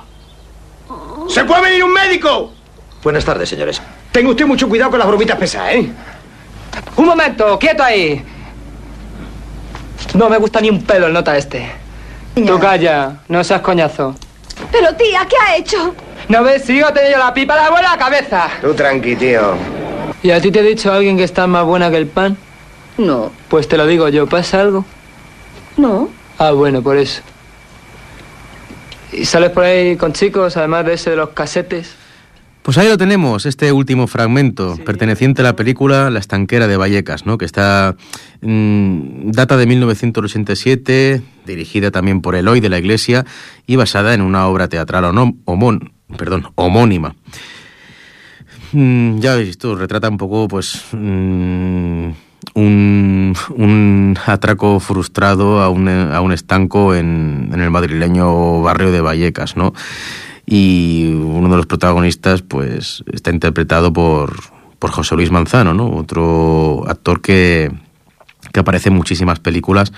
¿Se 1.28 1.44
puede 1.44 1.62
venir 1.62 1.84
un 1.84 1.92
médico? 1.92 2.52
Buenas 3.00 3.24
tardes, 3.24 3.48
señores. 3.48 3.80
Tenga 4.10 4.30
usted 4.30 4.46
mucho 4.46 4.68
cuidado 4.68 4.90
con 4.90 4.98
las 4.98 5.06
bromitas 5.06 5.38
pesadas, 5.38 5.74
¿eh? 5.74 5.92
Un 6.96 7.06
momento, 7.06 7.56
quieto 7.56 7.84
ahí. 7.84 8.24
No 10.14 10.28
me 10.28 10.38
gusta 10.38 10.60
ni 10.60 10.70
un 10.70 10.82
pelo 10.82 11.06
el 11.06 11.12
nota 11.12 11.36
este. 11.36 11.70
Tú 12.34 12.58
calla, 12.58 13.18
no 13.28 13.44
seas 13.44 13.60
coñazo. 13.60 14.16
Pero 14.72 14.92
tía, 14.96 15.24
¿qué 15.28 15.36
ha 15.46 15.56
hecho? 15.56 15.94
¿No 16.28 16.42
ves? 16.42 16.64
Sigo 16.64 16.92
teniendo 16.92 17.18
la 17.18 17.32
pipa 17.32 17.54
de 17.54 17.60
la 17.60 17.66
abuela 17.68 17.92
a 17.92 17.96
la 17.96 17.98
cabeza. 17.98 18.48
Tú 18.60 18.74
tranqui, 18.74 19.14
tío. 19.14 19.54
¿Y 20.24 20.32
a 20.32 20.40
ti 20.40 20.50
te 20.50 20.60
he 20.60 20.62
dicho 20.64 20.92
alguien 20.92 21.16
que 21.16 21.22
está 21.22 21.46
más 21.46 21.64
buena 21.64 21.90
que 21.92 21.98
el 21.98 22.08
pan? 22.08 22.36
No. 22.98 23.30
Pues 23.48 23.68
te 23.68 23.76
lo 23.76 23.86
digo 23.86 24.08
yo, 24.08 24.26
¿pasa 24.26 24.62
algo? 24.62 24.84
No. 25.76 26.08
Ah, 26.38 26.50
bueno, 26.50 26.82
por 26.82 26.96
eso. 26.96 27.22
¿Y 29.12 29.24
sales 29.24 29.50
por 29.50 29.64
ahí 29.64 29.96
con 29.96 30.12
chicos, 30.12 30.56
además 30.56 30.84
de 30.86 30.94
ese 30.94 31.10
de 31.10 31.16
los 31.16 31.30
casetes? 31.30 31.94
Pues 32.62 32.76
ahí 32.78 32.88
lo 32.88 32.98
tenemos, 32.98 33.46
este 33.46 33.70
último 33.70 34.08
fragmento, 34.08 34.76
perteneciente 34.84 35.40
a 35.42 35.44
la 35.44 35.54
película 35.54 36.10
La 36.10 36.18
estanquera 36.18 36.66
de 36.66 36.76
Vallecas, 36.76 37.24
¿no? 37.24 37.38
que 37.38 37.44
está 37.44 37.94
mm, 38.40 39.30
data 39.30 39.56
de 39.56 39.66
1987, 39.66 41.22
dirigida 41.46 41.92
también 41.92 42.20
por 42.20 42.34
Eloy 42.34 42.58
de 42.58 42.68
la 42.68 42.78
Iglesia 42.80 43.24
y 43.68 43.76
basada 43.76 44.14
en 44.14 44.20
una 44.20 44.48
obra 44.48 44.66
teatral 44.68 45.04
onom- 45.04 45.36
homón- 45.44 45.92
perdón, 46.18 46.48
homónima. 46.56 47.14
Mm, 48.72 49.20
ya 49.20 49.34
habéis 49.34 49.46
visto, 49.48 49.76
retrata 49.76 50.08
un 50.08 50.16
poco, 50.18 50.48
pues, 50.48 50.82
mm, 50.90 52.08
un, 52.54 53.34
un 53.50 54.18
atraco 54.26 54.80
frustrado 54.80 55.60
a 55.60 55.68
un, 55.68 55.88
a 55.88 56.20
un 56.20 56.32
estanco 56.32 56.94
en, 56.94 57.50
en 57.52 57.60
el 57.60 57.70
madrileño 57.70 58.62
barrio 58.62 58.90
de 58.90 59.00
Vallecas, 59.00 59.56
¿no? 59.56 59.72
Y 60.46 61.12
uno 61.14 61.48
de 61.48 61.56
los 61.56 61.66
protagonistas, 61.66 62.42
pues, 62.42 63.04
está 63.12 63.30
interpretado 63.30 63.92
por, 63.92 64.36
por 64.78 64.90
José 64.90 65.16
Luis 65.16 65.30
Manzano, 65.30 65.74
¿no? 65.74 65.90
Otro 65.90 66.84
actor 66.88 67.20
que, 67.20 67.72
que 68.52 68.60
aparece 68.60 68.88
en 68.88 68.94
muchísimas 68.94 69.40
películas 69.40 69.92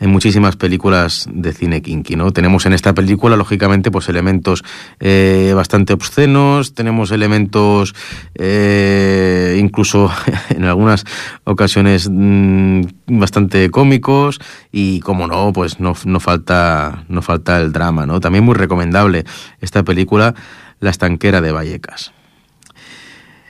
en 0.00 0.10
muchísimas 0.10 0.56
películas 0.56 1.28
de 1.32 1.52
cine 1.52 1.82
kinky, 1.82 2.16
¿no? 2.16 2.32
Tenemos 2.32 2.66
en 2.66 2.72
esta 2.72 2.94
película, 2.94 3.36
lógicamente, 3.36 3.90
pues 3.90 4.08
elementos 4.08 4.64
eh, 5.00 5.52
bastante 5.54 5.92
obscenos, 5.92 6.74
tenemos 6.74 7.10
elementos 7.10 7.94
eh, 8.34 9.58
incluso 9.60 10.10
en 10.50 10.64
algunas 10.64 11.04
ocasiones 11.44 12.08
mm, 12.10 12.82
bastante 13.06 13.70
cómicos 13.70 14.40
y, 14.70 15.00
como 15.00 15.26
no, 15.26 15.52
pues 15.52 15.80
no, 15.80 15.94
no, 16.04 16.20
falta, 16.20 17.04
no 17.08 17.22
falta 17.22 17.60
el 17.60 17.72
drama, 17.72 18.06
¿no? 18.06 18.20
También 18.20 18.44
muy 18.44 18.54
recomendable 18.54 19.24
esta 19.60 19.82
película, 19.82 20.34
La 20.80 20.90
estanquera 20.90 21.40
de 21.40 21.52
Vallecas. 21.52 22.12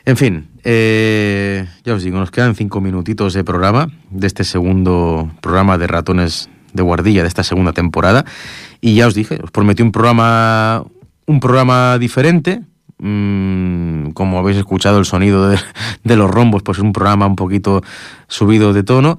En 0.09 0.16
fin, 0.16 0.48
eh, 0.64 1.68
ya 1.84 1.92
os 1.92 2.02
digo, 2.02 2.18
nos 2.18 2.30
quedan 2.30 2.54
cinco 2.54 2.80
minutitos 2.80 3.34
de 3.34 3.44
programa, 3.44 3.90
de 4.09 4.26
este 4.26 4.42
segundo 4.42 5.30
programa 5.42 5.76
de 5.76 5.86
ratones 5.86 6.48
de 6.72 6.82
guardilla 6.82 7.20
de 7.20 7.28
esta 7.28 7.42
segunda 7.42 7.74
temporada. 7.74 8.24
Y 8.80 8.94
ya 8.94 9.06
os 9.06 9.14
dije, 9.14 9.38
os 9.44 9.50
prometí 9.50 9.82
un 9.82 9.92
programa, 9.92 10.82
un 11.26 11.40
programa 11.40 11.98
diferente. 11.98 12.62
Mm, 12.96 14.12
como 14.12 14.38
habéis 14.38 14.56
escuchado 14.56 14.98
el 14.98 15.04
sonido 15.04 15.50
de, 15.50 15.59
de 16.04 16.16
los 16.16 16.30
rombos, 16.30 16.62
pues 16.62 16.78
es 16.78 16.84
un 16.84 16.94
programa 16.94 17.26
un 17.26 17.36
poquito 17.36 17.82
subido 18.28 18.72
de 18.72 18.84
tono. 18.84 19.18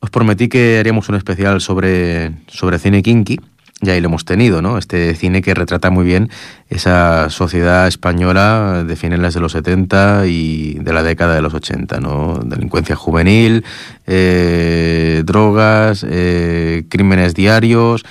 Os 0.00 0.10
prometí 0.10 0.50
que 0.50 0.78
haríamos 0.78 1.08
un 1.08 1.14
especial 1.14 1.62
sobre, 1.62 2.32
sobre 2.48 2.78
cine 2.78 3.02
kinky. 3.02 3.40
Y 3.80 3.90
ahí 3.90 4.00
lo 4.00 4.08
hemos 4.08 4.24
tenido, 4.24 4.60
¿no? 4.60 4.76
Este 4.76 5.14
cine 5.14 5.40
que 5.40 5.54
retrata 5.54 5.90
muy 5.90 6.04
bien 6.04 6.30
esa 6.68 7.30
sociedad 7.30 7.86
española 7.86 8.82
de 8.84 8.96
finales 8.96 9.34
de 9.34 9.40
los 9.40 9.52
70 9.52 10.26
y 10.26 10.74
de 10.80 10.92
la 10.92 11.04
década 11.04 11.36
de 11.36 11.42
los 11.42 11.54
80, 11.54 12.00
¿no? 12.00 12.40
Delincuencia 12.44 12.96
juvenil, 12.96 13.64
eh, 14.08 15.22
drogas, 15.24 16.04
eh, 16.08 16.86
crímenes 16.88 17.34
diarios, 17.34 18.04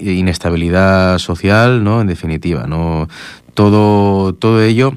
inestabilidad 0.00 1.18
social, 1.18 1.84
¿no? 1.84 2.00
En 2.00 2.06
definitiva, 2.06 2.66
¿no? 2.66 3.06
Todo, 3.52 4.34
todo 4.34 4.62
ello, 4.62 4.94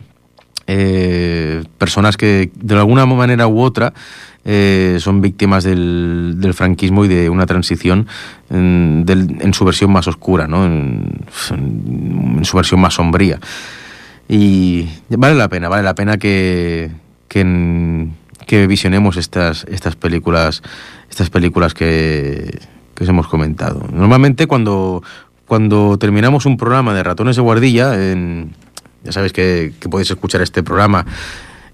eh, 0.71 1.63
personas 1.77 2.15
que 2.15 2.51
de 2.55 2.75
alguna 2.75 3.05
manera 3.05 3.47
u 3.47 3.59
otra 3.59 3.93
eh, 4.45 4.97
son 4.99 5.21
víctimas 5.21 5.63
del, 5.63 6.51
franquismo 6.53 7.05
y 7.05 7.07
de 7.07 7.29
una 7.29 7.45
transición 7.45 8.07
en, 8.49 9.03
del, 9.05 9.37
en 9.41 9.53
su 9.53 9.65
versión 9.65 9.91
más 9.91 10.07
oscura, 10.07 10.47
¿no? 10.47 10.65
En, 10.65 11.25
su 12.43 12.55
versión 12.55 12.79
más 12.79 12.93
sombría. 12.93 13.39
Y 14.27 14.87
vale 15.09 15.35
la 15.35 15.49
pena, 15.49 15.69
vale 15.69 15.83
la 15.83 15.95
pena 15.95 16.17
que, 16.17 16.91
que, 17.27 18.67
visionemos 18.67 19.17
estas, 19.17 19.65
estas 19.69 19.95
películas, 19.95 20.61
estas 21.09 21.29
películas 21.29 21.73
que, 21.73 22.59
que 22.95 23.03
os 23.03 23.09
hemos 23.09 23.27
comentado. 23.27 23.87
Normalmente 23.91 24.47
cuando, 24.47 25.03
cuando 25.47 25.97
terminamos 25.97 26.45
un 26.45 26.57
programa 26.57 26.93
de 26.93 27.03
ratones 27.03 27.35
de 27.35 27.41
guardilla, 27.41 27.93
en, 28.11 28.51
ya 29.03 29.11
sabéis 29.11 29.33
que 29.33 29.73
podéis 29.89 30.11
escuchar 30.11 30.41
este 30.41 30.63
programa 30.63 31.05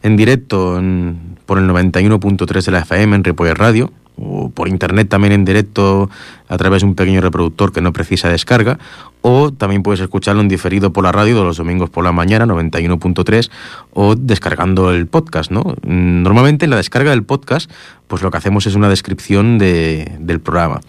en 0.06 0.16
directo 0.16 0.78
en, 0.78 1.36
por 1.48 1.58
el 1.58 1.68
91.3 1.68 2.64
de 2.64 2.72
la 2.72 2.80
FM 2.80 3.16
en 3.16 3.24
Ripoller 3.24 3.58
Radio, 3.58 3.92
o 4.18 4.50
por 4.50 4.68
internet 4.68 5.10
también 5.10 5.34
en 5.34 5.46
directo 5.46 6.12
a 6.48 6.58
través 6.58 6.84
de 6.84 6.88
un 6.88 6.96
pequeño 6.96 7.22
reproductor 7.22 7.74
que 7.74 7.82
no 7.82 7.92
precisa 7.92 8.30
descarga, 8.30 8.78
o 9.22 9.52
también 9.52 9.82
puedes 9.82 10.00
escucharlo 10.00 10.42
en 10.42 10.48
diferido 10.48 10.94
por 10.94 11.04
la 11.04 11.12
radio 11.12 11.40
de 11.40 11.44
los 11.44 11.58
domingos 11.58 11.90
por 11.90 12.04
la 12.04 12.12
mañana, 12.12 12.46
91.3, 12.46 13.50
o 13.94 14.16
descargando 14.16 14.92
el 14.92 15.08
podcast, 15.08 15.50
¿no? 15.50 15.76
Normalmente 15.84 16.66
en 16.66 16.70
la 16.70 16.78
descarga 16.78 17.10
del 17.10 17.24
podcast, 17.24 17.72
pues 18.08 18.22
lo 18.22 18.30
que 18.30 18.38
hacemos 18.38 18.68
es 18.68 18.76
una 18.76 18.90
descripción 18.90 19.58
de, 19.58 20.18
del 20.20 20.40
programa. 20.40 20.82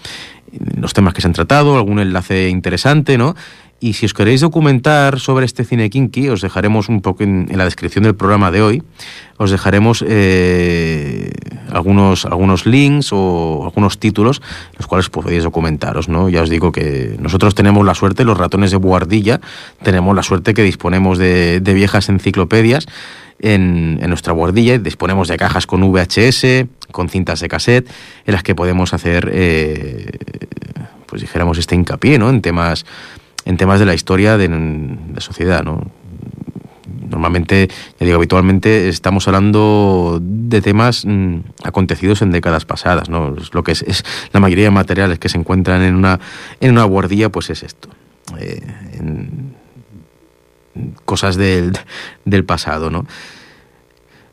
Los 0.79 0.93
temas 0.93 1.14
que 1.14 1.23
se 1.23 1.27
han 1.27 1.33
tratado, 1.33 1.75
algún 1.77 2.01
enlace 2.01 2.51
interesante, 2.51 3.17
¿no? 3.17 3.35
Y 3.79 3.93
si 3.93 4.07
os 4.07 4.14
queréis 4.14 4.41
documentar 4.41 5.20
sobre 5.20 5.45
este 5.45 5.62
cine 5.64 5.91
kinky, 5.91 6.31
os 6.31 6.41
dejaremos 6.41 6.89
un 6.89 7.03
poco 7.03 7.24
en, 7.24 7.47
la 7.53 7.64
descripción 7.64 8.05
del 8.05 8.14
programa 8.14 8.51
de 8.51 8.62
hoy, 8.62 8.83
os 9.37 9.51
dejaremos 9.51 10.03
eh, 10.07 11.31
algunos, 11.70 12.24
algunos 12.24 12.64
links 12.64 13.11
o 13.12 13.64
algunos 13.64 13.99
títulos, 13.99 14.41
los 14.79 14.87
cuales 14.87 15.11
podéis 15.11 15.45
documentaros, 15.45 16.09
¿no? 16.09 16.31
Ya 16.31 16.41
os 16.41 16.49
digo 16.49 16.72
que 16.72 17.16
nosotros 17.20 17.55
tenemos 17.55 17.85
la 17.85 17.95
suerte, 17.95 18.24
los 18.24 18.39
ratones 18.39 18.70
de 18.70 18.79
guardilla, 18.79 19.43
tenemos 19.83 20.16
la 20.16 20.22
suerte 20.22 20.55
que 20.55 20.62
disponemos 20.62 21.18
de, 21.18 21.61
de 21.61 21.74
viejas 21.74 22.09
enciclopedias 22.09 22.87
en, 23.41 23.99
en, 24.01 24.09
nuestra 24.09 24.33
guardilla 24.33 24.74
y 24.74 24.79
disponemos 24.79 25.29
de 25.29 25.37
cajas 25.37 25.66
con 25.66 25.83
VHS, 25.83 26.66
con 26.93 27.11
cintas 27.11 27.41
de 27.41 27.49
cassette, 27.49 27.91
en 28.24 28.33
las 28.33 28.43
que 28.43 28.55
podemos 28.55 28.95
hacer, 28.95 29.31
eh, 29.35 30.12
pues 31.05 31.20
dijéramos, 31.20 31.59
este 31.59 31.74
hincapié, 31.74 32.18
¿no? 32.18 32.31
En 32.31 32.41
temas 32.41 32.87
en 33.47 33.57
temas 33.57 33.80
de 33.80 33.86
la 33.86 33.94
historia 33.94 34.36
de 34.36 34.49
la 34.49 35.20
sociedad, 35.20 35.64
¿no? 35.64 35.90
Normalmente, 37.09 37.68
ya 37.99 38.05
digo, 38.05 38.16
habitualmente 38.16 38.88
estamos 38.88 39.26
hablando 39.28 40.18
de 40.20 40.61
temas 40.61 41.05
mmm, 41.07 41.38
acontecidos 41.62 42.20
en 42.20 42.32
décadas 42.32 42.64
pasadas, 42.64 43.09
¿no? 43.09 43.34
Lo 43.53 43.62
que 43.62 43.72
es, 43.72 44.05
la 44.32 44.40
mayoría 44.40 44.64
de 44.64 44.72
materiales 44.72 45.20
que 45.20 45.28
se 45.28 45.38
encuentran 45.38 45.82
en 45.82 45.94
una, 45.94 46.18
en 46.61 46.72
una 46.72 46.82
guardilla, 46.84 47.30
pues 47.30 47.49
es 47.51 47.62
esto. 47.62 47.88
Eh, 48.38 48.61
cosas 51.05 51.36
del, 51.36 51.78
del 52.24 52.44
pasado, 52.44 52.90
¿no? 52.90 53.07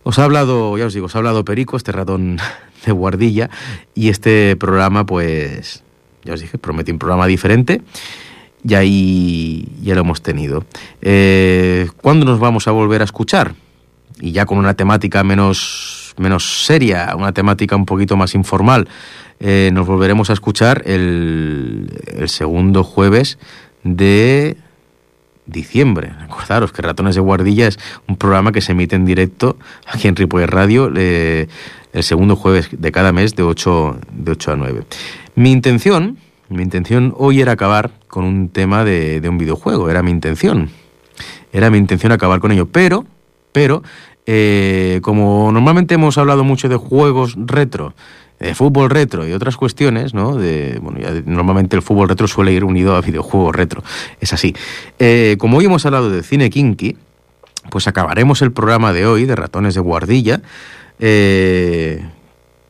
Os 0.01 0.17
ha 0.17 0.23
hablado, 0.23 0.75
ya 0.77 0.87
os 0.87 0.93
digo, 0.93 1.05
os 1.05 1.15
ha 1.15 1.19
hablado 1.19 1.45
Perico, 1.45 1.77
este 1.77 1.91
ratón 1.91 2.39
de 2.85 2.91
guardilla, 2.91 3.51
y 3.93 4.09
este 4.09 4.55
programa, 4.55 5.05
pues, 5.05 5.83
ya 6.25 6.33
os 6.33 6.41
dije, 6.41 6.57
prometí 6.57 6.91
un 6.91 6.99
programa 6.99 7.27
diferente 7.27 7.81
y 8.67 8.73
ahí 8.75 9.67
ya 9.81 9.95
lo 9.95 10.01
hemos 10.01 10.21
tenido. 10.21 10.65
Eh, 11.01 11.87
¿Cuándo 12.01 12.25
nos 12.25 12.39
vamos 12.39 12.67
a 12.67 12.71
volver 12.71 13.01
a 13.01 13.05
escuchar? 13.05 13.55
Y 14.19 14.31
ya 14.31 14.45
con 14.45 14.57
una 14.57 14.73
temática 14.73 15.23
menos, 15.23 16.13
menos 16.17 16.65
seria, 16.65 17.13
una 17.15 17.33
temática 17.33 17.75
un 17.75 17.85
poquito 17.85 18.15
más 18.15 18.35
informal. 18.35 18.87
Eh, 19.39 19.71
nos 19.73 19.85
volveremos 19.85 20.29
a 20.29 20.33
escuchar 20.33 20.83
el, 20.85 21.89
el, 22.17 22.29
segundo 22.29 22.83
jueves 22.83 23.37
de 23.83 24.55
diciembre. 25.45 26.13
Recordaros 26.21 26.71
que 26.71 26.81
Ratones 26.81 27.15
de 27.15 27.21
Guardilla 27.21 27.67
es 27.67 27.79
un 28.07 28.15
programa 28.15 28.51
que 28.51 28.61
se 28.61 28.71
emite 28.71 28.95
en 28.95 29.05
directo 29.05 29.57
aquí 29.87 30.07
en 30.07 30.15
Ripoller 30.15 30.51
Radio 30.51 30.91
eh, 30.95 31.47
el 31.91 32.03
segundo 32.03 32.35
jueves 32.35 32.69
de 32.71 32.91
cada 32.91 33.11
mes 33.11 33.35
de 33.35 33.43
8, 33.43 33.97
de 34.13 34.31
8 34.31 34.51
a 34.51 34.55
9. 34.55 34.83
Mi 35.35 35.51
intención 35.51 36.17
Mi 36.49 36.63
intención 36.63 37.13
hoy 37.17 37.41
era 37.41 37.53
acabar 37.53 37.91
con 38.07 38.25
un 38.25 38.49
tema 38.49 38.83
de, 38.83 39.21
un 39.27 39.37
videojuego, 39.37 39.89
era 39.89 40.03
mi 40.03 40.11
intención. 40.11 40.69
Era 41.51 41.69
mi 41.69 41.77
intención 41.77 42.11
acabar 42.11 42.39
con 42.39 42.51
ello, 42.51 42.67
pero, 42.67 43.05
pero, 43.51 43.83
eh, 44.25 44.99
como 45.03 45.51
normalmente 45.51 45.95
hemos 45.95 46.17
hablado 46.17 46.43
mucho 46.43 46.69
de 46.69 46.75
juegos 46.75 47.35
retro, 47.37 47.93
de 48.39 48.55
fútbol 48.55 48.89
retro 48.89 49.27
y 49.27 49.33
otras 49.33 49.55
cuestiones, 49.55 50.13
¿no? 50.13 50.35
De, 50.35 50.79
bueno, 50.81 50.99
ya 50.99 51.11
normalmente 51.25 51.75
el 51.75 51.81
fútbol 51.81 52.09
retro 52.09 52.27
suele 52.27 52.51
ir 52.51 52.63
unido 52.63 52.95
a 52.95 53.01
videojuegos 53.01 53.55
retro, 53.55 53.83
es 54.19 54.33
así. 54.33 54.55
Eh, 54.99 55.37
como 55.39 55.57
hoy 55.57 55.65
hemos 55.65 55.85
hablado 55.85 56.09
de 56.09 56.23
cine 56.23 56.49
kinky, 56.49 56.97
pues 57.69 57.87
acabaremos 57.87 58.41
el 58.41 58.51
programa 58.51 58.91
de 58.91 59.05
hoy 59.05 59.25
de 59.25 59.35
Ratones 59.35 59.75
de 59.75 59.81
Guardilla 59.81 60.41
eh, 60.99 62.03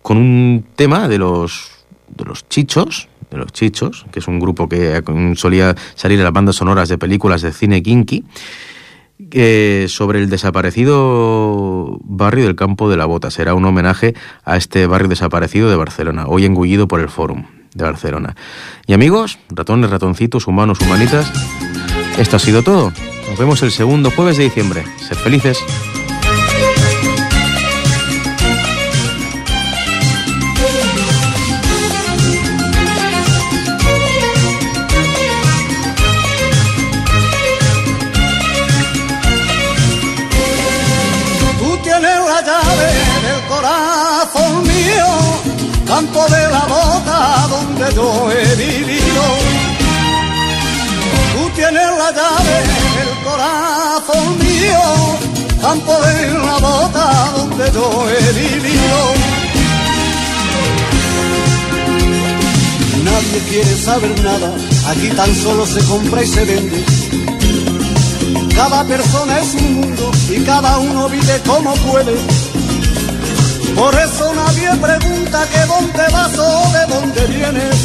con 0.01 0.17
un 0.17 0.65
tema 0.76 1.07
de 1.07 1.17
los 1.17 1.71
de 2.15 2.26
los 2.26 2.47
chichos, 2.47 3.07
los 3.38 3.51
chichos, 3.51 4.05
que 4.11 4.19
es 4.19 4.27
un 4.27 4.39
grupo 4.39 4.67
que 4.69 4.97
eh, 4.97 5.34
solía 5.36 5.75
salir 5.95 6.17
en 6.19 6.23
las 6.23 6.34
bandas 6.34 6.55
sonoras 6.55 6.89
de 6.89 6.97
películas 6.97 7.41
de 7.41 7.51
cine 7.51 7.81
kinky, 7.81 8.23
sobre 9.88 10.19
el 10.19 10.29
desaparecido 10.29 11.97
barrio 12.03 12.45
del 12.45 12.55
Campo 12.55 12.89
de 12.89 12.97
la 12.97 13.05
Bota. 13.05 13.31
Será 13.31 13.53
un 13.53 13.63
homenaje 13.65 14.15
a 14.43 14.57
este 14.57 14.86
barrio 14.86 15.07
desaparecido 15.07 15.69
de 15.69 15.75
Barcelona, 15.75 16.25
hoy 16.27 16.45
engullido 16.45 16.88
por 16.88 16.99
el 16.99 17.09
Fórum 17.09 17.45
de 17.73 17.84
Barcelona. 17.84 18.36
Y 18.86 18.93
amigos, 18.93 19.39
ratones, 19.49 19.89
ratoncitos, 19.89 20.47
humanos, 20.47 20.79
humanitas, 20.81 21.31
esto 22.17 22.36
ha 22.36 22.39
sido 22.39 22.63
todo. 22.63 22.91
Nos 23.29 23.39
vemos 23.39 23.61
el 23.63 23.71
segundo 23.71 24.11
jueves 24.11 24.38
de 24.38 24.43
diciembre. 24.43 24.84
Sed 24.97 25.17
felices. 25.17 25.57
Campo 46.03 46.25
de 46.35 46.47
la 46.49 46.65
bota 46.65 47.47
donde 47.49 47.95
yo 47.95 48.31
he 48.31 48.55
vivido. 48.55 49.23
Tú 51.33 51.49
tienes 51.55 51.89
la 51.97 52.11
llave 52.11 52.55
del 52.97 53.11
corazón 53.23 54.39
mío, 54.39 54.81
campo 55.61 55.93
de 56.01 56.31
la 56.45 56.57
bota 56.59 57.31
donde 57.37 57.71
yo 57.71 58.09
he 58.09 58.33
vivido. 58.33 58.99
Nadie 63.03 63.39
quiere 63.49 63.77
saber 63.77 64.23
nada, 64.23 64.53
aquí 64.89 65.07
tan 65.09 65.35
solo 65.35 65.65
se 65.65 65.83
compra 65.85 66.23
y 66.23 66.27
se 66.27 66.45
vende. 66.45 66.85
Cada 68.55 68.83
persona 68.83 69.39
es 69.39 69.53
un 69.55 69.73
mundo 69.75 70.11
y 70.29 70.43
cada 70.43 70.77
uno 70.79 71.09
vive 71.09 71.41
como 71.45 71.73
puede. 71.75 72.15
Por 73.76 73.93
eso 73.95 74.34
nadie 74.34 74.69
pregunta 74.82 75.47
que 75.51 75.59
dónde 75.65 76.03
vas 76.13 76.38
o 76.38 76.71
de 76.71 76.86
dónde 76.93 77.21
vienes. 77.28 77.76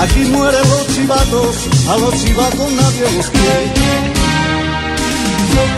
Aquí 0.00 0.20
mueren 0.30 0.68
los 0.70 0.86
chivatos, 0.94 1.56
a 1.90 1.96
los 1.98 2.14
chivatos 2.14 2.72
nadie 2.72 3.06
los. 3.16 4.18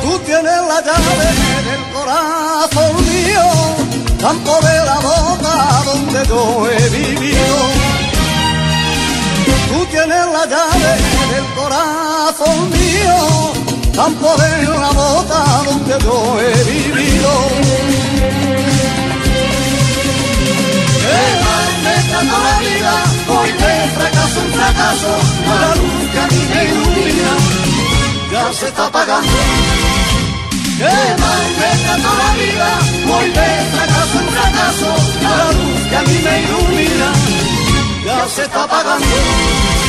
Tú 0.02 0.18
tienes 0.26 0.60
la 0.70 0.80
llave 0.82 1.28
del 1.68 1.82
corazón 1.94 2.96
mío, 3.08 3.46
campo 4.20 4.58
de 4.60 4.84
la 4.84 4.98
boca 5.00 5.82
donde 5.84 6.28
yo 6.28 6.70
he 6.70 6.88
vivido. 6.90 7.56
Tú 9.70 9.86
tienes 9.86 10.26
la 10.36 10.46
llave 10.46 10.92
del 11.32 11.46
corazón 11.54 12.70
mío, 12.70 13.52
campo 13.94 14.36
de 14.36 14.62
la 14.68 14.90
bota 14.90 15.62
donde 15.64 16.04
yo 16.04 16.40
he 16.40 16.64
vivido. 16.64 17.99
Trata 21.82 22.38
la 22.46 22.58
vida, 22.60 22.92
voy 23.26 23.52
de 23.52 23.88
fracaso 23.96 24.40
en 24.40 24.52
fracaso, 24.52 25.12
la 25.60 25.74
luz 25.76 26.10
que 26.12 26.18
a 26.18 26.26
mí 26.26 26.42
me 26.52 26.64
ilumina, 26.64 27.32
ya 28.32 28.52
se 28.52 28.66
está 28.68 28.86
apagando. 28.86 29.32
Que 30.78 30.86
trata 31.86 32.12
la 32.22 32.30
vida, 32.40 32.68
voy 33.06 33.28
de 33.28 33.48
fracaso 33.72 34.18
en 34.20 34.28
fracaso, 34.28 34.90
la 35.22 35.52
luz 35.52 35.80
que 35.88 35.96
a 35.96 36.02
mí 36.02 36.18
me 36.24 36.42
ilumina, 36.42 37.08
ya 38.04 38.28
se 38.28 38.42
está 38.42 38.64
apagando. 38.64 39.79